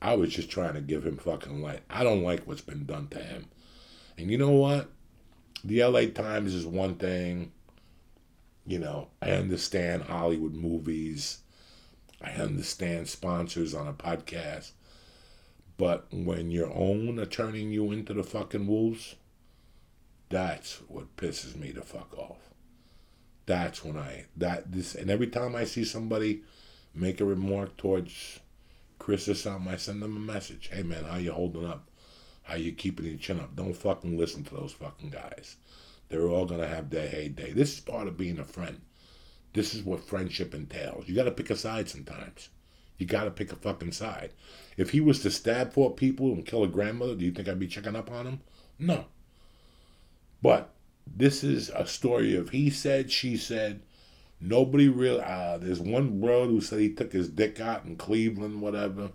I 0.00 0.14
was 0.14 0.32
just 0.34 0.50
trying 0.50 0.74
to 0.74 0.80
give 0.80 1.04
him 1.04 1.16
fucking 1.16 1.60
light. 1.62 1.80
I 1.90 2.04
don't 2.04 2.22
like 2.22 2.46
what's 2.46 2.60
been 2.60 2.84
done 2.84 3.08
to 3.08 3.18
him. 3.18 3.46
And 4.16 4.30
you 4.30 4.38
know 4.38 4.52
what? 4.52 4.88
The 5.64 5.82
LA 5.84 6.06
Times 6.06 6.54
is 6.54 6.66
one 6.66 6.94
thing. 6.96 7.52
You 8.66 8.78
know, 8.78 9.08
I 9.20 9.30
understand 9.30 10.04
Hollywood 10.04 10.54
movies. 10.54 11.38
I 12.20 12.30
understand 12.32 13.08
sponsors 13.08 13.74
on 13.74 13.86
a 13.86 13.92
podcast. 13.92 14.72
But 15.78 16.06
when 16.10 16.50
your 16.50 16.72
own 16.72 17.18
are 17.18 17.26
turning 17.26 17.70
you 17.70 17.92
into 17.92 18.14
the 18.14 18.22
fucking 18.22 18.66
wolves, 18.66 19.16
that's 20.28 20.80
what 20.88 21.16
pisses 21.16 21.56
me 21.56 21.70
the 21.70 21.82
fuck 21.82 22.16
off. 22.16 22.50
That's 23.44 23.84
when 23.84 23.96
I 23.96 24.24
that 24.36 24.72
this 24.72 24.94
and 24.94 25.10
every 25.10 25.28
time 25.28 25.54
I 25.54 25.64
see 25.64 25.84
somebody 25.84 26.42
make 26.94 27.20
a 27.20 27.24
remark 27.24 27.76
towards 27.76 28.40
Chris 28.98 29.28
or 29.28 29.34
something, 29.34 29.72
I 29.72 29.76
send 29.76 30.02
them 30.02 30.16
a 30.16 30.20
message. 30.20 30.70
Hey 30.72 30.82
man, 30.82 31.04
how 31.04 31.18
you 31.18 31.32
holding 31.32 31.66
up? 31.66 31.90
How 32.42 32.54
you 32.56 32.72
keeping 32.72 33.06
your 33.06 33.18
chin 33.18 33.38
up? 33.38 33.54
Don't 33.54 33.74
fucking 33.74 34.16
listen 34.16 34.44
to 34.44 34.54
those 34.54 34.72
fucking 34.72 35.10
guys. 35.10 35.56
They're 36.08 36.28
all 36.28 36.46
gonna 36.46 36.66
have 36.66 36.90
their 36.90 37.08
heyday. 37.08 37.52
This 37.52 37.74
is 37.74 37.80
part 37.80 38.08
of 38.08 38.16
being 38.16 38.38
a 38.38 38.44
friend. 38.44 38.80
This 39.52 39.74
is 39.74 39.82
what 39.82 40.00
friendship 40.00 40.54
entails. 40.54 41.08
You 41.08 41.14
gotta 41.14 41.30
pick 41.30 41.50
a 41.50 41.56
side 41.56 41.88
sometimes. 41.88 42.48
You 42.98 43.06
gotta 43.06 43.30
pick 43.30 43.52
a 43.52 43.56
fucking 43.56 43.92
side. 43.92 44.32
If 44.76 44.90
he 44.90 45.00
was 45.00 45.20
to 45.20 45.30
stab 45.30 45.72
four 45.72 45.94
people 45.94 46.32
and 46.32 46.44
kill 46.44 46.62
a 46.62 46.68
grandmother, 46.68 47.14
do 47.14 47.24
you 47.24 47.32
think 47.32 47.48
I'd 47.48 47.58
be 47.58 47.66
checking 47.66 47.96
up 47.96 48.10
on 48.10 48.26
him? 48.26 48.40
No. 48.78 49.06
But 50.42 50.74
this 51.06 51.42
is 51.42 51.70
a 51.70 51.86
story 51.86 52.36
of 52.36 52.50
he 52.50 52.70
said, 52.70 53.10
she 53.10 53.36
said. 53.36 53.80
Nobody 54.38 54.88
real. 54.88 55.20
Uh, 55.20 55.56
there's 55.56 55.80
one 55.80 56.20
bro 56.20 56.46
who 56.46 56.60
said 56.60 56.80
he 56.80 56.92
took 56.92 57.12
his 57.12 57.30
dick 57.30 57.58
out 57.58 57.86
in 57.86 57.96
Cleveland, 57.96 58.60
whatever. 58.60 59.12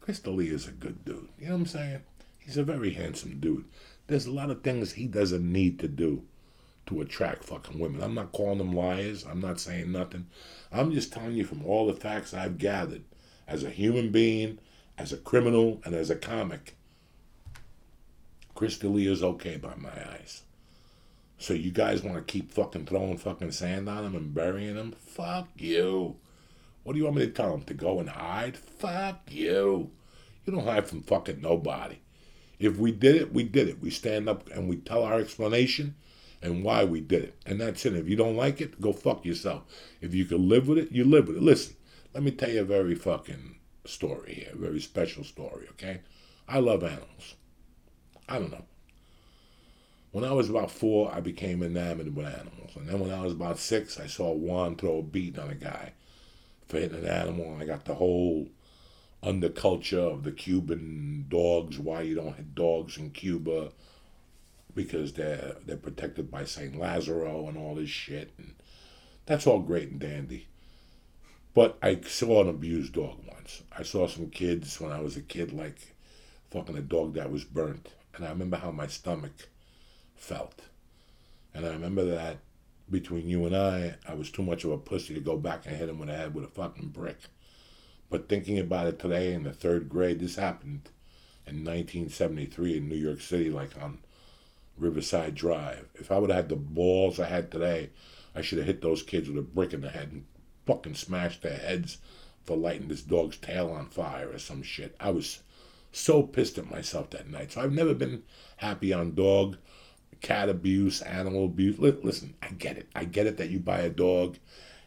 Crystal 0.00 0.36
D'Elia 0.36 0.54
is 0.54 0.66
a 0.66 0.72
good 0.72 1.04
dude. 1.04 1.28
You 1.38 1.46
know 1.46 1.52
what 1.52 1.60
I'm 1.60 1.66
saying? 1.66 2.00
He's 2.38 2.56
a 2.56 2.64
very 2.64 2.92
handsome 2.94 3.38
dude. 3.38 3.66
There's 4.08 4.26
a 4.26 4.32
lot 4.32 4.50
of 4.50 4.62
things 4.62 4.92
he 4.92 5.06
doesn't 5.06 5.52
need 5.52 5.78
to 5.78 5.88
do 5.88 6.24
to 6.86 7.00
attract 7.00 7.44
fucking 7.44 7.78
women. 7.78 8.02
I'm 8.02 8.14
not 8.14 8.32
calling 8.32 8.58
them 8.58 8.72
liars. 8.72 9.24
I'm 9.24 9.40
not 9.40 9.60
saying 9.60 9.92
nothing. 9.92 10.26
I'm 10.72 10.92
just 10.92 11.12
telling 11.12 11.34
you 11.34 11.44
from 11.44 11.64
all 11.64 11.86
the 11.86 11.94
facts 11.94 12.34
I've 12.34 12.58
gathered 12.58 13.04
as 13.46 13.62
a 13.62 13.70
human 13.70 14.10
being, 14.10 14.58
as 14.98 15.12
a 15.12 15.16
criminal, 15.16 15.80
and 15.84 15.94
as 15.94 16.10
a 16.10 16.16
comic, 16.16 16.76
Chris 18.54 18.78
D'Elia 18.78 19.12
is 19.12 19.22
okay 19.22 19.56
by 19.56 19.74
my 19.76 19.90
eyes. 19.90 20.42
So 21.38 21.52
you 21.52 21.70
guys 21.70 22.02
want 22.02 22.16
to 22.16 22.22
keep 22.22 22.52
fucking 22.52 22.86
throwing 22.86 23.18
fucking 23.18 23.52
sand 23.52 23.88
on 23.88 24.04
him 24.04 24.16
and 24.16 24.34
burying 24.34 24.76
him? 24.76 24.92
Fuck 24.98 25.48
you. 25.56 26.16
What 26.82 26.94
do 26.94 26.98
you 26.98 27.04
want 27.04 27.16
me 27.16 27.26
to 27.26 27.32
tell 27.32 27.52
him? 27.52 27.62
To 27.64 27.74
go 27.74 28.00
and 28.00 28.08
hide? 28.08 28.56
Fuck 28.56 29.30
you. 29.30 29.90
You 30.44 30.52
don't 30.52 30.64
hide 30.64 30.88
from 30.88 31.02
fucking 31.02 31.42
nobody. 31.42 31.98
If 32.58 32.78
we 32.78 32.92
did 32.92 33.16
it, 33.16 33.34
we 33.34 33.44
did 33.44 33.68
it. 33.68 33.82
We 33.82 33.90
stand 33.90 34.28
up 34.28 34.48
and 34.50 34.68
we 34.68 34.76
tell 34.76 35.02
our 35.02 35.20
explanation 35.20 35.94
and 36.40 36.64
why 36.64 36.84
we 36.84 37.00
did 37.00 37.24
it. 37.24 37.34
And 37.44 37.60
that's 37.60 37.84
it. 37.84 37.94
If 37.94 38.08
you 38.08 38.16
don't 38.16 38.36
like 38.36 38.60
it, 38.60 38.80
go 38.80 38.92
fuck 38.92 39.26
yourself. 39.26 39.64
If 40.00 40.14
you 40.14 40.24
can 40.24 40.48
live 40.48 40.68
with 40.68 40.78
it, 40.78 40.92
you 40.92 41.04
live 41.04 41.28
with 41.28 41.36
it. 41.36 41.42
Listen, 41.42 41.75
let 42.16 42.22
me 42.22 42.30
tell 42.30 42.48
you 42.48 42.62
a 42.62 42.64
very 42.64 42.94
fucking 42.94 43.56
story 43.84 44.32
here, 44.32 44.52
a 44.54 44.56
very 44.56 44.80
special 44.80 45.22
story, 45.22 45.66
okay? 45.72 46.00
I 46.48 46.60
love 46.60 46.82
animals. 46.82 47.34
I 48.26 48.38
don't 48.38 48.50
know. 48.50 48.64
When 50.12 50.24
I 50.24 50.32
was 50.32 50.48
about 50.48 50.70
four, 50.70 51.14
I 51.14 51.20
became 51.20 51.62
enamored 51.62 52.16
with 52.16 52.24
animals. 52.24 52.70
And 52.74 52.88
then 52.88 53.00
when 53.00 53.10
I 53.10 53.20
was 53.22 53.34
about 53.34 53.58
six, 53.58 54.00
I 54.00 54.06
saw 54.06 54.32
Juan 54.32 54.76
throw 54.76 55.00
a 55.00 55.02
beat 55.02 55.38
on 55.38 55.50
a 55.50 55.54
guy 55.54 55.92
for 56.66 56.78
hitting 56.78 57.00
an 57.00 57.06
animal. 57.06 57.52
And 57.52 57.62
I 57.62 57.66
got 57.66 57.84
the 57.84 57.96
whole 57.96 58.48
underculture 59.22 60.10
of 60.10 60.22
the 60.22 60.32
Cuban 60.32 61.26
dogs, 61.28 61.78
why 61.78 62.00
you 62.00 62.14
don't 62.14 62.36
hit 62.36 62.54
dogs 62.54 62.96
in 62.96 63.10
Cuba, 63.10 63.72
because 64.74 65.12
they're 65.12 65.56
they're 65.66 65.76
protected 65.76 66.30
by 66.30 66.44
Saint 66.44 66.78
Lazaro 66.78 67.46
and 67.46 67.58
all 67.58 67.74
this 67.74 67.90
shit. 67.90 68.32
And 68.38 68.54
that's 69.26 69.46
all 69.46 69.58
great 69.58 69.90
and 69.90 70.00
dandy. 70.00 70.46
But 71.56 71.78
I 71.80 71.98
saw 72.02 72.42
an 72.42 72.50
abused 72.50 72.92
dog 72.92 73.16
once. 73.32 73.62
I 73.72 73.82
saw 73.82 74.06
some 74.08 74.28
kids 74.28 74.78
when 74.78 74.92
I 74.92 75.00
was 75.00 75.16
a 75.16 75.22
kid, 75.22 75.54
like 75.54 75.94
fucking 76.50 76.76
a 76.76 76.82
dog 76.82 77.14
that 77.14 77.32
was 77.32 77.44
burnt. 77.44 77.94
And 78.14 78.26
I 78.26 78.28
remember 78.28 78.58
how 78.58 78.70
my 78.70 78.86
stomach 78.86 79.48
felt. 80.14 80.60
And 81.54 81.64
I 81.64 81.70
remember 81.70 82.04
that 82.04 82.40
between 82.90 83.26
you 83.26 83.46
and 83.46 83.56
I, 83.56 83.94
I 84.06 84.12
was 84.12 84.30
too 84.30 84.42
much 84.42 84.64
of 84.64 84.70
a 84.70 84.76
pussy 84.76 85.14
to 85.14 85.20
go 85.20 85.38
back 85.38 85.64
and 85.64 85.74
hit 85.74 85.88
him 85.88 86.02
in 86.02 86.08
the 86.08 86.14
head 86.14 86.34
with 86.34 86.44
a 86.44 86.48
fucking 86.48 86.88
brick. 86.88 87.16
But 88.10 88.28
thinking 88.28 88.58
about 88.58 88.88
it 88.88 88.98
today 88.98 89.32
in 89.32 89.44
the 89.44 89.52
third 89.54 89.88
grade, 89.88 90.20
this 90.20 90.36
happened 90.36 90.90
in 91.46 91.64
1973 91.64 92.76
in 92.76 92.88
New 92.90 92.96
York 92.96 93.22
City, 93.22 93.48
like 93.48 93.82
on 93.82 94.00
Riverside 94.76 95.34
Drive. 95.34 95.88
If 95.94 96.12
I 96.12 96.18
would 96.18 96.28
have 96.28 96.36
had 96.36 96.48
the 96.50 96.56
balls 96.56 97.18
I 97.18 97.28
had 97.28 97.50
today, 97.50 97.88
I 98.34 98.42
should 98.42 98.58
have 98.58 98.66
hit 98.66 98.82
those 98.82 99.02
kids 99.02 99.26
with 99.26 99.38
a 99.38 99.42
brick 99.42 99.72
in 99.72 99.80
the 99.80 99.88
head 99.88 100.12
and 100.12 100.26
fucking 100.66 100.94
smashed 100.94 101.42
their 101.42 101.56
heads 101.58 101.98
for 102.44 102.56
lighting 102.56 102.88
this 102.88 103.02
dog's 103.02 103.36
tail 103.36 103.70
on 103.70 103.86
fire 103.86 104.30
or 104.30 104.38
some 104.38 104.62
shit. 104.62 104.94
I 105.00 105.10
was 105.10 105.40
so 105.92 106.22
pissed 106.22 106.58
at 106.58 106.70
myself 106.70 107.10
that 107.10 107.30
night. 107.30 107.52
So 107.52 107.60
I've 107.60 107.72
never 107.72 107.94
been 107.94 108.22
happy 108.56 108.92
on 108.92 109.14
dog, 109.14 109.56
cat 110.20 110.48
abuse, 110.48 111.00
animal 111.02 111.46
abuse. 111.46 111.78
Li- 111.78 111.96
Listen, 112.02 112.34
I 112.42 112.48
get 112.48 112.76
it. 112.76 112.88
I 112.94 113.04
get 113.04 113.26
it 113.26 113.38
that 113.38 113.50
you 113.50 113.58
buy 113.58 113.80
a 113.80 113.90
dog 113.90 114.36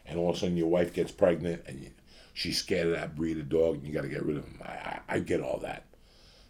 and 0.06 0.18
all 0.18 0.30
of 0.30 0.36
a 0.36 0.38
sudden 0.38 0.56
your 0.56 0.68
wife 0.68 0.94
gets 0.94 1.12
pregnant 1.12 1.62
and 1.66 1.80
you, 1.80 1.90
she's 2.32 2.58
scared 2.58 2.86
of 2.88 2.92
that 2.94 3.16
breed 3.16 3.38
of 3.38 3.48
dog 3.48 3.76
and 3.76 3.86
you 3.86 3.92
got 3.92 4.02
to 4.02 4.08
get 4.08 4.24
rid 4.24 4.36
of 4.36 4.44
him. 4.44 4.60
I, 4.62 4.70
I, 4.72 5.00
I 5.08 5.18
get 5.18 5.40
all 5.40 5.58
that. 5.58 5.84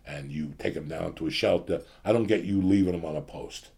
And 0.06 0.32
you 0.32 0.54
take 0.58 0.74
him 0.74 0.88
down 0.88 1.14
to 1.14 1.26
a 1.26 1.30
shelter. 1.30 1.82
I 2.04 2.12
don't 2.12 2.26
get 2.26 2.44
you 2.44 2.60
leaving 2.60 2.94
him 2.94 3.04
on 3.04 3.16
a 3.16 3.20
post 3.20 3.68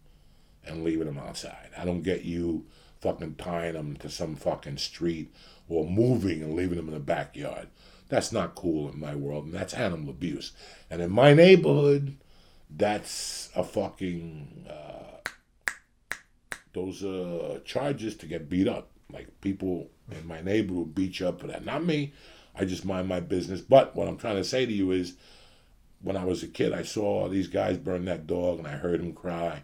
and 0.65 0.83
leaving 0.83 1.07
him 1.07 1.17
outside. 1.19 1.69
I 1.77 1.85
don't 1.85 2.01
get 2.01 2.23
you 2.23 2.65
fucking 3.03 3.35
tying 3.35 3.73
them 3.73 3.95
to 3.97 4.09
some 4.09 4.35
fucking 4.35 4.77
street 4.77 5.33
or 5.67 5.85
moving 5.85 6.41
and 6.41 6.55
leaving 6.55 6.77
them 6.77 6.87
in 6.87 6.93
the 6.93 6.99
backyard. 6.99 7.67
That's 8.09 8.31
not 8.31 8.55
cool 8.55 8.89
in 8.89 8.99
my 8.99 9.15
world, 9.15 9.45
and 9.45 9.53
that's 9.53 9.73
animal 9.73 10.09
abuse. 10.09 10.53
And 10.89 11.01
in 11.01 11.11
my 11.11 11.33
neighborhood, 11.33 12.17
that's 12.69 13.49
a 13.55 13.63
fucking 13.63 14.67
uh, 14.69 15.29
those 16.73 17.03
are 17.03 17.59
charges 17.59 18.15
to 18.17 18.25
get 18.25 18.49
beat 18.49 18.67
up. 18.67 18.89
Like 19.11 19.41
people 19.41 19.89
in 20.11 20.27
my 20.27 20.41
neighborhood 20.41 20.95
beat 20.95 21.19
you 21.19 21.27
up 21.27 21.39
for 21.39 21.47
that. 21.47 21.65
Not 21.65 21.85
me. 21.85 22.13
I 22.55 22.65
just 22.65 22.85
mind 22.85 23.07
my 23.07 23.19
business. 23.19 23.61
But 23.61 23.95
what 23.95 24.07
I'm 24.07 24.17
trying 24.17 24.37
to 24.37 24.43
say 24.43 24.65
to 24.65 24.71
you 24.71 24.91
is, 24.91 25.15
when 26.01 26.17
I 26.17 26.25
was 26.25 26.43
a 26.43 26.47
kid, 26.47 26.73
I 26.73 26.83
saw 26.83 27.29
these 27.29 27.47
guys 27.47 27.77
burn 27.77 28.05
that 28.05 28.27
dog, 28.27 28.59
and 28.59 28.67
I 28.67 28.71
heard 28.71 28.99
him 28.99 29.13
cry, 29.13 29.63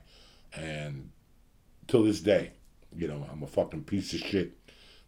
and 0.54 1.10
till 1.88 2.04
this 2.04 2.22
day, 2.22 2.52
you 2.96 3.08
know, 3.08 3.26
I'm 3.32 3.44
a 3.44 3.48
fucking 3.48 3.84
piece 3.84 4.14
of 4.14 4.20
shit 4.20 4.58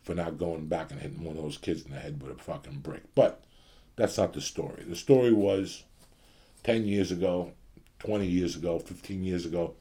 for 0.04 0.16
not 0.16 0.38
going 0.38 0.68
back 0.68 0.92
and 0.92 1.00
hitting 1.00 1.24
one 1.24 1.38
of 1.38 1.44
those 1.44 1.58
kids 1.58 1.84
in 1.84 1.92
the 1.92 2.00
head 2.00 2.22
with 2.22 2.32
a 2.32 2.42
fucking 2.42 2.80
brick. 2.80 3.04
But 3.16 3.44
that's 3.96 4.18
not 4.18 4.34
the 4.34 4.42
story. 4.42 4.84
The 4.88 4.96
story 4.96 5.34
was 5.34 5.84
10 6.64 6.86
years 6.86 7.12
ago, 7.12 7.54
20 8.00 8.26
years 8.26 8.56
ago, 8.56 8.80
15 8.80 9.24
years 9.24 9.46
ago, 9.46 9.76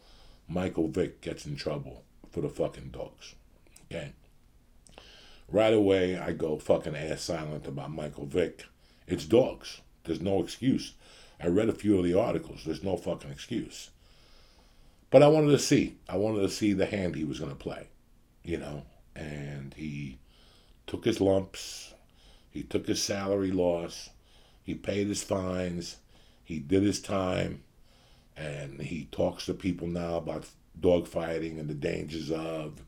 Michael 0.49 0.89
Vick 0.89 1.21
gets 1.21 1.47
in 1.47 1.57
trouble 1.57 2.03
for 2.31 2.41
the 2.41 2.49
fucking 2.49 2.91
dogs. 2.91 3.35
Okay? 3.91 4.13
Right 5.49 5.75
away, 5.75 6.19
I 6.19 6.33
go 6.33 6.59
fucking 6.59 6.95
ass 6.97 7.23
silent 7.23 7.67
about 7.67 7.91
Michael 7.91 8.27
Vick. 8.27 8.67
It's 9.07 9.25
dogs. 9.25 9.81
There's 10.05 10.21
no 10.21 10.43
excuse. 10.43 10.95
I 11.43 11.49
read 11.49 11.69
a 11.69 11.75
few 11.75 11.99
of 11.99 12.05
the 12.05 12.19
articles. 12.19 12.63
There's 12.65 12.85
no 12.85 12.97
fucking 12.97 13.31
excuse. 13.31 13.91
But 15.11 15.25
I 15.25 15.29
wanted 15.29 15.51
to 15.51 15.59
see. 15.59 15.97
I 16.09 16.17
wanted 16.17 16.43
to 16.43 16.49
see 16.49 16.73
the 16.73 16.87
hand 16.87 17.15
he 17.15 17.25
was 17.25 17.41
going 17.41 17.51
to 17.51 17.57
play, 17.57 17.89
you 18.45 18.57
know. 18.57 18.85
And 19.17 19.75
he 19.75 20.19
took 20.87 21.05
his 21.05 21.21
lumps. 21.21 21.95
He 22.51 22.63
took 22.63 22.87
his 22.87 23.03
salary 23.03 23.51
loss. 23.51 24.11
He 24.63 24.75
paid 24.75 25.09
his 25.09 25.23
fines. 25.23 25.97
He 26.45 26.61
did 26.61 26.85
his 26.85 27.01
time. 27.01 27.65
And 28.37 28.81
he 28.81 29.09
talks 29.11 29.47
to 29.47 29.55
people 29.55 29.89
now 29.89 30.15
about 30.15 30.47
dog 30.79 31.09
fighting 31.09 31.59
and 31.59 31.69
the 31.69 31.75
dangers 31.75 32.31
of. 32.31 32.83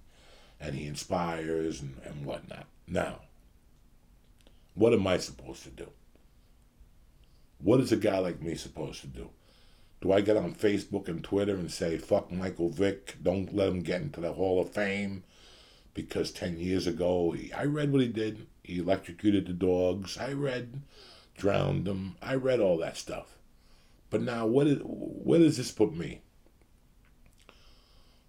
And 0.61 0.77
he 0.77 0.87
inspires 0.87 1.81
and, 1.81 2.01
and 2.05 2.25
whatnot. 2.25 2.66
Now, 2.87 3.23
what 4.75 4.93
am 4.93 5.07
I 5.09 5.18
supposed 5.18 5.64
to 5.64 5.70
do? 5.70 5.89
What 7.59 7.81
is 7.81 7.91
a 7.93 7.97
guy 7.97 8.18
like 8.18 8.41
me 8.41 8.55
supposed 8.55 9.01
to 9.01 9.07
do? 9.09 9.29
Do 10.03 10.11
I 10.11 10.20
get 10.20 10.36
on 10.36 10.53
Facebook 10.53 11.07
and 11.07 11.22
Twitter 11.22 11.55
and 11.55 11.70
say, 11.70 11.96
fuck 11.96 12.32
Michael 12.32 12.70
Vick, 12.70 13.18
don't 13.22 13.55
let 13.55 13.68
him 13.68 13.82
get 13.82 14.03
into 14.03 14.20
the 14.20 14.32
Hall 14.32 14.61
of 14.61 14.70
Fame? 14.70 15.22
Because 15.94 16.32
10 16.32 16.59
years 16.59 16.88
ago, 16.88 17.30
he, 17.30 17.53
I 17.53 17.66
read 17.66 17.92
what 17.92 18.00
he 18.00 18.09
did. 18.09 18.48
He 18.64 18.80
electrocuted 18.80 19.46
the 19.46 19.53
dogs. 19.53 20.18
I 20.18 20.32
read, 20.32 20.82
drowned 21.36 21.84
them. 21.84 22.16
I 22.20 22.34
read 22.34 22.59
all 22.59 22.78
that 22.78 22.96
stuff. 22.96 23.36
But 24.11 24.22
now, 24.22 24.44
what 24.44 24.66
is, 24.66 24.80
where 24.82 25.38
does 25.38 25.57
this 25.57 25.70
put 25.70 25.94
me? 25.94 26.22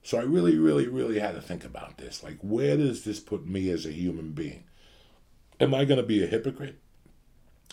So 0.04 0.20
I 0.20 0.24
really, 0.24 0.58
really, 0.58 0.88
really 0.88 1.20
had 1.20 1.34
to 1.34 1.42
think 1.42 1.66
about 1.66 1.98
this. 1.98 2.24
Like, 2.24 2.38
where 2.42 2.78
does 2.78 3.04
this 3.04 3.20
put 3.20 3.48
me 3.48 3.72
as 3.72 3.88
a 3.88 3.92
human 3.92 4.34
being? 4.34 4.66
Am 5.60 5.74
I 5.74 5.86
going 5.86 6.00
to 6.00 6.06
be 6.06 6.24
a 6.24 6.28
hypocrite 6.28 6.80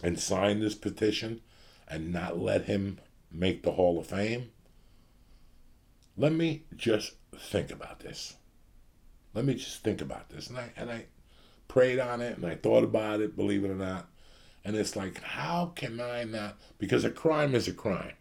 and 0.02 0.18
sign 0.18 0.60
this 0.60 0.74
petition 0.74 1.42
and 1.86 2.14
not 2.14 2.38
let 2.38 2.64
him 2.64 2.98
make 3.30 3.62
the 3.62 3.72
Hall 3.72 3.98
of 3.98 4.06
Fame? 4.06 4.50
Let 6.16 6.32
me 6.32 6.64
just 6.76 7.14
think 7.36 7.70
about 7.70 8.00
this. 8.00 8.36
Let 9.34 9.44
me 9.44 9.54
just 9.54 9.82
think 9.82 10.00
about 10.00 10.28
this. 10.28 10.48
And 10.48 10.58
I 10.58 10.72
and 10.76 10.90
I 10.90 11.06
prayed 11.68 11.98
on 11.98 12.20
it 12.20 12.36
and 12.36 12.44
I 12.44 12.56
thought 12.56 12.84
about 12.84 13.20
it, 13.20 13.36
believe 13.36 13.64
it 13.64 13.70
or 13.70 13.76
not. 13.76 14.08
And 14.64 14.76
it's 14.76 14.96
like, 14.96 15.22
how 15.22 15.72
can 15.74 16.00
I 16.00 16.24
not 16.24 16.58
because 16.78 17.04
a 17.04 17.10
crime 17.10 17.54
is 17.54 17.68
a 17.68 17.72
crime. 17.72 18.14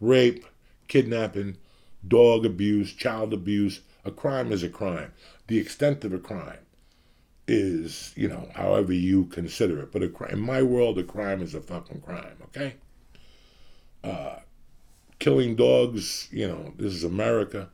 Rape, 0.00 0.44
kidnapping, 0.88 1.58
dog 2.06 2.46
abuse, 2.46 2.92
child 2.92 3.32
abuse, 3.32 3.80
a 4.04 4.10
crime 4.10 4.50
is 4.50 4.62
a 4.62 4.68
crime. 4.68 5.12
The 5.46 5.58
extent 5.58 6.04
of 6.04 6.12
a 6.12 6.18
crime 6.18 6.60
is, 7.46 8.12
you 8.16 8.28
know, 8.28 8.48
however 8.54 8.92
you 8.92 9.26
consider 9.26 9.80
it. 9.80 9.92
But 9.92 10.02
a 10.02 10.08
crime, 10.08 10.32
in 10.32 10.40
my 10.40 10.62
world, 10.62 10.98
a 10.98 11.04
crime 11.04 11.42
is 11.42 11.54
a 11.54 11.60
fucking 11.60 12.00
crime, 12.00 12.36
okay? 12.44 12.76
Uh, 14.02 14.36
killing 15.18 15.54
dogs, 15.54 16.28
you 16.30 16.48
know, 16.48 16.72
this 16.76 16.94
is 16.94 17.04
America. 17.04 17.68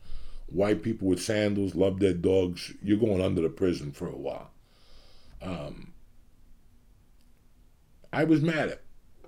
White 0.46 0.82
people 0.82 1.08
with 1.08 1.22
sandals 1.22 1.74
love 1.74 1.98
their 1.98 2.12
dogs. 2.12 2.72
You're 2.82 2.98
going 2.98 3.20
under 3.20 3.40
the 3.40 3.48
prison 3.48 3.92
for 3.92 4.08
a 4.08 4.16
while. 4.16 4.50
Um, 5.42 5.92
I 8.12 8.24
was 8.24 8.42
mad 8.42 8.68
at 8.68 8.82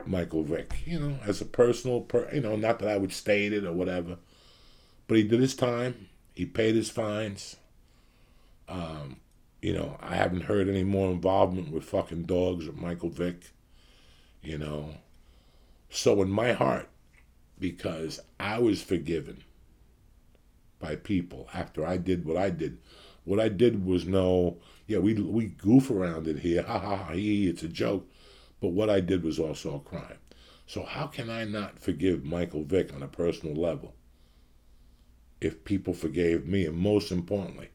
Michael 0.07 0.43
Vick, 0.43 0.75
you 0.87 0.99
know, 0.99 1.19
as 1.27 1.41
a 1.41 1.45
personal, 1.45 2.01
per, 2.01 2.29
you 2.33 2.41
know, 2.41 2.57
not 2.57 2.79
that 2.79 2.89
I 2.89 2.97
would 2.97 3.13
state 3.13 3.53
it 3.53 3.65
or 3.65 3.73
whatever, 3.73 4.19
but 5.07 5.17
he 5.17 5.25
did 5.25 5.41
his 5.41 5.55
time. 5.55 6.09
He 6.35 6.47
paid 6.47 6.75
his 6.75 6.91
fines. 6.91 7.57
Um, 8.69 9.21
you 9.61 9.73
know, 9.73 9.99
I 10.01 10.15
haven't 10.15 10.43
heard 10.43 10.69
any 10.69 10.85
more 10.85 11.11
involvement 11.11 11.73
with 11.73 11.85
fucking 11.85 12.25
dogs 12.25 12.67
with 12.67 12.77
Michael 12.77 13.11
Vick, 13.11 13.53
you 14.43 14.57
know. 14.59 14.95
So 15.91 16.23
in 16.23 16.31
my 16.31 16.53
heart, 16.53 16.89
because 17.59 18.21
I 18.39 18.59
was 18.59 18.83
forgiven 18.83 19.43
by 20.79 20.97
people 20.97 21.49
after 21.53 21.85
I 21.87 21.97
did 21.97 22.25
what 22.25 22.37
I 22.37 22.51
did. 22.51 22.79
What 23.25 23.41
I 23.41 23.49
did 23.49 23.85
was 23.85 24.07
no, 24.07 24.59
yeah, 24.87 24.99
we 24.99 25.15
we 25.15 25.47
goof 25.47 25.91
around 25.91 26.27
it 26.29 26.39
here, 26.41 26.63
ha 26.67 26.79
ha 26.79 26.97
ha, 26.97 27.13
it's 27.15 27.63
a 27.63 27.69
joke, 27.69 28.09
But 28.61 28.69
what 28.69 28.91
I 28.91 29.01
did 29.01 29.23
was 29.23 29.39
also 29.39 29.77
a 29.77 29.81
crime. 29.81 30.19
So 30.67 30.83
how 30.83 31.07
can 31.07 31.31
I 31.31 31.45
not 31.45 31.79
forgive 31.79 32.25
Michael 32.25 32.65
Vick 32.65 32.95
on 32.95 33.03
a 33.03 33.09
personal 33.09 33.55
level? 33.55 33.95
If 35.41 35.65
people 35.65 35.95
forgave 35.95 36.47
me, 36.47 36.67
and 36.67 36.77
most 36.77 37.11
importantly, 37.11 37.71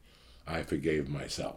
I 0.46 0.62
forgave 0.62 1.08
myself. 1.08 1.56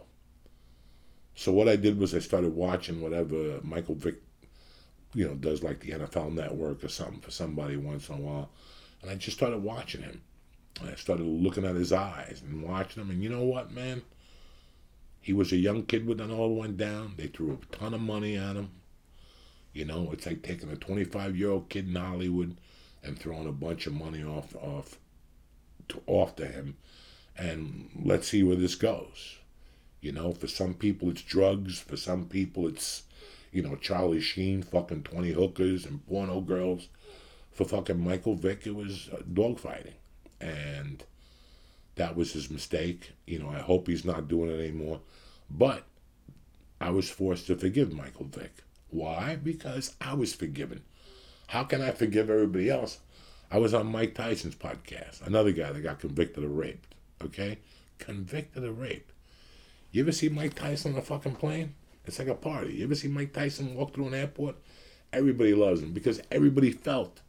So 1.35 1.51
what 1.51 1.69
I 1.69 1.75
did 1.75 1.99
was 1.99 2.15
I 2.15 2.19
started 2.19 2.55
watching 2.55 3.01
whatever 3.01 3.59
Michael 3.61 3.95
Vick, 3.95 4.15
you 5.17 5.27
know, 5.27 5.33
does 5.33 5.63
like 5.63 5.79
the 5.79 5.93
NFL 5.93 6.31
Network 6.31 6.83
or 6.83 6.89
something 6.89 7.21
for 7.21 7.31
somebody 7.31 7.75
once 7.75 8.07
in 8.07 8.17
a 8.17 8.19
while, 8.19 8.51
and 9.01 9.09
I 9.09 9.15
just 9.15 9.35
started 9.35 9.63
watching 9.63 10.03
him. 10.03 10.21
And 10.79 10.91
I 10.91 10.93
started 10.93 11.25
looking 11.25 11.65
at 11.65 11.75
his 11.75 11.91
eyes 11.91 12.43
and 12.45 12.61
watching 12.61 13.01
him, 13.01 13.09
and 13.09 13.23
you 13.23 13.29
know 13.29 13.43
what, 13.43 13.71
man? 13.71 14.03
He 15.19 15.33
was 15.33 15.51
a 15.51 15.57
young 15.57 15.87
kid 15.87 16.05
when 16.05 16.19
it 16.19 16.29
all 16.29 16.53
went 16.53 16.77
down. 16.77 17.15
They 17.17 17.25
threw 17.25 17.53
a 17.59 17.75
ton 17.75 17.95
of 17.95 17.99
money 17.99 18.37
at 18.37 18.57
him. 18.57 18.69
You 19.73 19.85
know, 19.85 20.11
it's 20.13 20.27
like 20.27 20.43
taking 20.43 20.69
a 20.69 20.75
25 20.75 21.35
year 21.35 21.49
old 21.49 21.67
kid 21.67 21.87
in 21.87 21.95
Hollywood 21.95 22.55
and 23.01 23.17
throwing 23.17 23.47
a 23.47 23.51
bunch 23.51 23.87
of 23.87 23.93
money 23.93 24.23
off 24.23 24.55
off 24.55 24.99
to, 25.89 25.99
off 26.05 26.35
to 26.35 26.45
him, 26.45 26.77
and 27.35 27.89
let's 28.05 28.27
see 28.27 28.43
where 28.43 28.55
this 28.55 28.75
goes. 28.75 29.37
You 29.99 30.11
know, 30.11 30.31
for 30.31 30.47
some 30.47 30.75
people 30.75 31.09
it's 31.09 31.23
drugs. 31.23 31.79
For 31.79 31.97
some 31.97 32.25
people 32.25 32.67
it's, 32.67 33.01
you 33.51 33.61
know, 33.61 33.75
Charlie 33.75 34.21
Sheen 34.21 34.61
fucking 34.63 35.03
20 35.03 35.31
hookers 35.31 35.85
and 35.85 36.05
porno 36.07 36.41
girls. 36.41 36.87
For 37.51 37.65
fucking 37.65 37.99
Michael 37.99 38.35
Vick, 38.35 38.67
it 38.67 38.75
was 38.75 39.09
uh, 39.11 39.23
dogfighting, 39.33 39.95
and 40.39 41.03
that 41.95 42.15
was 42.15 42.33
his 42.33 42.51
mistake. 42.51 43.13
You 43.25 43.39
know, 43.39 43.49
I 43.49 43.59
hope 43.59 43.87
he's 43.87 44.05
not 44.05 44.27
doing 44.27 44.51
it 44.51 44.59
anymore. 44.59 44.99
But 45.49 45.83
I 46.79 46.91
was 46.91 47.09
forced 47.09 47.47
to 47.47 47.55
forgive 47.55 47.91
Michael 47.91 48.25
Vick. 48.25 48.63
Why? 48.89 49.37
Because 49.41 49.95
I 49.99 50.13
was 50.13 50.35
forgiven. 50.35 50.83
How 51.47 51.63
can 51.63 51.81
I 51.81 51.91
forgive 51.91 52.29
everybody 52.29 52.69
else? 52.69 52.99
I 53.49 53.57
was 53.57 53.73
on 53.73 53.87
Mike 53.87 54.13
Tyson's 54.13 54.55
podcast, 54.55 55.25
another 55.25 55.51
guy 55.51 55.71
that 55.71 55.81
got 55.81 55.99
convicted 55.99 56.43
of 56.43 56.51
rape. 56.51 56.85
Okay? 57.23 57.59
Convicted 57.97 58.63
of 58.63 58.79
rape. 58.79 59.11
You 59.91 60.03
ever 60.03 60.11
see 60.11 60.29
Mike 60.29 60.53
Tyson 60.53 60.93
on 60.93 60.99
a 60.99 61.01
fucking 61.01 61.35
plane? 61.35 61.73
It's 62.07 62.19
like 62.19 62.27
a 62.29 62.35
party. 62.35 62.75
You 62.75 62.85
ever 62.85 62.95
see 62.95 63.09
Mike 63.09 63.33
Tyson 63.33 63.75
walk 63.75 63.93
through 63.93 64.07
an 64.07 64.13
airport? 64.13 64.55
Everybody 65.11 65.53
loves 65.53 65.81
him 65.81 65.91
because 65.93 66.21
everybody 66.31 66.71
felt 66.71 67.21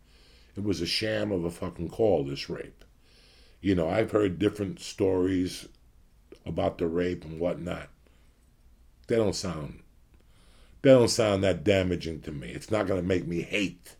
it 0.56 0.62
was 0.64 0.80
a 0.80 0.86
sham 0.86 1.32
of 1.32 1.44
a 1.44 1.50
fucking 1.50 1.90
call, 1.90 2.24
this 2.24 2.48
rape. 2.48 2.84
You 3.60 3.74
know, 3.74 3.88
I've 3.88 4.12
heard 4.12 4.38
different 4.38 4.80
stories 4.80 5.68
about 6.46 6.78
the 6.78 6.86
rape 6.86 7.24
and 7.24 7.40
whatnot. 7.40 7.88
They 9.08 9.16
don't 9.16 9.34
sound 9.34 9.82
they 10.82 10.90
don't 10.90 11.08
sound 11.08 11.42
that 11.42 11.64
damaging 11.64 12.20
to 12.22 12.30
me. 12.30 12.50
It's 12.50 12.70
not 12.70 12.86
gonna 12.86 13.02
make 13.02 13.26
me 13.26 13.42
hate 13.42 13.96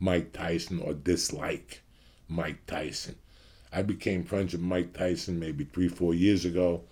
Mike 0.00 0.32
Tyson 0.32 0.80
or 0.80 0.94
dislike 0.94 1.82
Mike 2.28 2.66
Tyson. 2.66 3.16
I 3.72 3.82
became 3.82 4.24
friends 4.24 4.52
with 4.52 4.62
Mike 4.62 4.94
Tyson 4.94 5.38
maybe 5.38 5.64
three, 5.64 5.88
four 5.88 6.14
years 6.14 6.44
ago, 6.44 6.84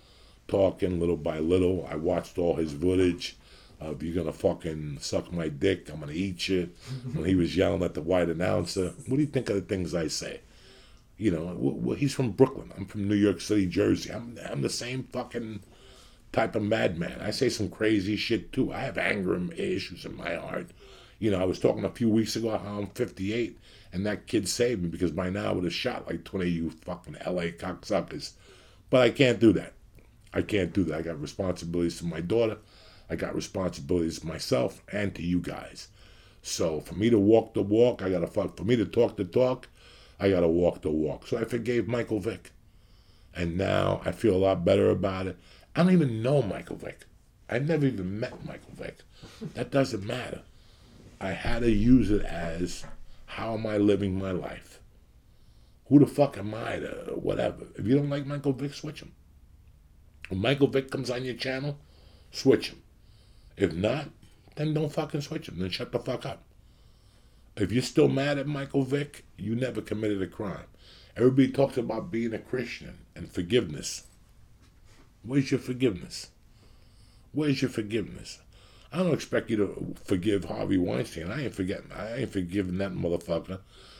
talking 0.47 0.99
little 0.99 1.17
by 1.17 1.39
little. 1.39 1.87
I 1.89 1.95
watched 1.95 2.37
all 2.37 2.55
his 2.55 2.73
footage 2.73 3.37
of 3.79 4.01
you're 4.01 4.15
gonna 4.15 4.33
fucking 4.33 4.97
suck 4.99 5.31
my 5.31 5.49
dick, 5.49 5.89
I'm 5.89 5.99
gonna 5.99 6.11
eat 6.13 6.47
you. 6.47 6.69
when 7.13 7.25
he 7.25 7.35
was 7.35 7.55
yelling 7.55 7.83
at 7.83 7.93
the 7.93 8.01
white 8.01 8.29
announcer, 8.29 8.93
what 9.07 9.17
do 9.17 9.21
you 9.21 9.27
think 9.27 9.49
of 9.49 9.55
the 9.55 9.61
things 9.61 9.93
I 9.93 10.07
say? 10.07 10.41
You 11.17 11.31
know, 11.31 11.55
well, 11.57 11.97
he's 11.97 12.13
from 12.13 12.31
Brooklyn. 12.31 12.71
I'm 12.77 12.85
from 12.85 13.07
New 13.07 13.15
York 13.15 13.41
City, 13.41 13.65
Jersey. 13.65 14.11
I'm, 14.11 14.37
I'm 14.49 14.61
the 14.61 14.69
same 14.69 15.03
fucking 15.11 15.61
type 16.31 16.55
of 16.55 16.61
madman. 16.61 17.19
I 17.21 17.31
say 17.31 17.49
some 17.49 17.69
crazy 17.69 18.15
shit 18.15 18.51
too. 18.51 18.71
I 18.71 18.79
have 18.79 18.97
anger 18.97 19.39
issues 19.53 20.05
in 20.05 20.15
my 20.15 20.35
heart. 20.35 20.67
You 21.19 21.31
know, 21.31 21.41
I 21.41 21.45
was 21.45 21.59
talking 21.59 21.83
a 21.83 21.89
few 21.89 22.09
weeks 22.09 22.35
ago 22.35 22.49
how 22.57 22.77
I'm 22.77 22.87
58 22.87 23.57
and 23.93 24.05
that 24.05 24.27
kid 24.27 24.47
saved 24.47 24.83
me 24.83 24.89
because 24.89 25.11
by 25.11 25.29
now 25.29 25.49
I 25.49 25.53
would 25.53 25.63
have 25.63 25.73
shot 25.73 26.07
like 26.07 26.23
20 26.23 26.45
of 26.45 26.53
you 26.53 26.69
fucking 26.69 27.17
LA 27.25 27.49
cocksuckers. 27.51 28.33
But 28.89 29.01
I 29.01 29.09
can't 29.09 29.39
do 29.39 29.51
that. 29.53 29.73
I 30.33 30.41
can't 30.41 30.73
do 30.73 30.83
that. 30.85 30.99
I 30.99 31.01
got 31.01 31.21
responsibilities 31.21 31.99
to 31.99 32.05
my 32.05 32.21
daughter. 32.21 32.57
I 33.09 33.15
got 33.15 33.35
responsibilities 33.35 34.19
to 34.19 34.27
myself 34.27 34.81
and 34.91 35.15
to 35.15 35.21
you 35.21 35.39
guys. 35.39 35.87
So 36.41 36.81
for 36.81 36.95
me 36.95 37.09
to 37.09 37.19
walk 37.19 37.53
the 37.53 37.61
walk, 37.61 38.01
I 38.01 38.09
gotta 38.09 38.27
fuck. 38.27 38.57
For 38.57 38.63
me 38.63 38.75
to 38.75 38.85
talk 38.85 39.17
the 39.17 39.25
talk, 39.25 39.67
I 40.19 40.29
gotta 40.29 40.47
walk 40.47 40.81
the 40.81 40.91
walk. 40.91 41.27
So 41.27 41.37
I 41.37 41.45
forgave 41.45 41.87
Michael 41.87 42.19
Vick. 42.19 42.51
And 43.35 43.57
now 43.57 44.01
I 44.03 44.11
feel 44.11 44.35
a 44.35 44.37
lot 44.37 44.65
better 44.65 44.89
about 44.89 45.27
it. 45.27 45.37
I 45.75 45.83
don't 45.83 45.93
even 45.93 46.21
know 46.21 46.41
Michael 46.41 46.75
Vick. 46.75 47.05
I've 47.49 47.67
never 47.67 47.85
even 47.85 48.19
met 48.19 48.45
Michael 48.45 48.73
Vick. 48.73 48.97
That 49.53 49.71
doesn't 49.71 50.03
matter. 50.05 50.41
I 51.21 51.31
had 51.31 51.59
to 51.59 51.71
use 51.71 52.11
it 52.11 52.23
as 52.23 52.85
how 53.25 53.53
am 53.53 53.65
I 53.65 53.77
living 53.77 54.17
my 54.17 54.31
life? 54.31 54.79
Who 55.87 55.99
the 55.99 56.07
fuck 56.07 56.37
am 56.37 56.53
I 56.53 56.77
to 56.77 57.13
whatever? 57.15 57.67
If 57.75 57.85
you 57.85 57.95
don't 57.95 58.09
like 58.09 58.25
Michael 58.25 58.53
Vick, 58.53 58.73
switch 58.73 59.01
him. 59.01 59.13
When 60.29 60.41
Michael 60.41 60.67
Vick 60.67 60.91
comes 60.91 61.09
on 61.09 61.25
your 61.25 61.35
channel, 61.35 61.77
switch 62.31 62.69
him. 62.69 62.81
If 63.55 63.73
not, 63.73 64.09
then 64.55 64.73
don't 64.73 64.91
fucking 64.91 65.21
switch 65.21 65.47
him. 65.47 65.59
Then 65.59 65.69
shut 65.69 65.91
the 65.91 65.99
fuck 65.99 66.25
up. 66.25 66.43
If 67.55 67.71
you're 67.71 67.81
still 67.81 68.07
mad 68.07 68.37
at 68.37 68.47
Michael 68.47 68.83
Vick, 68.83 69.25
you 69.37 69.55
never 69.55 69.81
committed 69.81 70.21
a 70.21 70.27
crime. 70.27 70.65
Everybody 71.15 71.51
talks 71.51 71.77
about 71.77 72.11
being 72.11 72.33
a 72.33 72.39
Christian 72.39 72.99
and 73.15 73.31
forgiveness. 73.31 74.03
Where's 75.23 75.49
your 75.49 75.59
forgiveness? 75.59 76.29
Where's 77.31 77.61
your 77.61 77.71
forgiveness? 77.71 78.39
I 78.93 78.99
don't 78.99 79.13
expect 79.13 79.49
you 79.49 79.57
to 79.57 79.95
forgive 80.03 80.45
Harvey 80.45 80.77
Weinstein. 80.77 81.31
I 81.31 81.45
ain't 81.45 81.55
forgetting. 81.55 81.91
I 81.91 82.19
ain't 82.19 82.31
forgiving 82.31 82.77
that 82.77 82.93
motherfucker, 82.93 83.59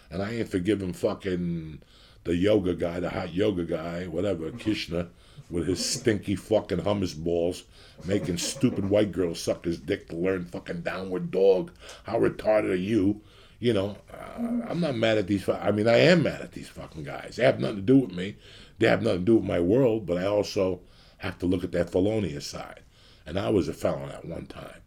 and 0.09 0.21
I 0.21 0.33
ain't 0.33 0.49
forgiving 0.49 0.93
fucking 0.93 1.81
the 2.23 2.35
yoga 2.35 2.75
guy, 2.75 2.99
the 2.99 3.09
hot 3.09 3.33
yoga 3.33 3.63
guy, 3.63 4.05
whatever, 4.05 4.51
Kishner, 4.51 5.09
with 5.49 5.67
his 5.67 5.83
stinky 5.83 6.35
fucking 6.35 6.79
hummus 6.79 7.15
balls, 7.15 7.63
making 8.05 8.37
stupid 8.37 8.89
white 8.89 9.11
girls 9.11 9.39
suck 9.39 9.65
his 9.65 9.79
dick 9.79 10.09
to 10.09 10.15
learn 10.15 10.45
fucking 10.45 10.81
downward 10.81 11.31
dog. 11.31 11.71
How 12.03 12.19
retarded 12.19 12.71
are 12.71 12.75
you? 12.75 13.21
You 13.59 13.73
know, 13.73 13.97
uh, 14.13 14.41
I'm 14.67 14.79
not 14.79 14.95
mad 14.95 15.17
at 15.17 15.27
these. 15.27 15.47
I 15.49 15.71
mean, 15.71 15.87
I 15.87 15.97
am 15.97 16.23
mad 16.23 16.41
at 16.41 16.51
these 16.51 16.69
fucking 16.69 17.03
guys. 17.03 17.37
They 17.37 17.43
have 17.43 17.59
nothing 17.59 17.77
to 17.77 17.81
do 17.81 17.97
with 17.97 18.11
me. 18.11 18.35
They 18.77 18.87
have 18.87 19.01
nothing 19.01 19.21
to 19.21 19.25
do 19.25 19.35
with 19.37 19.45
my 19.45 19.59
world. 19.59 20.05
But 20.05 20.17
I 20.17 20.25
also 20.25 20.81
have 21.17 21.39
to 21.39 21.47
look 21.47 21.63
at 21.63 21.71
that 21.71 21.89
felonious 21.89 22.45
side. 22.45 22.81
And 23.25 23.39
I 23.39 23.49
was 23.49 23.67
a 23.67 23.73
felon 23.73 24.11
at 24.11 24.25
one 24.25 24.45
time. 24.45 24.81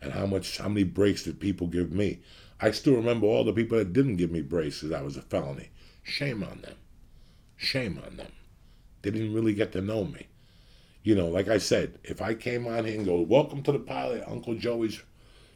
And 0.00 0.12
how 0.12 0.26
much, 0.26 0.58
how 0.58 0.68
many 0.68 0.84
breaks 0.84 1.24
did 1.24 1.40
people 1.40 1.66
give 1.66 1.90
me? 1.90 2.20
I 2.60 2.70
still 2.70 2.94
remember 2.94 3.26
all 3.26 3.42
the 3.42 3.52
people 3.52 3.78
that 3.78 3.92
didn't 3.92 4.16
give 4.16 4.30
me 4.30 4.42
breaks 4.42 4.80
because 4.80 4.92
I 4.92 5.02
was 5.02 5.16
a 5.16 5.22
felony. 5.22 5.70
Shame 6.02 6.44
on 6.44 6.60
them. 6.60 6.76
Shame 7.56 8.00
on 8.06 8.16
them. 8.16 8.30
They 9.04 9.10
didn't 9.10 9.34
really 9.34 9.52
get 9.52 9.72
to 9.72 9.82
know 9.82 10.06
me. 10.06 10.28
You 11.02 11.14
know, 11.14 11.28
like 11.28 11.48
I 11.48 11.58
said, 11.58 11.98
if 12.04 12.22
I 12.22 12.32
came 12.32 12.66
on 12.66 12.86
here 12.86 12.96
and 12.96 13.04
go, 13.04 13.20
"Welcome 13.20 13.62
to 13.64 13.72
the 13.72 13.78
pilot, 13.78 14.24
Uncle 14.26 14.54
Joey's 14.54 15.02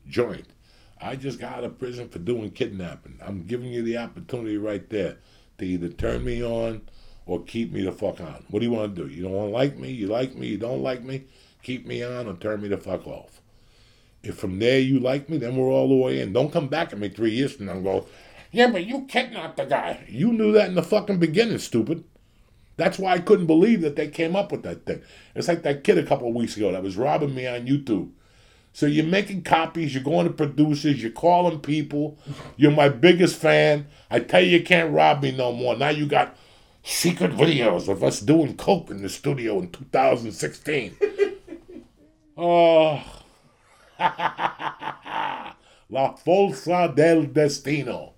joint," 0.07 0.45
I 1.01 1.17
just 1.17 1.41
got 1.41 1.55
out 1.55 1.65
of 1.65 1.79
prison 1.79 2.11
for 2.11 2.19
doing 2.19 2.51
kidnapping. 2.51 3.19
I'm 3.25 3.47
giving 3.47 3.73
you 3.73 3.81
the 3.81 3.97
opportunity 3.97 4.59
right 4.59 4.87
there 4.91 5.17
to 5.57 5.65
either 5.65 5.89
turn 5.89 6.27
me 6.27 6.45
on 6.45 6.83
or 7.25 7.43
keep 7.43 7.73
me 7.73 7.81
the 7.81 7.93
fuck 7.93 8.21
on. 8.21 8.45
What 8.51 8.61
do 8.61 8.67
you 8.67 8.73
want 8.73 8.95
to 8.95 9.05
do? 9.05 9.09
You 9.09 9.23
don't 9.23 9.33
want 9.33 9.49
to 9.49 9.55
like 9.55 9.79
me? 9.79 9.93
You 9.93 10.09
like 10.09 10.35
me? 10.35 10.49
You 10.49 10.59
don't 10.59 10.83
like 10.83 11.03
me? 11.03 11.25
Keep 11.63 11.87
me 11.87 12.03
on 12.03 12.27
or 12.27 12.35
turn 12.35 12.61
me 12.61 12.69
the 12.69 12.77
fuck 12.77 13.07
off. 13.07 13.41
If 14.23 14.35
from 14.35 14.59
there 14.59 14.79
you 14.79 15.01
like 15.01 15.31
me, 15.31 15.39
then 15.39 15.57
we're 15.57 15.71
all 15.71 15.89
the 15.89 15.95
way 15.95 16.21
in. 16.21 16.35
Don't 16.35 16.53
come 16.53 16.69
back 16.69 16.93
at 16.93 16.99
me 16.99 17.09
three 17.09 17.33
years 17.33 17.55
from 17.55 17.65
now 17.67 17.73
and 17.73 17.85
go, 17.85 18.07
yeah, 18.53 18.71
but 18.71 18.85
you 18.85 19.07
kidnapped 19.07 19.57
the 19.57 19.65
guy. 19.65 20.05
You 20.07 20.33
knew 20.33 20.53
that 20.53 20.69
in 20.69 20.75
the 20.75 20.83
fucking 20.83 21.19
beginning, 21.19 21.59
stupid. 21.59 22.05
That's 22.79 22.97
why 22.97 23.13
I 23.13 23.19
couldn't 23.19 23.47
believe 23.47 23.81
that 23.83 23.97
they 23.97 24.07
came 24.07 24.37
up 24.37 24.53
with 24.53 24.63
that 24.63 24.87
thing. 24.87 25.03
It's 25.35 25.49
like 25.49 25.63
that 25.65 25.83
kid 25.83 25.99
a 25.99 26.05
couple 26.05 26.29
of 26.29 26.35
weeks 26.35 26.57
ago 26.57 26.71
that 26.71 26.83
was 26.83 26.97
robbing 26.97 27.35
me 27.35 27.45
on 27.45 27.67
YouTube. 27.67 28.13
So 28.73 28.87
you're 28.87 29.05
making 29.05 29.43
copies, 29.43 29.93
you're 29.93 30.05
going 30.05 30.29
to 30.29 30.33
producers, 30.33 31.03
you're 31.03 31.11
calling 31.11 31.59
people, 31.59 32.17
you're 32.57 32.71
my 32.71 32.89
biggest 32.89 33.37
fan. 33.37 33.89
I 34.13 34.21
tell 34.21 34.41
you, 34.41 34.59
you 34.59 34.63
can't 34.63 34.93
rob 34.93 35.25
me 35.25 35.33
no 35.33 35.53
more. 35.53 35.77
Now 35.77 35.89
you 35.89 36.07
got 36.07 36.37
secret 36.85 37.33
videos 37.33 37.89
of 37.89 38.05
us 38.05 38.21
doing 38.21 38.57
coke 38.57 38.91
in 38.91 39.03
the 39.03 39.09
studio 39.09 39.59
in 39.59 39.73
2016. 39.73 40.97
oh. 42.37 43.03
La 45.91 46.15
Fuerza 46.15 46.95
del 46.95 47.27
Destino. 47.27 48.13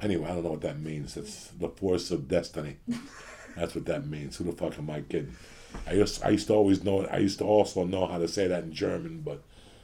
Anyway, 0.00 0.30
I 0.30 0.34
don't 0.34 0.44
know 0.44 0.50
what 0.50 0.60
that 0.60 0.78
means. 0.78 1.16
It's 1.16 1.48
the 1.48 1.68
force 1.68 2.12
of 2.12 2.28
destiny. 2.28 2.76
That's 3.56 3.74
what 3.74 3.86
that 3.86 4.06
means. 4.06 4.36
Who 4.36 4.44
the 4.44 4.52
fuck 4.52 4.78
am 4.78 4.90
I 4.90 5.00
kidding? 5.00 5.34
I 5.86 5.94
used, 5.94 6.22
I 6.22 6.30
used 6.30 6.46
to 6.48 6.54
always 6.54 6.84
know. 6.84 7.06
I 7.06 7.18
used 7.18 7.38
to 7.38 7.44
also 7.44 7.84
know 7.84 8.06
how 8.06 8.18
to 8.18 8.28
say 8.28 8.46
that 8.46 8.64
in 8.64 8.72
German, 8.72 9.22
but 9.22 9.42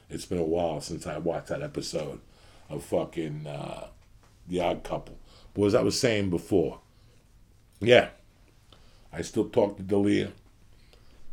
it's 0.09 0.25
been 0.25 0.37
a 0.37 0.43
while 0.43 0.79
since 0.79 1.07
I 1.07 1.17
watched 1.17 1.47
that 1.47 1.61
episode 1.61 2.19
of 2.69 2.83
fucking 2.83 3.47
uh, 3.47 3.87
The 4.47 4.59
Odd 4.61 4.83
Couple. 4.83 5.17
But 5.53 5.63
as 5.65 5.75
I 5.75 5.81
was 5.81 5.99
saying 5.99 6.29
before, 6.29 6.79
yeah, 7.79 8.09
I 9.11 9.21
still 9.21 9.49
talk 9.49 9.77
to 9.77 9.83
D'Elia, 9.83 10.31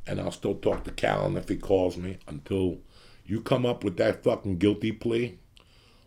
and 0.07 0.21
I'll 0.21 0.31
still 0.31 0.55
talk 0.55 0.85
to 0.85 0.91
Callen 0.91 1.37
if 1.37 1.49
he 1.49 1.57
calls 1.57 1.97
me 1.97 2.19
until 2.27 2.79
You 3.31 3.41
come 3.41 3.65
up 3.65 3.85
with 3.85 3.97
that 3.99 4.25
fucking 4.25 4.59
guilty 4.59 4.91
plea 4.91 5.39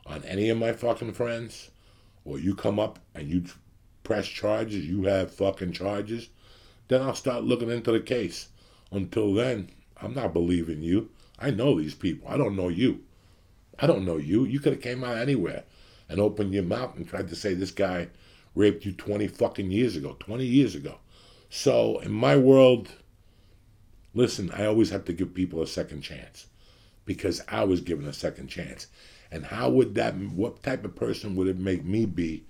on 0.05 0.25
any 0.25 0.49
of 0.49 0.57
my 0.57 0.73
fucking 0.73 1.13
friends, 1.13 1.71
or 2.25 2.37
you 2.37 2.53
come 2.53 2.79
up 2.79 2.99
and 3.15 3.29
you 3.29 3.45
press 4.03 4.27
charges, 4.27 4.85
you 4.87 5.03
have 5.03 5.31
fucking 5.31 5.71
charges, 5.71 6.29
then 6.87 7.01
I'll 7.01 7.15
start 7.15 7.43
looking 7.43 7.71
into 7.71 7.91
the 7.91 7.99
case. 7.99 8.49
Until 8.91 9.33
then, 9.33 9.69
I'm 9.97 10.13
not 10.13 10.33
believing 10.33 10.81
you. 10.81 11.09
I 11.39 11.49
know 11.51 11.79
these 11.79 11.95
people. 11.95 12.29
I 12.29 12.37
don't 12.37 12.55
know 12.55 12.69
you. 12.69 13.01
I 13.79 13.87
don't 13.87 14.05
know 14.05 14.17
you. 14.17 14.45
You 14.45 14.59
could 14.59 14.73
have 14.73 14.81
came 14.81 15.03
out 15.03 15.17
anywhere 15.17 15.63
and 16.09 16.19
opened 16.19 16.53
your 16.53 16.63
mouth 16.63 16.95
and 16.95 17.07
tried 17.07 17.29
to 17.29 17.35
say 17.35 17.53
this 17.53 17.71
guy 17.71 18.09
raped 18.55 18.85
you 18.85 18.91
20 18.91 19.27
fucking 19.27 19.71
years 19.71 19.95
ago, 19.95 20.15
20 20.19 20.45
years 20.45 20.75
ago. 20.75 20.97
So 21.49 21.99
in 21.99 22.11
my 22.11 22.35
world, 22.35 22.89
listen, 24.13 24.51
I 24.51 24.65
always 24.65 24.91
have 24.91 25.05
to 25.05 25.13
give 25.13 25.33
people 25.33 25.61
a 25.61 25.67
second 25.67 26.01
chance 26.01 26.47
because 27.05 27.41
I 27.47 27.63
was 27.63 27.81
given 27.81 28.07
a 28.07 28.13
second 28.13 28.47
chance. 28.47 28.87
And 29.31 29.45
how 29.45 29.69
would 29.69 29.95
that, 29.95 30.15
what 30.15 30.61
type 30.61 30.85
of 30.85 30.95
person 30.95 31.35
would 31.35 31.47
it 31.47 31.57
make 31.57 31.83
me 31.83 32.05
be 32.05 32.45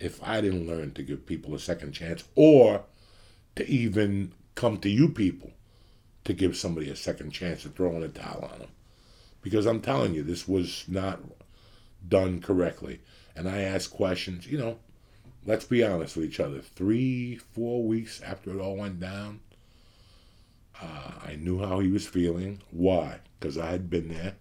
if 0.00 0.22
I 0.22 0.40
didn't 0.40 0.66
learn 0.66 0.92
to 0.94 1.02
give 1.02 1.26
people 1.26 1.54
a 1.54 1.58
second 1.58 1.92
chance 1.92 2.24
or 2.34 2.84
to 3.56 3.68
even 3.68 4.32
come 4.54 4.78
to 4.78 4.88
you 4.88 5.08
people 5.08 5.52
to 6.24 6.32
give 6.32 6.56
somebody 6.56 6.90
a 6.90 6.96
second 6.96 7.30
chance 7.30 7.62
to 7.62 7.68
throw 7.68 7.94
in 7.96 8.02
a 8.02 8.08
towel 8.08 8.48
on 8.52 8.58
them? 8.58 8.68
Because 9.42 9.66
I'm 9.66 9.80
telling 9.80 10.14
you, 10.14 10.22
this 10.22 10.48
was 10.48 10.84
not 10.88 11.20
done 12.06 12.40
correctly. 12.40 13.00
And 13.36 13.48
I 13.48 13.60
asked 13.60 13.90
questions, 13.90 14.46
you 14.46 14.58
know, 14.58 14.78
let's 15.46 15.64
be 15.64 15.84
honest 15.84 16.16
with 16.16 16.26
each 16.26 16.40
other. 16.40 16.60
Three, 16.60 17.36
four 17.36 17.84
weeks 17.84 18.20
after 18.22 18.50
it 18.50 18.60
all 18.60 18.76
went 18.76 19.00
down, 19.00 19.40
uh, 20.80 21.12
I 21.26 21.36
knew 21.36 21.60
how 21.60 21.80
he 21.80 21.88
was 21.88 22.06
feeling. 22.06 22.60
Why? 22.70 23.20
Because 23.38 23.58
I 23.58 23.70
had 23.70 23.90
been 23.90 24.08
there. 24.08 24.34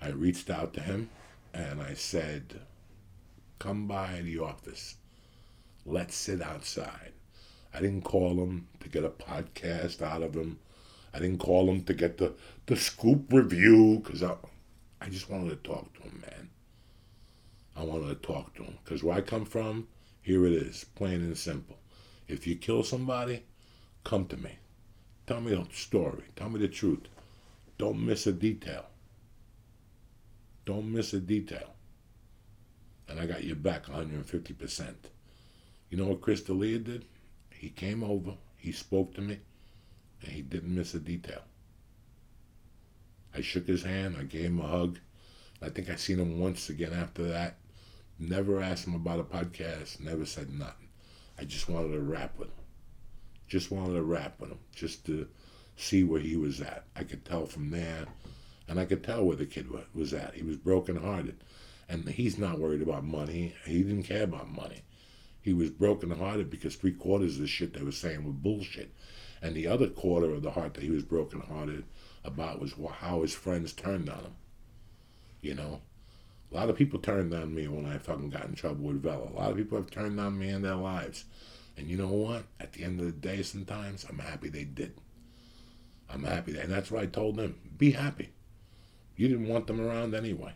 I 0.00 0.08
reached 0.08 0.50
out 0.50 0.74
to 0.74 0.80
him 0.80 1.10
and 1.52 1.82
I 1.82 1.94
said, 1.94 2.60
Come 3.60 3.86
by 3.86 4.22
the 4.24 4.38
office. 4.38 4.96
Let's 5.84 6.14
sit 6.14 6.40
outside. 6.40 7.12
I 7.74 7.80
didn't 7.82 8.04
call 8.04 8.42
him 8.42 8.68
to 8.80 8.88
get 8.88 9.04
a 9.04 9.10
podcast 9.10 10.00
out 10.00 10.22
of 10.22 10.34
him. 10.34 10.58
I 11.12 11.18
didn't 11.18 11.40
call 11.40 11.68
him 11.68 11.84
to 11.84 11.92
get 11.92 12.16
the, 12.16 12.32
the 12.64 12.74
scoop 12.74 13.30
review 13.30 14.00
because 14.02 14.22
I, 14.22 14.36
I 15.02 15.10
just 15.10 15.28
wanted 15.28 15.50
to 15.50 15.56
talk 15.56 15.92
to 15.92 16.00
him, 16.00 16.22
man. 16.22 16.48
I 17.76 17.84
wanted 17.84 18.08
to 18.08 18.26
talk 18.26 18.54
to 18.54 18.62
him 18.62 18.78
because 18.82 19.04
where 19.04 19.18
I 19.18 19.20
come 19.20 19.44
from, 19.44 19.88
here 20.22 20.46
it 20.46 20.54
is, 20.54 20.86
plain 20.94 21.20
and 21.20 21.36
simple. 21.36 21.76
If 22.28 22.46
you 22.46 22.56
kill 22.56 22.82
somebody, 22.82 23.42
come 24.04 24.24
to 24.28 24.38
me. 24.38 24.52
Tell 25.26 25.42
me 25.42 25.54
the 25.54 25.66
story. 25.74 26.24
Tell 26.34 26.48
me 26.48 26.60
the 26.60 26.68
truth. 26.68 27.08
Don't 27.76 28.06
miss 28.06 28.26
a 28.26 28.32
detail. 28.32 28.86
Don't 30.64 30.90
miss 30.90 31.12
a 31.12 31.20
detail. 31.20 31.74
And 33.10 33.18
I 33.18 33.26
got 33.26 33.44
your 33.44 33.56
back 33.56 33.86
150%. 33.86 34.94
You 35.90 35.98
know 35.98 36.06
what 36.06 36.20
Chris 36.20 36.42
D'Elia 36.42 36.78
did? 36.78 37.04
He 37.50 37.68
came 37.68 38.04
over, 38.04 38.34
he 38.56 38.70
spoke 38.70 39.14
to 39.14 39.20
me, 39.20 39.40
and 40.22 40.30
he 40.30 40.42
didn't 40.42 40.74
miss 40.74 40.94
a 40.94 41.00
detail. 41.00 41.42
I 43.34 43.40
shook 43.40 43.66
his 43.66 43.82
hand, 43.82 44.16
I 44.18 44.22
gave 44.22 44.46
him 44.46 44.60
a 44.60 44.66
hug. 44.66 44.98
I 45.60 45.68
think 45.68 45.90
I 45.90 45.96
seen 45.96 46.20
him 46.20 46.38
once 46.38 46.70
again 46.70 46.92
after 46.92 47.24
that. 47.24 47.56
Never 48.18 48.62
asked 48.62 48.86
him 48.86 48.94
about 48.94 49.20
a 49.20 49.24
podcast, 49.24 50.00
never 50.00 50.24
said 50.24 50.50
nothing. 50.50 50.88
I 51.38 51.44
just 51.44 51.68
wanted 51.68 51.92
to 51.92 52.00
rap 52.00 52.38
with 52.38 52.48
him. 52.48 52.64
Just 53.48 53.70
wanted 53.70 53.94
to 53.94 54.02
rap 54.02 54.40
with 54.40 54.50
him, 54.50 54.58
just 54.74 55.04
to 55.06 55.26
see 55.76 56.04
where 56.04 56.20
he 56.20 56.36
was 56.36 56.60
at. 56.60 56.84
I 56.94 57.02
could 57.02 57.24
tell 57.24 57.46
from 57.46 57.70
there, 57.70 58.06
and 58.68 58.78
I 58.78 58.84
could 58.84 59.02
tell 59.02 59.24
where 59.24 59.36
the 59.36 59.46
kid 59.46 59.68
was 59.94 60.14
at. 60.14 60.34
He 60.34 60.42
was 60.42 60.56
brokenhearted. 60.56 61.42
And 61.90 62.08
he's 62.08 62.38
not 62.38 62.60
worried 62.60 62.82
about 62.82 63.04
money. 63.04 63.52
He 63.66 63.82
didn't 63.82 64.04
care 64.04 64.22
about 64.22 64.48
money. 64.48 64.82
He 65.42 65.52
was 65.52 65.70
brokenhearted 65.70 66.48
because 66.48 66.76
three 66.76 66.92
quarters 66.92 67.34
of 67.34 67.40
the 67.42 67.48
shit 67.48 67.74
they 67.74 67.82
were 67.82 67.90
saying 67.90 68.24
was 68.24 68.36
bullshit. 68.36 68.94
And 69.42 69.56
the 69.56 69.66
other 69.66 69.88
quarter 69.88 70.30
of 70.30 70.42
the 70.42 70.52
heart 70.52 70.74
that 70.74 70.84
he 70.84 70.90
was 70.90 71.02
brokenhearted 71.02 71.82
about 72.24 72.60
was 72.60 72.74
how 73.00 73.22
his 73.22 73.34
friends 73.34 73.72
turned 73.72 74.08
on 74.08 74.20
him. 74.20 74.34
You 75.40 75.54
know? 75.54 75.80
A 76.52 76.54
lot 76.54 76.70
of 76.70 76.76
people 76.76 77.00
turned 77.00 77.34
on 77.34 77.54
me 77.54 77.66
when 77.66 77.86
I 77.86 77.98
fucking 77.98 78.30
got 78.30 78.46
in 78.46 78.54
trouble 78.54 78.84
with 78.84 79.02
Vela. 79.02 79.28
A 79.28 79.34
lot 79.36 79.50
of 79.50 79.56
people 79.56 79.78
have 79.78 79.90
turned 79.90 80.20
on 80.20 80.38
me 80.38 80.50
in 80.50 80.62
their 80.62 80.76
lives. 80.76 81.24
And 81.76 81.88
you 81.88 81.96
know 81.96 82.08
what? 82.12 82.44
At 82.60 82.72
the 82.72 82.84
end 82.84 83.00
of 83.00 83.06
the 83.06 83.12
day, 83.12 83.42
sometimes 83.42 84.06
I'm 84.08 84.18
happy 84.18 84.48
they 84.48 84.64
did. 84.64 84.94
I'm 86.08 86.22
happy. 86.22 86.52
That, 86.52 86.64
and 86.64 86.72
that's 86.72 86.90
what 86.90 87.02
I 87.02 87.06
told 87.06 87.36
them. 87.36 87.56
Be 87.76 87.90
happy. 87.90 88.30
You 89.16 89.26
didn't 89.26 89.48
want 89.48 89.66
them 89.66 89.80
around 89.80 90.14
anyway. 90.14 90.52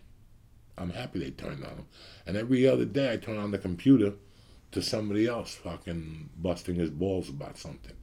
I'm 0.76 0.90
happy 0.90 1.18
they 1.18 1.30
turned 1.30 1.64
on 1.64 1.70
him. 1.70 1.86
And 2.26 2.36
every 2.36 2.66
other 2.66 2.84
day 2.84 3.12
I 3.12 3.16
turn 3.16 3.38
on 3.38 3.50
the 3.50 3.58
computer 3.58 4.14
to 4.72 4.82
somebody 4.82 5.26
else 5.26 5.54
fucking 5.54 6.30
busting 6.36 6.74
his 6.74 6.90
balls 6.90 7.28
about 7.28 7.58
something. 7.58 7.94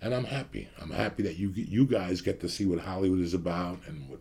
And 0.00 0.14
I'm 0.14 0.24
happy. 0.24 0.68
I'm 0.80 0.90
happy 0.90 1.22
that 1.24 1.36
you 1.36 1.50
you 1.50 1.86
guys 1.86 2.20
get 2.20 2.40
to 2.40 2.48
see 2.48 2.66
what 2.66 2.80
Hollywood 2.80 3.20
is 3.20 3.34
about 3.34 3.80
and 3.86 4.08
what 4.08 4.20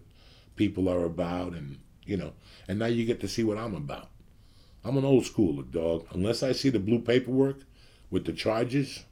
people 0.55 0.89
are 0.89 1.05
about 1.05 1.53
and 1.53 1.80
you 2.05 2.18
know, 2.18 2.34
and 2.68 2.80
now 2.80 2.88
you 2.88 3.05
get 3.05 3.22
to 3.22 3.28
see 3.28 3.43
what 3.43 3.57
I'm 3.57 3.76
about. 3.76 4.09
I'm 4.84 4.97
an 4.97 5.05
old 5.05 5.24
schooler, 5.24 5.70
dog. 5.70 6.05
Unless 6.11 6.43
I 6.43 6.51
see 6.51 6.70
the 6.70 6.80
blue 6.80 6.99
paperwork 6.99 7.61
with 8.11 8.26
the 8.26 8.34
charges, 8.34 9.05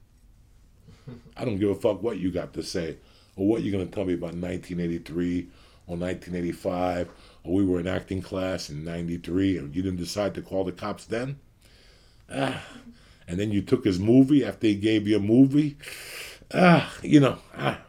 I 1.37 1.45
don't 1.45 1.59
give 1.59 1.69
a 1.69 1.75
fuck 1.75 2.03
what 2.03 2.17
you 2.17 2.31
got 2.31 2.53
to 2.53 2.63
say 2.63 2.97
or 3.35 3.47
what 3.47 3.63
you're 3.63 3.71
going 3.71 3.87
to 3.87 3.93
tell 3.93 4.05
me 4.05 4.13
about 4.13 4.35
1983 4.35 5.47
or 5.87 5.97
1985 5.97 7.09
or 7.43 7.53
we 7.55 7.65
were 7.65 7.79
in 7.79 7.87
acting 7.87 8.21
class 8.21 8.69
in 8.69 8.83
93 8.83 9.57
and 9.57 9.75
you 9.75 9.81
didn't 9.81 9.99
decide 9.99 10.33
to 10.35 10.41
call 10.41 10.63
the 10.63 10.71
cops 10.71 11.05
then. 11.05 11.39
Ah, 12.33 12.63
and 13.27 13.39
then 13.39 13.51
you 13.51 13.61
took 13.61 13.83
his 13.83 13.99
movie 13.99 14.45
after 14.45 14.67
he 14.67 14.75
gave 14.75 15.07
you 15.07 15.17
a 15.17 15.19
movie. 15.19 15.77
Ah, 16.53 16.93
you 17.01 17.19
know, 17.19 17.37
ah, 17.57 17.81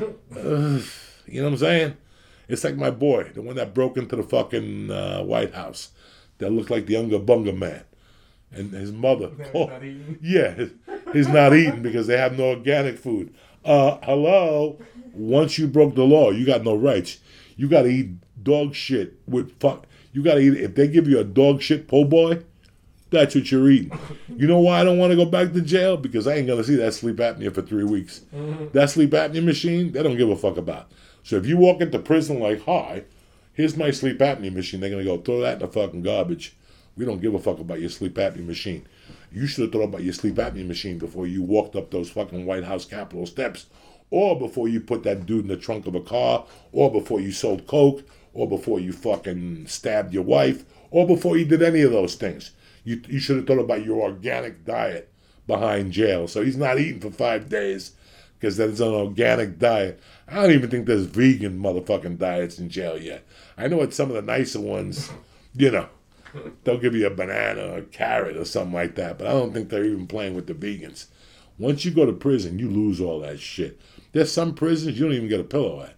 you 1.26 1.40
know 1.40 1.44
what 1.44 1.52
I'm 1.52 1.56
saying? 1.56 1.96
It's 2.48 2.62
like 2.62 2.76
my 2.76 2.90
boy, 2.90 3.30
the 3.34 3.42
one 3.42 3.56
that 3.56 3.74
broke 3.74 3.96
into 3.96 4.16
the 4.16 4.22
fucking 4.22 4.90
uh, 4.90 5.22
White 5.22 5.54
House, 5.54 5.90
that 6.38 6.52
looked 6.52 6.70
like 6.70 6.86
the 6.86 6.92
younger 6.92 7.18
Bunga 7.18 7.56
man, 7.56 7.82
and 8.52 8.72
his 8.72 8.92
mother. 8.92 9.28
They're 9.28 9.52
not 9.52 9.82
eating. 9.82 10.18
Yeah, 10.22 10.66
he's 11.12 11.28
not 11.28 11.54
eating 11.54 11.82
because 11.82 12.06
they 12.06 12.16
have 12.16 12.38
no 12.38 12.50
organic 12.50 12.98
food. 12.98 13.34
Uh, 13.64 13.98
hello. 14.02 14.78
Once 15.12 15.58
you 15.58 15.66
broke 15.66 15.94
the 15.94 16.04
law, 16.04 16.30
you 16.30 16.46
got 16.46 16.62
no 16.62 16.76
rights. 16.76 17.18
You 17.56 17.68
got 17.68 17.82
to 17.82 17.88
eat 17.88 18.10
dog 18.42 18.74
shit 18.74 19.14
with 19.26 19.58
fuck. 19.60 19.86
You 20.12 20.22
got 20.22 20.34
to 20.34 20.40
eat. 20.40 20.54
If 20.54 20.74
they 20.74 20.88
give 20.88 21.08
you 21.08 21.18
a 21.18 21.24
dog 21.24 21.60
shit 21.62 21.88
po' 21.88 22.04
boy, 22.04 22.42
that's 23.10 23.34
what 23.34 23.50
you're 23.50 23.70
eating. 23.70 23.98
You 24.36 24.46
know 24.46 24.60
why 24.60 24.80
I 24.80 24.84
don't 24.84 24.98
want 24.98 25.12
to 25.12 25.16
go 25.16 25.24
back 25.24 25.54
to 25.54 25.62
jail? 25.62 25.96
Because 25.96 26.26
I 26.26 26.34
ain't 26.34 26.46
gonna 26.46 26.62
see 26.62 26.76
that 26.76 26.92
sleep 26.92 27.16
apnea 27.16 27.54
for 27.54 27.62
three 27.62 27.84
weeks. 27.84 28.20
Mm-hmm. 28.34 28.66
That 28.72 28.90
sleep 28.90 29.12
apnea 29.12 29.42
machine, 29.42 29.92
they 29.92 30.02
don't 30.02 30.18
give 30.18 30.28
a 30.28 30.36
fuck 30.36 30.58
about. 30.58 30.90
So 31.22 31.36
if 31.36 31.46
you 31.46 31.56
walk 31.56 31.80
into 31.80 31.98
prison 31.98 32.38
like, 32.38 32.62
hi, 32.66 33.04
here's 33.54 33.78
my 33.78 33.90
sleep 33.92 34.18
apnea 34.18 34.52
machine, 34.52 34.80
they're 34.80 34.90
gonna 34.90 35.04
go 35.04 35.16
throw 35.16 35.40
that 35.40 35.54
in 35.54 35.58
the 35.60 35.68
fucking 35.68 36.02
garbage. 36.02 36.54
We 36.98 37.06
don't 37.06 37.22
give 37.22 37.32
a 37.34 37.38
fuck 37.38 37.58
about 37.60 37.80
your 37.80 37.88
sleep 37.88 38.16
apnea 38.16 38.44
machine. 38.44 38.86
You 39.32 39.46
should 39.46 39.62
have 39.62 39.72
thought 39.72 39.84
about 39.84 40.04
your 40.04 40.12
sleep 40.12 40.34
apnea 40.34 40.66
machine 40.66 40.98
before 40.98 41.26
you 41.26 41.42
walked 41.42 41.76
up 41.76 41.90
those 41.90 42.10
fucking 42.10 42.44
White 42.44 42.64
House 42.64 42.84
Capitol 42.84 43.24
steps, 43.24 43.66
or 44.10 44.38
before 44.38 44.68
you 44.68 44.80
put 44.80 45.02
that 45.04 45.24
dude 45.24 45.44
in 45.44 45.48
the 45.48 45.56
trunk 45.56 45.86
of 45.86 45.94
a 45.94 46.00
car, 46.00 46.44
or 46.72 46.92
before 46.92 47.20
you 47.20 47.32
sold 47.32 47.66
coke, 47.66 48.02
or 48.36 48.46
before 48.48 48.78
you 48.78 48.92
fucking 48.92 49.66
stabbed 49.66 50.12
your 50.12 50.22
wife, 50.22 50.64
or 50.90 51.06
before 51.06 51.36
you 51.36 51.44
did 51.44 51.62
any 51.62 51.80
of 51.80 51.90
those 51.90 52.14
things. 52.14 52.52
You, 52.84 53.00
you 53.08 53.18
should 53.18 53.36
have 53.36 53.46
thought 53.46 53.58
about 53.58 53.84
your 53.84 54.02
organic 54.02 54.64
diet 54.64 55.10
behind 55.46 55.92
jail. 55.92 56.28
So 56.28 56.42
he's 56.42 56.56
not 56.56 56.78
eating 56.78 57.00
for 57.00 57.10
five 57.10 57.48
days 57.48 57.92
because 58.38 58.58
that's 58.58 58.80
an 58.80 58.92
organic 58.92 59.58
diet. 59.58 60.00
I 60.28 60.34
don't 60.34 60.52
even 60.52 60.70
think 60.70 60.86
there's 60.86 61.06
vegan 61.06 61.58
motherfucking 61.58 62.18
diets 62.18 62.58
in 62.58 62.68
jail 62.68 63.00
yet. 63.00 63.24
I 63.56 63.68
know 63.68 63.80
it's 63.80 63.96
some 63.96 64.10
of 64.10 64.16
the 64.16 64.22
nicer 64.22 64.60
ones, 64.60 65.10
you 65.54 65.70
know, 65.70 65.88
they'll 66.64 66.78
give 66.78 66.94
you 66.94 67.06
a 67.06 67.10
banana 67.10 67.62
or 67.72 67.78
a 67.78 67.82
carrot 67.82 68.36
or 68.36 68.44
something 68.44 68.74
like 68.74 68.96
that, 68.96 69.18
but 69.18 69.26
I 69.26 69.32
don't 69.32 69.52
think 69.52 69.70
they're 69.70 69.84
even 69.84 70.06
playing 70.06 70.34
with 70.34 70.46
the 70.46 70.54
vegans. 70.54 71.06
Once 71.58 71.86
you 71.86 71.90
go 71.90 72.04
to 72.04 72.12
prison, 72.12 72.58
you 72.58 72.68
lose 72.68 73.00
all 73.00 73.20
that 73.20 73.40
shit. 73.40 73.80
There's 74.12 74.30
some 74.30 74.54
prisons 74.54 74.98
you 74.98 75.06
don't 75.06 75.14
even 75.14 75.28
get 75.28 75.40
a 75.40 75.44
pillow 75.44 75.82
at. 75.82 75.94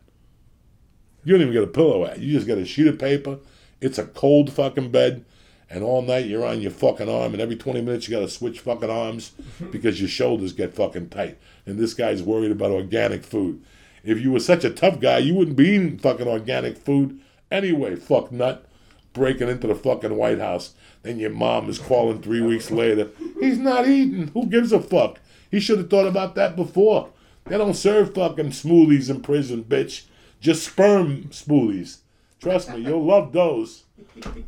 You 1.28 1.34
don't 1.34 1.42
even 1.42 1.52
get 1.52 1.62
a 1.62 1.66
pillow 1.66 2.06
at. 2.06 2.20
You 2.20 2.32
just 2.32 2.46
get 2.46 2.56
a 2.56 2.64
sheet 2.64 2.86
of 2.86 2.98
paper. 2.98 3.38
It's 3.82 3.98
a 3.98 4.06
cold 4.06 4.50
fucking 4.50 4.90
bed, 4.90 5.26
and 5.68 5.84
all 5.84 6.00
night 6.00 6.24
you're 6.24 6.46
on 6.46 6.62
your 6.62 6.70
fucking 6.70 7.06
arm, 7.06 7.34
and 7.34 7.42
every 7.42 7.54
20 7.54 7.82
minutes 7.82 8.08
you 8.08 8.16
got 8.16 8.22
to 8.22 8.30
switch 8.30 8.60
fucking 8.60 8.88
arms 8.88 9.32
because 9.70 10.00
your 10.00 10.08
shoulders 10.08 10.54
get 10.54 10.74
fucking 10.74 11.10
tight. 11.10 11.36
And 11.66 11.78
this 11.78 11.92
guy's 11.92 12.22
worried 12.22 12.50
about 12.50 12.70
organic 12.70 13.24
food. 13.24 13.62
If 14.02 14.22
you 14.22 14.32
were 14.32 14.40
such 14.40 14.64
a 14.64 14.70
tough 14.70 15.00
guy, 15.00 15.18
you 15.18 15.34
wouldn't 15.34 15.58
be 15.58 15.68
eating 15.68 15.98
fucking 15.98 16.26
organic 16.26 16.78
food 16.78 17.20
anyway, 17.50 17.96
fuck 17.96 18.32
nut. 18.32 18.64
Breaking 19.12 19.50
into 19.50 19.66
the 19.66 19.74
fucking 19.74 20.16
White 20.16 20.38
House. 20.38 20.72
Then 21.02 21.18
your 21.18 21.28
mom 21.28 21.68
is 21.68 21.78
calling 21.78 22.22
three 22.22 22.40
weeks 22.40 22.70
later. 22.70 23.10
He's 23.38 23.58
not 23.58 23.86
eating. 23.86 24.28
Who 24.28 24.46
gives 24.46 24.72
a 24.72 24.80
fuck? 24.80 25.18
He 25.50 25.60
should 25.60 25.76
have 25.76 25.90
thought 25.90 26.06
about 26.06 26.36
that 26.36 26.56
before. 26.56 27.10
They 27.44 27.58
don't 27.58 27.74
serve 27.74 28.14
fucking 28.14 28.52
smoothies 28.52 29.10
in 29.10 29.20
prison, 29.20 29.64
bitch. 29.64 30.04
Just 30.40 30.64
sperm 30.64 31.24
spoolies. 31.24 31.98
Trust 32.40 32.70
me, 32.70 32.78
you'll 32.80 33.04
love 33.04 33.32
those. 33.32 33.84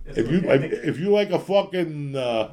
If 0.06 0.30
you 0.30 0.40
like, 0.40 0.62
if 0.62 0.98
you 0.98 1.10
like 1.10 1.30
a 1.30 1.38
fucking 1.38 2.14
uh, 2.14 2.52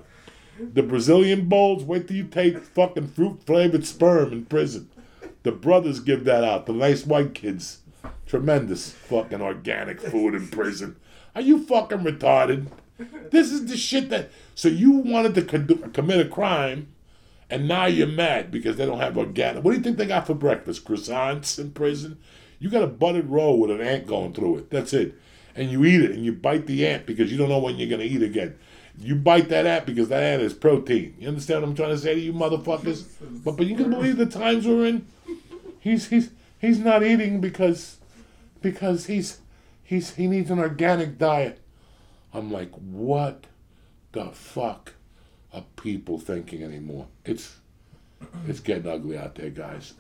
the 0.60 0.84
Brazilian 0.84 1.48
bowls, 1.48 1.84
wait 1.84 2.08
till 2.08 2.18
you 2.18 2.24
take 2.24 2.60
fucking 2.60 3.10
fruit 3.10 3.44
flavored 3.46 3.86
sperm 3.86 4.34
in 4.34 4.46
prison. 4.46 4.90
The 5.44 5.52
brothers 5.52 6.00
give 6.00 6.26
that 6.26 6.44
out. 6.44 6.66
The 6.66 6.74
nice 6.74 7.06
white 7.06 7.34
kids, 7.34 7.80
tremendous 8.26 8.92
fucking 8.92 9.42
organic 9.42 10.02
food 10.02 10.34
in 10.34 10.48
prison. 10.48 10.98
Are 11.36 11.42
you 11.42 11.64
fucking 11.64 12.00
retarded? 12.00 12.68
This 13.30 13.52
is 13.52 13.68
the 13.68 13.78
shit 13.78 14.10
that. 14.10 14.32
So 14.56 14.68
you 14.70 14.92
wanted 14.92 15.36
to 15.36 15.44
con- 15.44 15.92
commit 15.94 16.26
a 16.26 16.30
crime, 16.30 16.88
and 17.50 17.68
now 17.68 17.86
you're 17.86 18.08
mad 18.08 18.50
because 18.50 18.78
they 18.78 18.86
don't 18.86 19.00
have 19.00 19.18
organic. 19.18 19.64
What 19.64 19.72
do 19.72 19.78
you 19.78 19.84
think 19.84 19.98
they 19.98 20.08
got 20.08 20.26
for 20.26 20.34
breakfast? 20.34 20.84
Croissants 20.84 21.60
in 21.60 21.72
prison? 21.72 22.18
You 22.60 22.70
got 22.70 22.84
a 22.84 22.88
buttered 22.88 23.30
roll 23.30 23.60
with 23.60 23.72
an 23.72 23.82
ant 23.82 24.08
going 24.08 24.34
through 24.34 24.58
it. 24.58 24.70
That's 24.70 24.94
it. 24.94 25.16
And 25.56 25.72
you 25.72 25.86
eat 25.86 26.02
it, 26.02 26.12
and 26.12 26.24
you 26.24 26.34
bite 26.34 26.68
the 26.68 26.86
ant 26.88 27.06
because 27.06 27.32
you 27.32 27.38
don't 27.38 27.50
know 27.50 27.60
when 27.60 27.78
you're 27.78 27.90
gonna 27.90 28.04
eat 28.04 28.22
again. 28.22 28.58
You 29.00 29.16
bite 29.16 29.50
that 29.50 29.66
ant 29.66 29.86
because 29.86 30.10
that 30.10 30.24
ant 30.24 30.42
is 30.42 30.54
protein. 30.54 31.16
You 31.20 31.28
understand 31.28 31.62
what 31.62 31.70
I'm 31.70 31.76
trying 31.76 31.90
to 31.90 31.98
say 31.98 32.16
to 32.16 32.20
you, 32.20 32.34
motherfuckers? 32.34 33.06
But 33.44 33.58
but 33.58 33.68
you 33.68 33.76
can 33.76 33.90
believe 33.90 34.18
the 34.18 34.26
times 34.26 34.68
we're 34.68 34.86
in. 34.86 35.08
He's 35.80 36.08
he's 36.08 36.32
he's 36.60 36.80
not 36.80 37.04
eating 37.04 37.40
because 37.42 37.98
because 38.62 39.06
he's 39.06 39.40
he's 39.84 40.16
he 40.16 40.28
needs 40.28 40.50
an 40.52 40.60
organic 40.60 41.18
diet. 41.18 41.60
I'm 42.34 42.52
like, 42.52 42.72
what 42.72 43.46
the 44.12 44.26
fuck 44.32 44.94
are 45.54 45.64
people 45.76 46.20
thinking 46.20 46.64
anymore? 46.64 47.08
It's 47.26 47.58
it's 48.48 48.60
getting 48.60 48.88
ugly 48.88 49.18
out 49.18 49.36
there, 49.36 49.50
guys. 49.50 49.94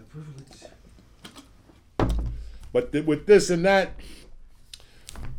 But 2.77 2.91
th- 2.91 3.05
with 3.05 3.25
this 3.25 3.49
and 3.49 3.65
that, 3.65 3.95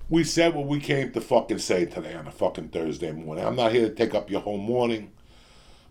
we 0.08 0.24
said 0.24 0.56
what 0.56 0.66
we 0.66 0.80
came 0.80 1.12
to 1.12 1.20
fucking 1.20 1.60
say 1.60 1.84
today 1.84 2.14
on 2.14 2.26
a 2.26 2.32
fucking 2.32 2.70
Thursday 2.70 3.12
morning. 3.12 3.44
I'm 3.44 3.54
not 3.54 3.70
here 3.70 3.88
to 3.88 3.94
take 3.94 4.12
up 4.12 4.28
your 4.28 4.40
whole 4.40 4.58
morning. 4.58 5.12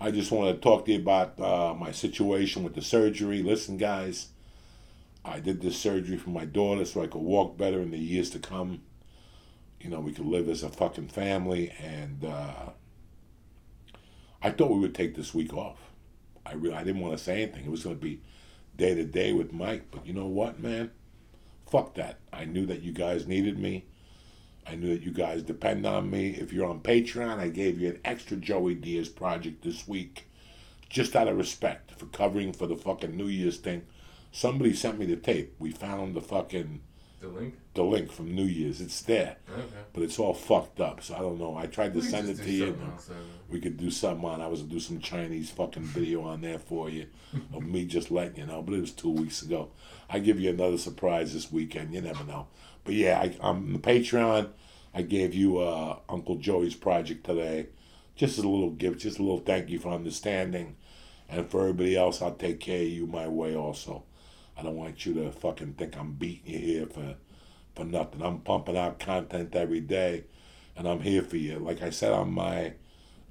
I 0.02 0.12
just 0.12 0.30
want 0.30 0.54
to 0.54 0.62
talk 0.62 0.84
to 0.84 0.92
you 0.92 1.00
about 1.00 1.40
uh, 1.40 1.74
my 1.74 1.94
situation 1.94 2.66
with 2.66 2.76
the 2.76 2.82
surgery. 2.82 3.44
Listen, 3.44 3.78
guys, 3.78 4.28
I 5.24 5.40
did 5.40 5.62
this 5.62 5.78
surgery 5.78 6.18
for 6.18 6.32
my 6.32 6.44
daughter 6.44 6.84
so 6.84 7.02
I 7.02 7.08
could 7.08 7.22
walk 7.22 7.58
better 7.58 7.80
in 7.80 7.92
the 7.92 7.98
years 7.98 8.30
to 8.32 8.40
come. 8.40 8.82
You 9.80 9.90
know, 9.90 10.02
we 10.02 10.12
could 10.12 10.26
live 10.26 10.50
as 10.50 10.64
a 10.64 10.70
fucking 10.70 11.08
family, 11.08 11.72
and 11.82 12.26
uh, 12.26 12.72
I 14.44 14.50
thought 14.52 14.72
we 14.72 14.80
would 14.80 14.96
take 14.96 15.16
this 15.16 15.34
week 15.34 15.54
off. 15.54 15.80
I 16.46 16.56
really, 16.56 16.76
I 16.76 16.84
didn't 16.84 17.00
want 17.00 17.18
to 17.18 17.24
say 17.24 17.44
anything. 17.44 17.64
It 17.64 17.72
was 17.72 17.86
going 17.86 17.96
to 17.96 18.04
be 18.04 18.20
day 18.76 18.96
to 18.96 19.06
day 19.06 19.32
with 19.32 19.54
Mike, 19.54 19.86
but 19.92 20.06
you 20.06 20.12
know 20.12 20.28
what, 20.28 20.60
man? 20.60 20.92
Fuck 21.70 21.96
that. 21.96 22.20
I 22.32 22.46
knew 22.46 22.66
that 22.66 22.82
you 22.82 22.94
guys 22.94 23.28
needed 23.28 23.60
me. 23.60 23.86
I 24.66 24.76
knew 24.76 24.90
that 24.90 25.04
you 25.04 25.12
guys 25.12 25.44
depend 25.44 25.86
on 25.86 26.10
me. 26.10 26.30
If 26.30 26.52
you're 26.52 26.66
on 26.66 26.82
Patreon, 26.82 27.40
I 27.40 27.50
gave 27.50 27.80
you 27.80 27.90
an 27.90 28.00
extra 28.04 28.38
Joey 28.38 28.76
Diaz 28.76 29.10
project 29.10 29.64
this 29.64 29.88
week, 29.88 30.30
just 30.90 31.16
out 31.16 31.28
of 31.28 31.38
respect 31.38 31.92
for 31.92 32.06
covering 32.08 32.54
for 32.54 32.68
the 32.68 32.76
fucking 32.76 33.16
New 33.16 33.28
Year's 33.28 33.58
thing. 33.58 33.84
Somebody 34.32 34.74
sent 34.74 35.00
me 35.00 35.06
the 35.06 35.16
tape. 35.16 35.56
We 35.60 35.72
found 35.72 36.16
the 36.16 36.22
fucking 36.22 36.82
The 37.20 37.28
link? 37.28 37.56
the 37.74 37.84
link 37.84 38.12
from 38.12 38.34
New 38.36 38.44
Year's. 38.46 38.80
It's 38.80 39.02
there, 39.02 39.38
Okay. 39.52 39.64
but 39.94 40.04
it's 40.04 40.20
all 40.20 40.34
fucked 40.36 40.80
up. 40.80 41.02
So 41.02 41.16
I 41.16 41.20
don't 41.20 41.40
know. 41.40 41.56
I 41.58 41.66
tried 41.66 41.94
to 41.94 42.00
We 42.00 42.06
send 42.06 42.30
it 42.30 42.38
to 42.38 42.52
you. 42.52 42.78
uh, 42.84 43.14
We 43.50 43.60
could 43.60 43.78
do 43.78 43.90
something 43.90 44.24
on. 44.28 44.40
I 44.42 44.48
was 44.48 44.62
gonna 44.62 44.74
do 44.74 44.80
some 44.80 45.00
Chinese 45.00 45.50
fucking 45.50 45.84
video 45.84 46.22
on 46.24 46.42
there 46.42 46.60
for 46.60 46.90
you, 46.92 47.08
of 47.54 47.64
me 47.64 47.86
just 47.86 48.12
letting 48.12 48.38
you 48.38 48.46
know. 48.46 48.62
But 48.62 48.76
it 48.76 48.82
was 48.82 48.92
two 48.92 49.10
weeks 49.12 49.42
ago. 49.42 49.70
I 50.10 50.20
give 50.20 50.40
you 50.40 50.50
another 50.52 50.78
surprise 50.78 51.34
this 51.34 51.52
weekend. 51.52 51.94
You 51.94 52.02
never 52.02 52.24
know. 52.24 52.48
But 52.84 52.94
yeah, 52.94 53.20
I, 53.20 53.36
I'm 53.42 53.74
the 53.74 53.80
Patreon. 53.80 54.50
I 54.94 55.02
gave 55.02 55.34
you 55.34 55.58
uh, 55.60 55.98
Uncle 56.10 56.36
Joey's 56.36 56.76
project 56.76 57.26
today, 57.26 57.68
just 58.16 58.38
as 58.38 58.44
a 58.44 58.50
little 58.50 58.72
gift, 58.72 59.00
just 59.00 59.18
a 59.20 59.24
little 59.24 59.40
thank 59.40 59.70
you 59.70 59.80
for 59.80 59.90
understanding, 59.90 60.76
and 61.30 61.50
for 61.50 61.62
everybody 61.62 61.96
else, 61.96 62.22
I'll 62.22 62.34
take 62.36 62.60
care 62.60 62.82
of 62.82 62.88
you 62.88 63.06
my 63.08 63.28
way 63.28 63.56
also. 63.56 64.04
I 64.58 64.64
don't 64.64 64.76
want 64.76 65.06
you 65.06 65.14
to 65.16 65.32
fucking 65.32 65.74
think 65.74 65.98
I'm 65.98 66.14
beating 66.14 66.54
you 66.54 66.60
here 66.60 66.86
for 66.88 67.16
for 67.76 67.86
nothing. 67.86 68.24
I'm 68.24 68.40
pumping 68.40 68.76
out 68.76 69.00
content 69.00 69.56
every 69.56 69.82
day, 69.82 70.24
and 70.76 70.88
I'm 70.88 71.02
here 71.02 71.22
for 71.22 71.38
you. 71.38 71.60
Like 71.60 71.82
I 71.84 71.92
said 71.92 72.12
on 72.12 72.34
my 72.34 72.74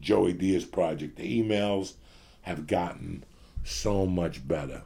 Joey 0.00 0.32
Diaz 0.32 0.64
project, 0.64 1.16
the 1.16 1.42
emails 1.42 1.94
have 2.42 2.68
gotten 2.68 3.24
so 3.64 4.06
much 4.06 4.46
better. 4.46 4.82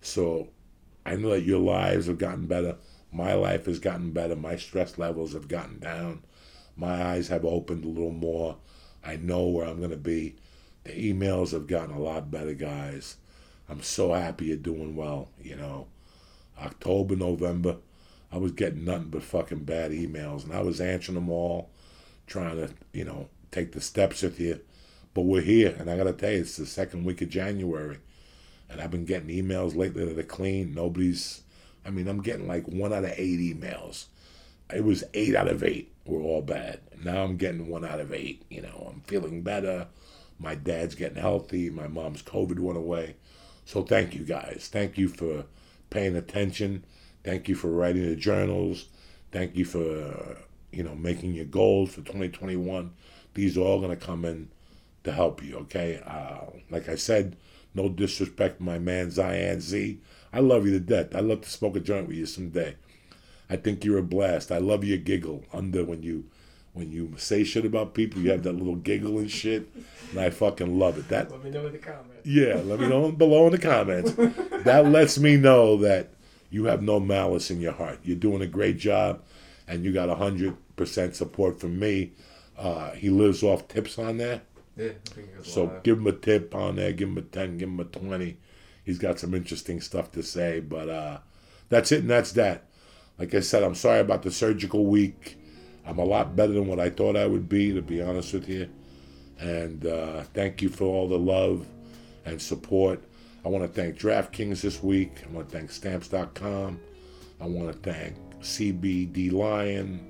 So 0.00 0.50
I 1.04 1.16
know 1.16 1.30
that 1.30 1.42
your 1.42 1.58
lives 1.58 2.06
have 2.06 2.18
gotten 2.18 2.46
better. 2.46 2.76
My 3.10 3.34
life 3.34 3.66
has 3.66 3.80
gotten 3.80 4.12
better. 4.12 4.36
My 4.36 4.56
stress 4.56 4.96
levels 4.96 5.32
have 5.32 5.48
gotten 5.48 5.80
down. 5.80 6.22
My 6.76 7.02
eyes 7.04 7.28
have 7.28 7.44
opened 7.44 7.84
a 7.84 7.88
little 7.88 8.10
more. 8.10 8.58
I 9.04 9.16
know 9.16 9.46
where 9.46 9.66
I'm 9.66 9.78
going 9.78 9.90
to 9.90 9.96
be. 9.96 10.36
The 10.84 10.90
emails 10.90 11.52
have 11.52 11.66
gotten 11.66 11.94
a 11.94 12.00
lot 12.00 12.30
better, 12.30 12.54
guys. 12.54 13.16
I'm 13.68 13.82
so 13.82 14.12
happy 14.12 14.46
you're 14.46 14.56
doing 14.56 14.96
well. 14.96 15.28
You 15.40 15.56
know, 15.56 15.86
October, 16.60 17.16
November, 17.16 17.76
I 18.30 18.38
was 18.38 18.52
getting 18.52 18.84
nothing 18.84 19.08
but 19.08 19.22
fucking 19.22 19.64
bad 19.64 19.90
emails, 19.92 20.44
and 20.44 20.52
I 20.52 20.60
was 20.60 20.80
answering 20.80 21.14
them 21.14 21.30
all, 21.30 21.70
trying 22.26 22.56
to, 22.56 22.74
you 22.92 23.04
know, 23.04 23.28
take 23.50 23.72
the 23.72 23.80
steps 23.80 24.22
with 24.22 24.40
you. 24.40 24.60
But 25.14 25.22
we're 25.22 25.42
here, 25.42 25.74
and 25.78 25.88
I 25.88 25.96
gotta 25.96 26.12
tell 26.12 26.32
you, 26.32 26.40
it's 26.40 26.56
the 26.56 26.66
second 26.66 27.04
week 27.04 27.22
of 27.22 27.28
January, 27.28 27.98
and 28.68 28.80
I've 28.80 28.90
been 28.90 29.04
getting 29.04 29.28
emails 29.28 29.76
lately 29.76 30.04
that 30.04 30.18
are 30.18 30.22
clean. 30.24 30.74
Nobody's, 30.74 31.42
I 31.86 31.90
mean, 31.90 32.08
I'm 32.08 32.22
getting 32.22 32.48
like 32.48 32.66
one 32.66 32.92
out 32.92 33.04
of 33.04 33.14
eight 33.16 33.38
emails. 33.38 34.06
It 34.74 34.84
was 34.84 35.04
eight 35.14 35.36
out 35.36 35.48
of 35.48 35.62
eight 35.62 35.94
were 36.06 36.20
all 36.20 36.42
bad. 36.42 36.80
Now 37.02 37.24
I'm 37.24 37.36
getting 37.36 37.68
one 37.68 37.84
out 37.84 38.00
of 38.00 38.12
eight. 38.12 38.44
You 38.50 38.62
know, 38.62 38.90
I'm 38.92 39.00
feeling 39.02 39.42
better. 39.42 39.86
My 40.38 40.54
dad's 40.54 40.94
getting 40.94 41.20
healthy. 41.20 41.70
My 41.70 41.86
mom's 41.86 42.22
COVID 42.22 42.58
went 42.58 42.78
away. 42.78 43.16
So 43.64 43.82
thank 43.82 44.14
you 44.14 44.24
guys. 44.24 44.68
Thank 44.70 44.98
you 44.98 45.08
for 45.08 45.46
paying 45.90 46.16
attention. 46.16 46.84
Thank 47.22 47.48
you 47.48 47.54
for 47.54 47.68
writing 47.68 48.08
the 48.08 48.16
journals. 48.16 48.86
Thank 49.32 49.56
you 49.56 49.64
for 49.64 50.36
you 50.70 50.82
know 50.82 50.94
making 50.94 51.34
your 51.34 51.46
goals 51.46 51.90
for 51.90 52.02
2021. 52.02 52.92
These 53.34 53.56
are 53.56 53.62
all 53.62 53.80
gonna 53.80 53.96
come 53.96 54.24
in 54.24 54.48
to 55.04 55.12
help 55.12 55.42
you. 55.42 55.56
Okay. 55.58 56.00
Uh, 56.04 56.46
like 56.70 56.88
I 56.88 56.96
said, 56.96 57.36
no 57.74 57.88
disrespect, 57.88 58.60
my 58.60 58.78
man 58.78 59.10
Zion 59.10 59.60
Z. 59.60 60.00
I 60.32 60.40
love 60.40 60.66
you 60.66 60.72
to 60.72 60.80
death. 60.80 61.14
I'd 61.14 61.24
love 61.24 61.42
to 61.42 61.50
smoke 61.50 61.76
a 61.76 61.80
joint 61.80 62.08
with 62.08 62.16
you 62.16 62.26
someday. 62.26 62.76
I 63.48 63.56
think 63.56 63.84
you're 63.84 63.98
a 63.98 64.02
blast. 64.02 64.50
I 64.50 64.58
love 64.58 64.84
your 64.84 64.98
giggle 64.98 65.44
under 65.52 65.84
when 65.84 66.02
you 66.02 66.24
when 66.74 66.92
you 66.92 67.12
say 67.16 67.42
shit 67.44 67.64
about 67.64 67.94
people. 67.94 68.20
You 68.20 68.30
have 68.32 68.42
that 68.42 68.52
little 68.52 68.76
giggle 68.76 69.18
and 69.18 69.30
shit, 69.30 69.68
and 70.10 70.20
I 70.20 70.28
fucking 70.30 70.78
love 70.78 70.98
it. 70.98 71.08
That 71.08 71.30
Let 71.30 71.42
me 71.42 71.50
know 71.50 71.66
in 71.66 71.72
the 71.72 71.78
comments. 71.78 72.26
yeah, 72.26 72.60
let 72.64 72.78
me 72.80 72.88
know 72.88 73.10
below 73.10 73.46
in 73.46 73.52
the 73.52 73.58
comments. 73.58 74.12
That 74.64 74.86
lets 74.86 75.18
me 75.18 75.36
know 75.36 75.76
that 75.78 76.10
you 76.50 76.64
have 76.66 76.82
no 76.82 77.00
malice 77.00 77.50
in 77.50 77.60
your 77.60 77.72
heart. 77.72 78.00
You're 78.02 78.16
doing 78.16 78.42
a 78.42 78.46
great 78.46 78.76
job, 78.76 79.22
and 79.66 79.84
you 79.84 79.92
got 79.92 80.14
hundred 80.18 80.56
percent 80.76 81.16
support 81.16 81.58
from 81.58 81.78
me. 81.78 82.12
Uh, 82.58 82.90
he 82.92 83.08
lives 83.10 83.42
off 83.42 83.66
tips 83.66 83.98
on 83.98 84.16
there, 84.18 84.42
Yeah, 84.76 84.86
I 84.86 85.10
think 85.10 85.28
it 85.28 85.36
goes 85.38 85.52
so 85.52 85.80
give 85.82 85.98
him 85.98 86.06
a 86.06 86.12
tip 86.12 86.54
on 86.54 86.76
there. 86.76 86.92
Give 86.92 87.08
him 87.08 87.18
a 87.18 87.22
ten. 87.22 87.58
Give 87.58 87.68
him 87.68 87.80
a 87.80 87.84
twenty. 87.84 88.36
He's 88.84 88.98
got 88.98 89.18
some 89.18 89.34
interesting 89.34 89.80
stuff 89.80 90.12
to 90.12 90.22
say, 90.22 90.60
but 90.60 90.88
uh, 90.88 91.18
that's 91.68 91.90
it, 91.90 92.00
and 92.00 92.10
that's 92.10 92.32
that. 92.32 92.64
Like 93.18 93.34
I 93.34 93.40
said, 93.40 93.62
I'm 93.62 93.74
sorry 93.74 94.00
about 94.00 94.22
the 94.22 94.30
surgical 94.30 94.86
week. 94.86 95.36
I'm 95.86 95.98
a 95.98 96.04
lot 96.04 96.34
better 96.34 96.52
than 96.52 96.66
what 96.66 96.80
I 96.80 96.90
thought 96.90 97.16
I 97.16 97.26
would 97.26 97.48
be, 97.48 97.72
to 97.74 97.82
be 97.82 98.00
honest 98.00 98.32
with 98.32 98.48
you. 98.48 98.68
And 99.38 99.86
uh, 99.86 100.22
thank 100.32 100.62
you 100.62 100.68
for 100.68 100.84
all 100.84 101.08
the 101.08 101.18
love 101.18 101.66
and 102.24 102.40
support. 102.40 103.02
I 103.44 103.48
want 103.48 103.64
to 103.64 103.68
thank 103.68 103.98
DraftKings 103.98 104.62
this 104.62 104.82
week. 104.82 105.22
I 105.28 105.32
want 105.32 105.50
to 105.50 105.56
thank 105.56 105.70
Stamps.com. 105.70 106.80
I 107.40 107.46
want 107.46 107.70
to 107.72 107.92
thank 107.92 108.16
CBD 108.40 109.32
Lion. 109.32 110.00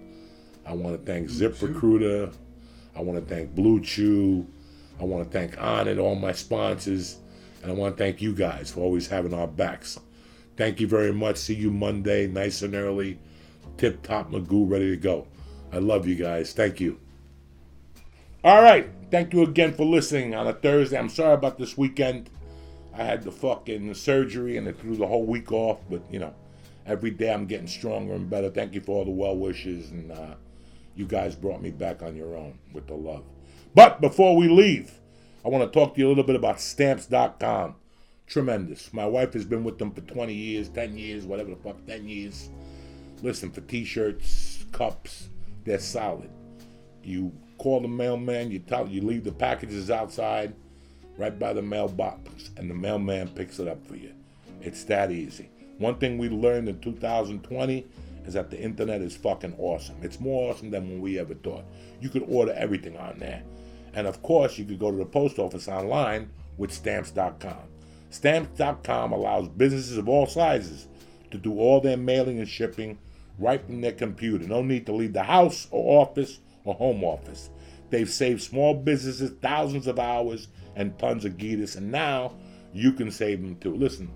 I 0.64 0.72
want 0.72 0.99
to 0.99 1.12
thank 1.12 1.29
ZipRecruiter. 1.29 2.33
I 2.95 3.01
want 3.01 3.18
to 3.18 3.35
thank 3.35 3.55
Blue 3.55 3.81
Chew. 3.81 4.47
I 5.01 5.05
want 5.05 5.25
to 5.25 5.39
thank 5.39 5.57
Onnit, 5.57 6.01
all 6.01 6.14
my 6.14 6.33
sponsors. 6.33 7.18
And 7.62 7.72
I 7.72 7.75
want 7.75 7.97
to 7.97 8.03
thank 8.03 8.22
you 8.22 8.35
guys 8.35 8.70
for 8.70 8.81
always 8.81 9.09
having 9.09 9.35
our 9.35 9.49
backs. 9.49 9.99
Thank 10.57 10.79
you 10.79 10.87
very 10.87 11.12
much. 11.12 11.37
See 11.39 11.55
you 11.55 11.72
Monday, 11.72 12.29
nice 12.29 12.62
and 12.62 12.75
early. 12.75 13.18
Tip 13.77 14.03
top 14.03 14.31
Magoo, 14.31 14.70
ready 14.70 14.91
to 14.91 14.97
go. 14.97 15.27
I 15.72 15.78
love 15.78 16.06
you 16.06 16.14
guys. 16.14 16.52
Thank 16.52 16.80
you. 16.80 17.00
All 18.42 18.62
right. 18.62 18.90
Thank 19.10 19.32
you 19.32 19.42
again 19.42 19.74
for 19.74 19.84
listening 19.84 20.34
on 20.34 20.46
a 20.46 20.52
Thursday. 20.52 20.98
I'm 20.98 21.08
sorry 21.08 21.34
about 21.34 21.58
this 21.58 21.78
weekend. 21.78 22.30
I 22.92 23.02
had 23.02 23.22
the 23.24 23.32
fucking 23.32 23.94
surgery 23.94 24.56
and 24.56 24.68
it 24.68 24.78
threw 24.78 24.96
the 24.96 25.06
whole 25.06 25.24
week 25.24 25.50
off, 25.50 25.80
but 25.90 26.02
you 26.10 26.18
know, 26.18 26.34
every 26.86 27.10
day 27.10 27.32
I'm 27.32 27.46
getting 27.46 27.66
stronger 27.66 28.14
and 28.14 28.28
better. 28.30 28.50
Thank 28.50 28.74
you 28.74 28.80
for 28.80 28.98
all 28.98 29.04
the 29.04 29.10
well 29.10 29.36
wishes 29.36 29.90
and 29.90 30.12
uh, 30.12 30.34
you 30.94 31.06
guys 31.06 31.34
brought 31.34 31.62
me 31.62 31.70
back 31.70 32.02
on 32.02 32.16
your 32.16 32.36
own 32.36 32.58
with 32.72 32.86
the 32.86 32.94
love. 32.94 33.24
But 33.74 34.00
before 34.00 34.36
we 34.36 34.48
leave, 34.48 34.92
I 35.44 35.48
want 35.48 35.70
to 35.70 35.78
talk 35.78 35.94
to 35.94 36.00
you 36.00 36.06
a 36.06 36.10
little 36.10 36.24
bit 36.24 36.36
about 36.36 36.60
stamps.com. 36.60 37.74
Tremendous. 38.26 38.92
My 38.92 39.06
wife 39.06 39.32
has 39.34 39.44
been 39.44 39.64
with 39.64 39.78
them 39.78 39.90
for 39.90 40.00
20 40.00 40.32
years, 40.32 40.68
10 40.68 40.96
years, 40.96 41.24
whatever 41.24 41.50
the 41.50 41.56
fuck, 41.56 41.84
10 41.86 42.08
years. 42.08 42.48
Listen, 43.22 43.50
for 43.50 43.60
t-shirts, 43.62 44.64
cups, 44.72 45.28
they're 45.64 45.78
solid. 45.78 46.30
You 47.02 47.32
call 47.58 47.80
the 47.80 47.88
mailman, 47.88 48.50
you 48.50 48.58
tell 48.60 48.88
you 48.88 49.02
leave 49.02 49.24
the 49.24 49.32
packages 49.32 49.90
outside, 49.90 50.54
right 51.16 51.38
by 51.38 51.52
the 51.52 51.62
mailbox, 51.62 52.50
and 52.56 52.70
the 52.70 52.74
mailman 52.74 53.28
picks 53.28 53.58
it 53.58 53.68
up 53.68 53.84
for 53.86 53.96
you. 53.96 54.12
It's 54.60 54.84
that 54.84 55.10
easy. 55.10 55.50
One 55.78 55.96
thing 55.96 56.18
we 56.18 56.28
learned 56.28 56.68
in 56.68 56.80
2020 56.80 57.86
is 58.26 58.34
that 58.34 58.50
the 58.50 58.60
internet 58.60 59.02
is 59.02 59.16
fucking 59.16 59.54
awesome. 59.58 59.96
It's 60.02 60.20
more 60.20 60.50
awesome 60.50 60.70
than 60.70 60.88
when 60.88 61.00
we 61.00 61.18
ever 61.18 61.34
thought. 61.34 61.64
You 62.00 62.08
could 62.08 62.24
order 62.28 62.52
everything 62.52 62.96
on 62.96 63.18
there. 63.18 63.42
And 63.92 64.06
of 64.06 64.22
course, 64.22 64.58
you 64.58 64.64
could 64.64 64.78
go 64.78 64.90
to 64.90 64.96
the 64.96 65.04
post 65.04 65.38
office 65.38 65.68
online 65.68 66.30
with 66.56 66.72
stamps.com. 66.72 67.58
Stamps.com 68.10 69.12
allows 69.12 69.48
businesses 69.48 69.98
of 69.98 70.08
all 70.08 70.26
sizes 70.26 70.86
to 71.30 71.38
do 71.38 71.58
all 71.58 71.80
their 71.80 71.96
mailing 71.96 72.38
and 72.38 72.48
shipping 72.48 72.98
right 73.39 73.64
from 73.64 73.80
their 73.80 73.93
computer. 73.93 74.47
No 74.47 74.62
need 74.62 74.87
to 74.87 74.93
leave 74.93 75.12
the 75.12 75.22
house 75.22 75.68
or 75.70 76.03
office 76.03 76.41
or 76.64 76.74
home 76.74 77.05
office. 77.05 77.51
They've 77.91 78.11
saved 78.11 78.43
small 78.43 78.74
businesses 78.74 79.32
thousands 79.41 79.87
of 79.87 79.99
hours 79.99 80.49
and 80.76 80.99
tons 80.99 81.24
of 81.24 81.37
gitas, 81.37 81.76
and 81.76 81.93
now 81.93 82.35
you 82.72 82.93
can 82.93 83.11
save 83.11 83.41
them 83.41 83.57
too. 83.57 83.74
Listen, 83.74 84.11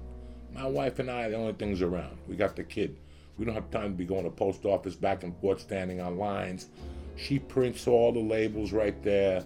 my 0.53 0.66
wife 0.66 0.99
and 0.99 1.11
I 1.11 1.25
are 1.25 1.31
the 1.31 1.37
only 1.37 1.53
things 1.53 1.83
around. 1.83 2.19
We 2.27 2.37
got 2.37 2.57
the 2.57 2.64
kid. 2.64 2.99
We 3.37 3.45
don't 3.45 3.55
have 3.55 3.71
time 3.71 3.93
to 3.93 3.97
be 3.97 4.05
going 4.05 4.25
to 4.25 4.31
post 4.31 4.64
office 4.64 4.97
back 4.97 5.23
and 5.23 5.37
forth, 5.41 5.61
standing 5.61 6.01
on 6.01 6.19
lines. 6.19 6.69
She 7.14 7.39
prints 7.39 7.87
all 7.87 8.12
the 8.12 8.21
labels 8.21 8.73
right 8.73 9.01
there, 9.03 9.45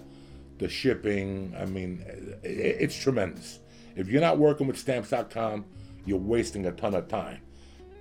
the 0.58 0.68
shipping. 0.68 1.54
I 1.58 1.66
mean, 1.66 2.02
it's 2.42 2.96
tremendous. 2.96 3.60
If 3.96 4.08
you're 4.08 4.22
not 4.22 4.38
working 4.38 4.66
with 4.66 4.78
stamps.com, 4.78 5.66
you're 6.06 6.18
wasting 6.18 6.66
a 6.66 6.72
ton 6.72 6.94
of 6.94 7.08
time. 7.08 7.40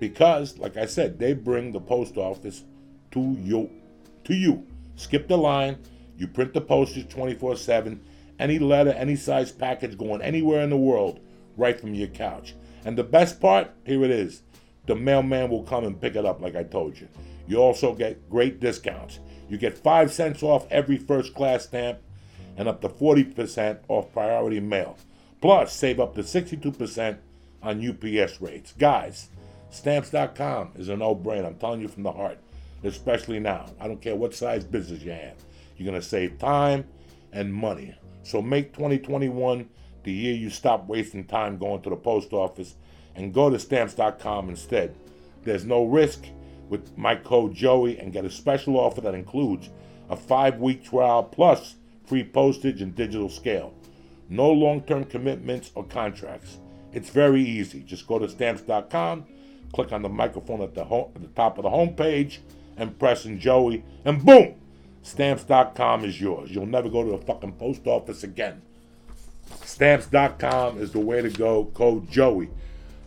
Because, 0.02 0.58
like 0.58 0.78
I 0.78 0.88
said, 0.88 1.20
they 1.20 1.34
bring 1.34 1.72
the 1.72 1.80
post 1.80 2.18
office 2.18 2.64
to 3.12 3.38
you. 3.40 3.70
To 4.24 4.34
you. 4.34 4.66
Skip 4.96 5.28
the 5.28 5.38
line. 5.38 5.78
You 6.18 6.28
print 6.28 6.56
the 6.56 6.62
postage 6.62 7.08
24 7.08 7.56
7. 7.56 8.02
Any 8.40 8.58
letter, 8.58 8.90
any 8.94 9.16
size 9.16 9.52
package 9.52 10.00
going 10.00 10.24
anywhere 10.24 10.64
in 10.64 10.72
the 10.72 10.78
world, 10.78 11.20
right 11.56 11.80
from 11.80 11.94
your 11.94 12.08
couch. 12.08 12.56
And 12.84 12.98
the 12.98 13.04
best 13.04 13.40
part, 13.40 13.70
here 13.86 14.04
it 14.04 14.10
is. 14.10 14.42
The 14.88 14.96
mailman 14.96 15.52
will 15.52 15.62
come 15.62 15.84
and 15.84 16.02
pick 16.02 16.16
it 16.16 16.26
up, 16.26 16.42
like 16.42 16.56
I 16.56 16.64
told 16.64 17.00
you. 17.00 17.08
You 17.48 17.58
also 17.58 17.94
get 17.94 18.28
great 18.28 18.60
discounts. 18.60 19.20
You 19.50 19.60
get 19.60 19.78
5 19.78 20.12
cents 20.12 20.42
off 20.42 20.66
every 20.72 20.98
first 20.98 21.36
class 21.36 21.66
stamp 21.66 22.00
and 22.58 22.68
up 22.68 22.82
to 22.82 22.90
40% 22.90 23.82
off 23.88 24.12
priority 24.14 24.60
mail. 24.60 24.98
Plus, 25.42 25.72
save 25.72 26.00
up 26.00 26.16
to 26.16 26.22
62% 26.22 27.18
on 27.62 27.88
UPS 27.88 28.42
rates. 28.42 28.74
Guys, 28.80 29.30
stamps.com 29.72 30.74
is 30.76 30.90
a 30.90 30.96
no 30.96 31.16
brainer. 31.16 31.48
I'm 31.48 31.56
telling 31.56 31.82
you 31.82 31.88
from 31.88 32.04
the 32.04 32.12
heart, 32.12 32.38
especially 32.84 33.40
now. 33.40 33.66
I 33.80 33.88
don't 33.88 34.02
care 34.02 34.16
what 34.16 34.36
size 34.36 34.64
business 34.64 35.02
you 35.02 35.12
have. 35.12 35.36
You're 35.78 35.90
going 35.90 36.00
to 36.00 36.08
save 36.08 36.38
time 36.38 36.86
and 37.32 37.54
money. 37.54 37.96
So 38.24 38.42
make 38.42 38.74
2021 38.74 39.68
the 40.04 40.12
year 40.12 40.34
you 40.34 40.50
stop 40.50 40.88
wasting 40.88 41.26
time 41.26 41.58
going 41.58 41.82
to 41.82 41.90
the 41.90 41.96
post 41.96 42.34
office 42.34 42.76
and 43.16 43.34
go 43.34 43.50
to 43.50 43.60
stamps.com 43.60 44.50
instead. 44.50 44.96
There's 45.44 45.66
no 45.66 45.86
risk 45.86 46.26
with 46.70 46.98
my 46.98 47.16
code 47.16 47.54
Joey 47.54 48.00
and 48.00 48.14
get 48.14 48.26
a 48.26 48.30
special 48.30 48.78
offer 48.78 49.02
that 49.02 49.14
includes 49.14 49.70
a 50.10 50.16
five 50.16 50.60
week 50.60 50.84
trial 50.84 51.24
plus 51.24 51.76
free 52.06 52.24
postage 52.24 52.82
and 52.82 52.96
digital 52.96 53.30
scale. 53.30 53.74
No 54.30 54.50
long 54.52 54.82
term 54.82 55.04
commitments 55.06 55.72
or 55.76 55.84
contracts. 55.84 56.60
It's 56.94 57.10
very 57.10 57.42
easy. 57.42 57.84
Just 57.84 58.08
go 58.08 58.20
to 58.20 58.30
stamps.com, 58.30 59.26
click 59.74 59.92
on 59.92 60.02
the 60.02 60.10
microphone 60.10 60.62
at 60.62 60.76
the, 60.76 60.84
home, 60.84 61.12
at 61.16 61.22
the 61.22 61.28
top 61.30 61.58
of 61.58 61.64
the 61.64 61.70
homepage, 61.70 62.40
and 62.78 62.98
press 62.98 63.26
in 63.26 63.40
Joey, 63.40 63.84
and 64.06 64.24
boom! 64.24 64.56
Stamps.com 65.04 66.06
is 66.06 66.22
yours. 66.22 66.52
You'll 66.52 66.68
never 66.68 66.90
go 66.90 67.04
to 67.04 67.12
the 67.12 67.26
fucking 67.26 67.54
post 67.54 67.88
office 67.88 68.24
again. 68.24 68.62
Stamps.com 69.64 70.80
is 70.80 70.92
the 70.92 71.00
way 71.00 71.22
to 71.22 71.30
go. 71.30 71.66
Code 71.74 72.10
Joey. 72.10 72.50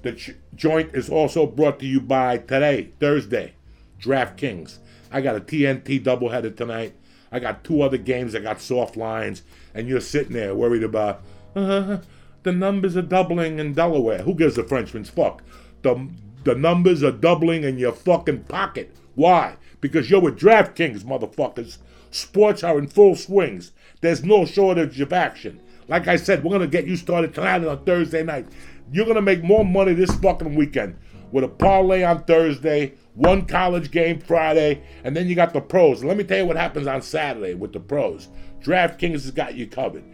The 0.03 0.13
ch- 0.13 0.35
joint 0.55 0.95
is 0.95 1.09
also 1.09 1.47
brought 1.47 1.79
to 1.79 1.87
you 1.87 2.01
by 2.01 2.39
today, 2.39 2.91
Thursday, 3.01 3.55
DraftKings. 4.01 4.79
I 5.11 5.21
got 5.21 5.37
a 5.37 5.41
TNT 5.41 6.03
doubleheader 6.03 6.55
tonight. 6.57 6.95
I 7.31 7.39
got 7.39 7.65
two 7.65 7.83
other 7.83 7.97
games 7.97 8.33
that 8.33 8.43
got 8.43 8.61
soft 8.61 8.97
lines, 8.97 9.43
and 9.73 9.89
you're 9.89 10.01
sitting 10.01 10.35
there 10.35 10.55
worried 10.55 10.83
about 10.83 11.23
uh, 11.57 11.99
the 12.43 12.53
numbers 12.53 12.97
are 12.97 13.03
doubling 13.03 13.59
in 13.59 13.73
Delaware. 13.73 14.23
Who 14.23 14.35
gives 14.35 14.59
a 14.59 14.65
Frenchman's 14.65 15.11
fuck? 15.11 15.43
The 15.83 16.09
the 16.45 16.55
numbers 16.55 17.03
are 17.03 17.13
doubling 17.13 17.65
in 17.65 17.79
your 17.79 17.93
fucking 17.93 18.45
pocket. 18.45 18.95
Why? 19.15 19.57
Because 19.81 20.11
you're 20.11 20.21
with 20.21 20.39
DraftKings, 20.39 21.03
motherfuckers. 21.03 21.79
Sports 22.11 22.63
are 22.63 22.79
in 22.79 22.87
full 22.87 23.17
swings. 23.17 23.73
There's 24.01 24.23
no 24.23 24.45
shortage 24.45 25.01
of 25.01 25.13
action. 25.13 25.61
Like 25.89 26.09
I 26.09 26.17
said, 26.17 26.45
we're 26.45 26.53
gonna 26.53 26.67
get 26.67 26.87
you 26.87 26.97
started 26.97 27.35
tonight 27.35 27.65
on 27.65 27.85
Thursday 27.85 28.23
night. 28.23 28.47
You're 28.93 29.07
gonna 29.07 29.23
make 29.23 29.43
more 29.43 29.65
money 29.65 29.95
this 29.95 30.15
fucking 30.17 30.55
weekend 30.55 30.97
with 31.33 31.45
a 31.45 31.49
parlay 31.49 32.03
on 32.05 32.25
Thursday, 32.25 32.95
one 33.15 33.47
college 33.47 33.91
game 33.91 34.21
Friday, 34.21 34.83
and 35.03 35.17
then 35.17 35.27
you 35.27 35.35
got 35.35 35.53
the 35.53 35.61
pros. 35.61 36.05
Let 36.05 36.17
me 36.17 36.25
tell 36.25 36.39
you 36.39 36.47
what 36.47 36.57
happens 36.57 36.87
on 36.87 37.03
Saturday 37.03 37.55
with 37.55 37.73
the 37.73 37.81
pros. 37.81 38.29
DraftKings 38.61 39.13
has 39.13 39.31
got 39.31 39.55
you 39.55 39.67
covered. 39.67 40.05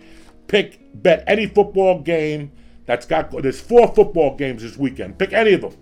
Pick, 0.46 0.80
bet 0.94 1.22
any 1.26 1.46
football 1.46 2.00
game 2.00 2.52
that's 2.86 3.06
got. 3.06 3.30
There's 3.42 3.60
four 3.60 3.94
football 3.94 4.36
games 4.36 4.62
this 4.62 4.76
weekend. 4.76 5.18
Pick 5.18 5.32
any 5.32 5.52
of 5.52 5.60
them, 5.60 5.76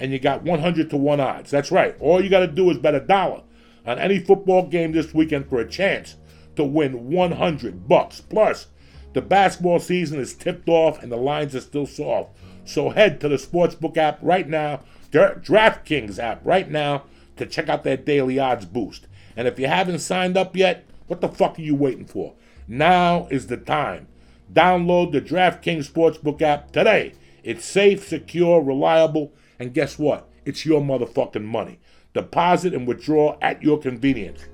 and 0.00 0.10
you 0.10 0.18
got 0.18 0.42
100 0.42 0.90
to 0.90 0.96
one 0.96 1.20
odds. 1.20 1.50
That's 1.50 1.70
right. 1.70 1.94
All 2.00 2.24
you 2.24 2.30
got 2.30 2.40
to 2.40 2.46
do 2.48 2.70
is 2.70 2.78
bet 2.78 2.94
a 2.94 3.00
dollar 3.00 3.42
on 3.86 3.98
any 3.98 4.18
football 4.18 4.66
game 4.66 4.92
this 4.92 5.14
weekend 5.14 5.48
for 5.48 5.60
a 5.60 5.68
chance 5.68 6.16
to 6.56 6.64
win 6.64 7.10
100 7.10 7.86
bucks. 7.86 8.20
Plus, 8.20 8.68
the 9.12 9.20
basketball 9.20 9.78
season 9.78 10.18
is 10.18 10.34
tipped 10.34 10.68
off 10.68 11.02
and 11.02 11.12
the 11.12 11.16
lines 11.16 11.54
are 11.54 11.60
still 11.60 11.86
soft. 11.86 12.30
So 12.64 12.90
head 12.90 13.20
to 13.20 13.28
the 13.28 13.36
Sportsbook 13.36 13.96
app 13.96 14.18
right 14.22 14.48
now, 14.48 14.80
DraftKings 15.12 16.18
app 16.18 16.40
right 16.44 16.70
now 16.70 17.04
to 17.36 17.46
check 17.46 17.68
out 17.68 17.84
their 17.84 17.96
daily 17.96 18.38
odds 18.38 18.64
boost. 18.64 19.06
And 19.36 19.46
if 19.46 19.58
you 19.58 19.66
haven't 19.66 19.98
signed 20.00 20.36
up 20.36 20.56
yet, 20.56 20.86
what 21.06 21.20
the 21.20 21.28
fuck 21.28 21.58
are 21.58 21.62
you 21.62 21.74
waiting 21.74 22.06
for? 22.06 22.34
Now 22.68 23.26
is 23.30 23.48
the 23.48 23.56
time. 23.56 24.06
Download 24.52 25.12
the 25.12 25.20
DraftKings 25.20 25.90
Sportsbook 25.90 26.42
app 26.42 26.72
today. 26.72 27.14
It's 27.42 27.64
safe, 27.64 28.06
secure, 28.06 28.62
reliable, 28.62 29.32
and 29.60 29.74
guess 29.74 29.98
what? 29.98 30.28
It's 30.44 30.66
your 30.66 30.80
motherfucking 30.80 31.44
money. 31.44 31.78
Deposit 32.14 32.74
and 32.74 32.88
withdraw 32.88 33.38
at 33.40 33.62
your 33.62 33.78
convenience. 33.78 34.46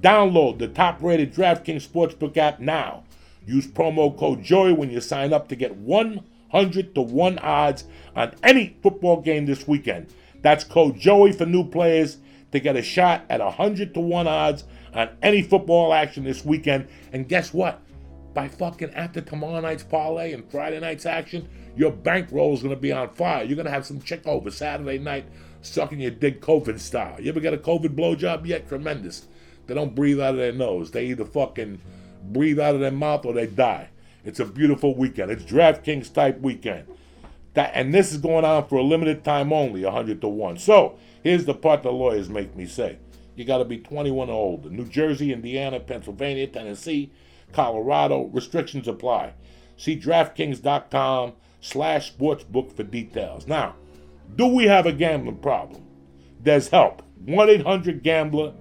Download 0.00 0.58
the 0.58 0.68
top 0.68 1.02
rated 1.02 1.32
DraftKings 1.32 1.88
Sportsbook 1.88 2.36
app 2.36 2.60
now. 2.60 3.04
Use 3.46 3.66
promo 3.66 4.14
code 4.14 4.42
JOY 4.42 4.74
when 4.74 4.90
you 4.90 5.00
sign 5.00 5.32
up 5.32 5.48
to 5.48 5.56
get 5.56 5.76
100 5.76 6.94
to 6.94 7.00
1 7.00 7.38
odds 7.38 7.84
on 8.16 8.34
any 8.42 8.76
football 8.82 9.20
game 9.20 9.46
this 9.46 9.68
weekend. 9.68 10.12
That's 10.42 10.64
code 10.64 10.98
JOY 10.98 11.32
for 11.32 11.46
new 11.46 11.64
players 11.66 12.18
to 12.52 12.60
get 12.60 12.76
a 12.76 12.82
shot 12.82 13.24
at 13.30 13.40
100 13.40 13.94
to 13.94 14.00
1 14.00 14.26
odds 14.26 14.64
on 14.92 15.10
any 15.22 15.42
football 15.42 15.94
action 15.94 16.24
this 16.24 16.44
weekend. 16.44 16.88
And 17.12 17.28
guess 17.28 17.54
what? 17.54 17.80
By 18.34 18.48
fucking 18.48 18.94
after 18.94 19.20
tomorrow 19.20 19.60
night's 19.60 19.84
parlay 19.84 20.32
and 20.32 20.50
Friday 20.50 20.80
night's 20.80 21.06
action, 21.06 21.48
your 21.76 21.92
bankroll 21.92 22.54
is 22.54 22.62
going 22.62 22.74
to 22.74 22.80
be 22.80 22.92
on 22.92 23.10
fire. 23.10 23.44
You're 23.44 23.56
going 23.56 23.66
to 23.66 23.72
have 23.72 23.86
some 23.86 24.00
chick 24.00 24.26
over 24.26 24.50
Saturday 24.50 24.98
night 24.98 25.26
sucking 25.62 26.00
your 26.00 26.10
dick 26.10 26.40
COVID 26.40 26.78
style. 26.78 27.20
You 27.20 27.30
ever 27.30 27.40
get 27.40 27.54
a 27.54 27.58
COVID 27.58 27.94
blowjob 27.96 28.46
yet? 28.46 28.68
Tremendous. 28.68 29.26
They 29.66 29.74
don't 29.74 29.94
breathe 29.94 30.20
out 30.20 30.34
of 30.34 30.36
their 30.38 30.52
nose. 30.52 30.90
They 30.90 31.06
either 31.06 31.24
fucking 31.24 31.80
breathe 32.22 32.60
out 32.60 32.74
of 32.74 32.80
their 32.80 32.90
mouth 32.90 33.24
or 33.24 33.32
they 33.32 33.46
die. 33.46 33.88
It's 34.24 34.40
a 34.40 34.44
beautiful 34.44 34.94
weekend. 34.94 35.30
It's 35.30 35.44
DraftKings 35.44 36.12
type 36.12 36.40
weekend. 36.40 36.86
That 37.54 37.70
and 37.74 37.94
this 37.94 38.12
is 38.12 38.18
going 38.18 38.44
on 38.44 38.66
for 38.68 38.76
a 38.76 38.82
limited 38.82 39.24
time 39.24 39.52
only, 39.52 39.84
100 39.84 40.20
to 40.20 40.28
1. 40.28 40.58
So, 40.58 40.98
here's 41.22 41.44
the 41.44 41.54
part 41.54 41.82
the 41.82 41.92
lawyers 41.92 42.28
make 42.28 42.56
me 42.56 42.66
say. 42.66 42.98
You 43.36 43.44
got 43.44 43.58
to 43.58 43.64
be 43.64 43.78
21 43.78 44.28
or 44.28 44.32
older. 44.32 44.70
New 44.70 44.86
Jersey, 44.86 45.32
Indiana, 45.32 45.80
Pennsylvania, 45.80 46.46
Tennessee, 46.46 47.12
Colorado, 47.52 48.24
restrictions 48.32 48.88
apply. 48.88 49.34
See 49.76 49.98
DraftKings.com 49.98 51.32
slash 51.64 52.14
sportsbook 52.14 52.72
for 52.72 52.82
details. 52.82 53.46
Now, 53.46 53.74
do 54.36 54.46
we 54.46 54.64
have 54.64 54.84
a 54.84 54.92
gambling 54.92 55.38
problem? 55.38 55.82
There's 56.40 56.68
help. 56.68 57.02
1-800-GAMBLER. 57.24 58.52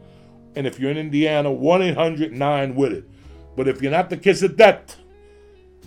And 0.55 0.65
if 0.65 0.79
you're 0.79 0.91
in 0.91 0.97
Indiana, 0.97 1.49
1-800-9-WITH-IT. 1.49 3.09
But 3.57 3.67
if 3.67 3.81
you're 3.81 3.91
not 3.91 4.09
the 4.09 4.17
kiss 4.17 4.41
of 4.41 4.55
death, 4.55 4.97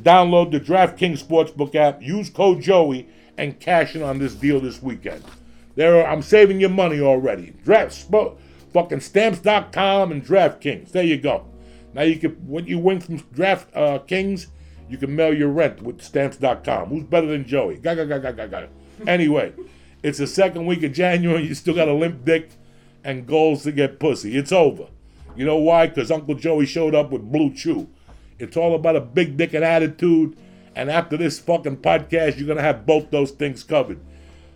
download 0.02 0.52
the 0.52 0.60
DraftKings 0.60 1.24
Sportsbook 1.24 1.74
app, 1.74 2.02
use 2.02 2.28
code 2.28 2.60
Joey, 2.60 3.08
and 3.38 3.58
cash 3.58 3.96
in 3.96 4.02
on 4.02 4.18
this 4.18 4.34
deal 4.34 4.60
this 4.60 4.82
weekend. 4.82 5.24
There, 5.74 5.96
are, 5.96 6.06
I'm 6.06 6.22
saving 6.22 6.60
you 6.60 6.68
money 6.68 7.00
already. 7.00 7.54
Draft, 7.64 8.10
spo- 8.10 8.36
fucking 8.72 9.00
stamps.com 9.00 10.12
and 10.12 10.24
DraftKings. 10.24 10.92
There 10.92 11.02
you 11.02 11.18
go. 11.18 11.46
Now 11.94 12.02
you 12.02 12.18
can, 12.18 12.32
what 12.46 12.68
you 12.68 12.78
win 12.78 13.00
from 13.00 13.16
Draft 13.32 13.74
uh, 13.74 14.00
you 14.88 14.98
can 14.98 15.14
mail 15.14 15.34
your 15.34 15.48
rent 15.48 15.82
with 15.82 16.02
stamps.com. 16.02 16.88
Who's 16.88 17.04
better 17.04 17.26
than 17.26 17.46
Joey? 17.46 17.76
Ga, 17.76 17.94
ga, 17.94 18.04
ga, 18.04 18.18
ga, 18.18 18.32
ga, 18.32 18.46
ga. 18.46 18.66
Anyway, 19.06 19.52
It's 20.06 20.18
the 20.18 20.26
second 20.28 20.66
week 20.66 20.84
of 20.84 20.92
January. 20.92 21.42
You 21.42 21.54
still 21.54 21.74
got 21.74 21.88
a 21.88 21.92
limp 21.92 22.24
dick 22.24 22.50
and 23.02 23.26
goals 23.26 23.64
to 23.64 23.72
get 23.72 23.98
pussy. 23.98 24.36
It's 24.36 24.52
over. 24.52 24.86
You 25.34 25.44
know 25.44 25.56
why? 25.56 25.88
Because 25.88 26.12
Uncle 26.12 26.36
Joey 26.36 26.64
showed 26.64 26.94
up 26.94 27.10
with 27.10 27.32
Blue 27.32 27.52
Chew. 27.52 27.88
It's 28.38 28.56
all 28.56 28.76
about 28.76 28.94
a 28.94 29.00
big 29.00 29.36
dick 29.36 29.52
and 29.52 29.64
attitude. 29.64 30.36
And 30.76 30.92
after 30.92 31.16
this 31.16 31.40
fucking 31.40 31.78
podcast, 31.78 32.38
you're 32.38 32.46
gonna 32.46 32.62
have 32.62 32.86
both 32.86 33.10
those 33.10 33.32
things 33.32 33.64
covered. 33.64 33.98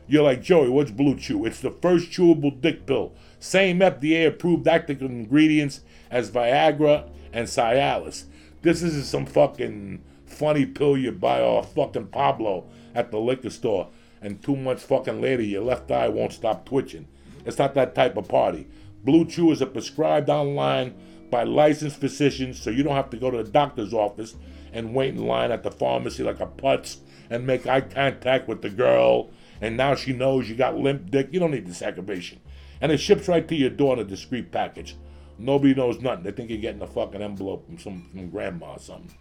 You're 0.07 0.23
like, 0.23 0.41
Joey, 0.41 0.69
what's 0.69 0.93
Blue 0.93 1.17
Chew? 1.17 1.47
It's 1.47 1.61
the 1.61 1.73
first 1.73 2.13
chewable 2.13 2.61
dick 2.61 2.87
pill. 2.87 3.13
Same 3.41 3.81
FDA 3.81 4.29
approved 4.29 4.69
active 4.69 5.03
ingredients 5.03 5.81
as 6.13 6.31
Viagra 6.31 7.09
and 7.33 7.49
Cialis. 7.49 8.27
This 8.63 8.83
isn't 8.83 9.07
some 9.07 9.27
fucking 9.27 10.01
funny 10.31 10.67
pill 10.67 10.97
you 10.97 11.13
buy 11.13 11.41
off 11.41 11.75
fucking 11.75 12.09
Pablo 12.09 12.69
at 12.95 13.11
the 13.11 13.19
liquor 13.19 13.51
store 13.51 13.89
and 14.23 14.43
two 14.43 14.57
months 14.57 14.83
fucking 14.83 15.21
later 15.21 15.43
your 15.43 15.63
left 15.63 15.91
eye 15.91 16.09
won't 16.09 16.33
stop 16.33 16.65
twitching. 16.67 17.09
It's 17.45 17.59
not 17.59 17.75
that 17.75 17.95
type 17.95 18.17
of 18.17 18.29
party. 18.29 18.69
Blue 19.05 19.25
Chew 19.25 19.51
is 19.51 19.63
a 19.63 19.67
prescribed 19.67 20.29
online 20.29 20.95
by 21.31 21.45
licensed 21.45 22.01
physicians 22.01 22.61
so 22.61 22.71
you 22.71 22.83
don't 22.83 22.97
have 22.97 23.11
to 23.11 23.17
go 23.17 23.31
to 23.31 23.43
the 23.43 23.51
doctor's 23.51 23.95
office 23.95 24.37
and 24.73 24.95
wait 24.95 25.15
in 25.15 25.27
line 25.27 25.51
at 25.51 25.63
the 25.63 25.71
pharmacy 25.71 26.23
like 26.23 26.41
a 26.41 26.47
putz 26.47 26.99
and 27.31 27.47
make 27.47 27.67
eye 27.67 27.81
contact 27.81 28.49
with 28.49 28.63
the 28.63 28.71
girl 28.71 29.31
and 29.61 29.77
now 29.77 29.95
she 29.95 30.13
knows 30.13 30.49
you 30.49 30.55
got 30.55 30.77
limp 30.77 31.11
dick. 31.11 31.29
You 31.33 31.41
don't 31.41 31.51
need 31.51 31.67
this 31.67 31.83
aggravation. 31.83 32.41
And 32.81 32.91
it 32.91 32.99
ships 32.99 33.29
right 33.29 33.47
to 33.47 33.55
your 33.55 33.71
door 33.71 33.95
in 33.95 33.99
a 33.99 34.05
discreet 34.05 34.51
package. 34.51 34.97
Nobody 35.39 35.75
knows 35.75 36.01
nothing. 36.01 36.25
They 36.25 36.33
think 36.33 36.51
you're 36.51 36.59
getting 36.59 36.83
a 36.83 36.87
fucking 36.87 37.23
envelope 37.23 37.67
from 37.67 37.79
some 37.79 38.09
from 38.11 38.31
grandma 38.31 38.73
or 38.73 38.79
something. 38.79 39.15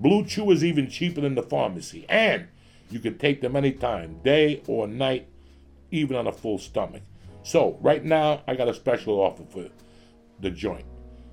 Blue 0.00 0.24
Chew 0.24 0.50
is 0.50 0.64
even 0.64 0.88
cheaper 0.88 1.20
than 1.20 1.34
the 1.34 1.42
pharmacy. 1.42 2.06
And 2.08 2.48
you 2.90 2.98
can 2.98 3.18
take 3.18 3.40
them 3.40 3.54
anytime, 3.54 4.20
day 4.24 4.62
or 4.66 4.86
night, 4.88 5.28
even 5.90 6.16
on 6.16 6.26
a 6.26 6.32
full 6.32 6.58
stomach. 6.58 7.02
So, 7.42 7.78
right 7.80 8.04
now, 8.04 8.42
I 8.46 8.54
got 8.54 8.68
a 8.68 8.74
special 8.74 9.20
offer 9.20 9.44
for 9.44 9.68
the 10.40 10.50
joint. 10.50 10.84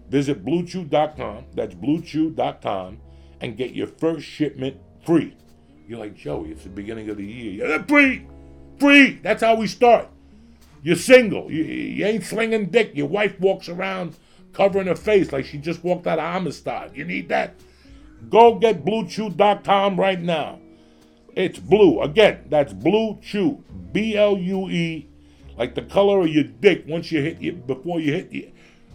Visit 0.10 0.46
bluechew.com, 0.46 1.46
that's 1.54 1.76
bluechew.com, 1.76 3.00
and 3.42 3.58
get 3.58 3.74
your 3.74 3.88
first 3.88 4.26
shipment 4.26 4.78
free. 5.06 5.36
You're 5.88 6.00
like, 6.00 6.16
Joey, 6.16 6.52
it's 6.52 6.64
the 6.64 6.70
beginning 6.70 7.10
of 7.10 7.18
the 7.18 7.26
year. 7.26 7.68
Yeah, 7.68 7.84
free! 7.84 8.26
Free! 8.80 9.20
That's 9.24 9.42
how 9.42 9.56
we 9.56 9.68
start. 9.68 10.08
You're 10.84 10.96
single. 10.96 11.52
You, 11.52 11.64
you 11.64 12.06
ain't 12.06 12.24
slinging 12.24 12.68
dick. 12.68 12.92
Your 12.94 13.08
wife 13.08 13.40
walks 13.40 13.68
around 13.68 14.16
covering 14.54 14.88
her 14.88 14.96
face 14.96 15.32
like 15.32 15.46
she 15.46 15.58
just 15.58 15.84
walked 15.84 16.08
out 16.08 16.20
of 16.20 16.26
Amistad. 16.26 16.96
You 16.96 17.06
need 17.06 17.30
that? 17.30 17.56
Go 18.30 18.60
get 18.60 18.84
bluechew.com 18.84 20.00
right 20.00 20.22
now. 20.22 20.60
It's 21.36 21.60
blue. 21.60 22.02
Again, 22.02 22.46
that's 22.50 22.74
blue 22.74 23.20
chew. 23.22 23.64
B 23.92 24.16
L 24.18 24.38
U 24.38 24.70
E, 24.70 25.08
like 25.58 25.76
the 25.76 25.84
color 25.84 26.22
of 26.22 26.28
your 26.28 26.44
dick 26.44 26.86
once 26.88 27.12
you 27.12 27.22
hit 27.22 27.40
you 27.40 27.54
before 27.54 28.00
you 28.00 28.14
hit 28.14 28.32
you. 28.32 28.52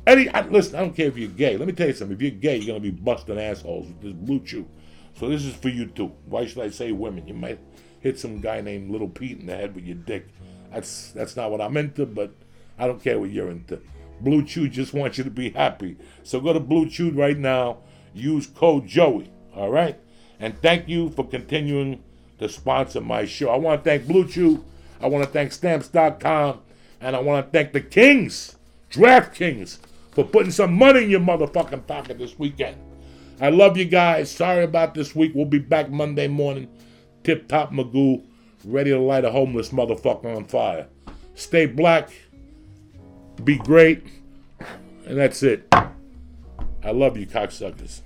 Any 0.06 0.28
I, 0.28 0.46
listen, 0.48 0.74
I 0.74 0.80
don't 0.80 0.94
care 0.94 1.06
if 1.06 1.16
you're 1.16 1.30
gay. 1.30 1.56
Let 1.56 1.68
me 1.68 1.72
tell 1.72 1.86
you 1.86 1.94
something. 1.94 2.16
If 2.16 2.22
you're 2.22 2.30
gay, 2.32 2.56
you're 2.56 2.66
gonna 2.66 2.80
be 2.80 2.90
busting 2.90 3.38
assholes 3.38 3.86
with 3.86 4.00
this 4.02 4.12
blue 4.12 4.40
chew. 4.40 4.66
So 5.18 5.28
this 5.28 5.44
is 5.44 5.54
for 5.54 5.68
you 5.68 5.86
too. 5.86 6.12
Why 6.26 6.46
should 6.46 6.62
I 6.62 6.70
say 6.70 6.92
women? 6.92 7.28
You 7.28 7.34
might 7.34 7.60
hit 8.00 8.18
some 8.18 8.40
guy 8.40 8.60
named 8.60 8.90
Little 8.90 9.08
Pete 9.08 9.38
in 9.38 9.46
the 9.46 9.56
head 9.56 9.74
with 9.74 9.84
your 9.84 9.96
dick. 9.96 10.26
That's 10.72 11.12
that's 11.12 11.36
not 11.36 11.50
what 11.50 11.60
I'm 11.60 11.76
into, 11.76 12.06
but 12.06 12.32
I 12.78 12.86
don't 12.86 13.02
care 13.02 13.18
what 13.20 13.30
you're 13.30 13.50
into. 13.50 13.80
Blue 14.20 14.44
Chew 14.44 14.68
just 14.68 14.94
wants 14.94 15.18
you 15.18 15.24
to 15.24 15.30
be 15.30 15.50
happy. 15.50 15.96
So 16.22 16.40
go 16.40 16.52
to 16.52 16.60
Blue 16.60 16.88
Chew 16.88 17.10
right 17.10 17.36
now. 17.36 17.78
Use 18.14 18.46
code 18.46 18.86
Joey. 18.86 19.30
All 19.54 19.70
right. 19.70 19.98
And 20.40 20.60
thank 20.60 20.88
you 20.88 21.10
for 21.10 21.26
continuing 21.26 22.02
to 22.38 22.48
sponsor 22.48 23.00
my 23.00 23.24
show. 23.24 23.48
I 23.48 23.56
want 23.56 23.84
to 23.84 23.90
thank 23.90 24.06
Blue 24.06 24.26
Chew. 24.26 24.64
I 25.00 25.06
want 25.06 25.24
to 25.24 25.30
thank 25.30 25.52
Stamps.com. 25.52 26.60
And 27.00 27.16
I 27.16 27.20
want 27.20 27.46
to 27.46 27.50
thank 27.50 27.72
the 27.72 27.80
Kings, 27.80 28.56
DraftKings, 28.90 29.78
for 30.12 30.24
putting 30.24 30.52
some 30.52 30.74
money 30.74 31.04
in 31.04 31.10
your 31.10 31.20
motherfucking 31.20 31.86
pocket 31.86 32.18
this 32.18 32.38
weekend. 32.38 32.76
I 33.40 33.50
love 33.50 33.76
you 33.76 33.84
guys. 33.84 34.30
Sorry 34.30 34.62
about 34.62 34.94
this 34.94 35.16
week. 35.16 35.32
We'll 35.34 35.46
be 35.46 35.58
back 35.58 35.90
Monday 35.90 36.28
morning. 36.28 36.68
Tip 37.24 37.48
top 37.48 37.72
Magoo, 37.72 38.22
ready 38.64 38.90
to 38.90 39.00
light 39.00 39.24
a 39.24 39.30
homeless 39.30 39.70
motherfucker 39.70 40.36
on 40.36 40.44
fire. 40.44 40.86
Stay 41.34 41.66
black. 41.66 42.10
Be 43.42 43.56
great. 43.56 44.04
And 45.06 45.18
that's 45.18 45.42
it. 45.42 45.71
I 46.84 46.90
love 46.90 47.16
you, 47.16 47.26
cocksuckers. 47.26 48.00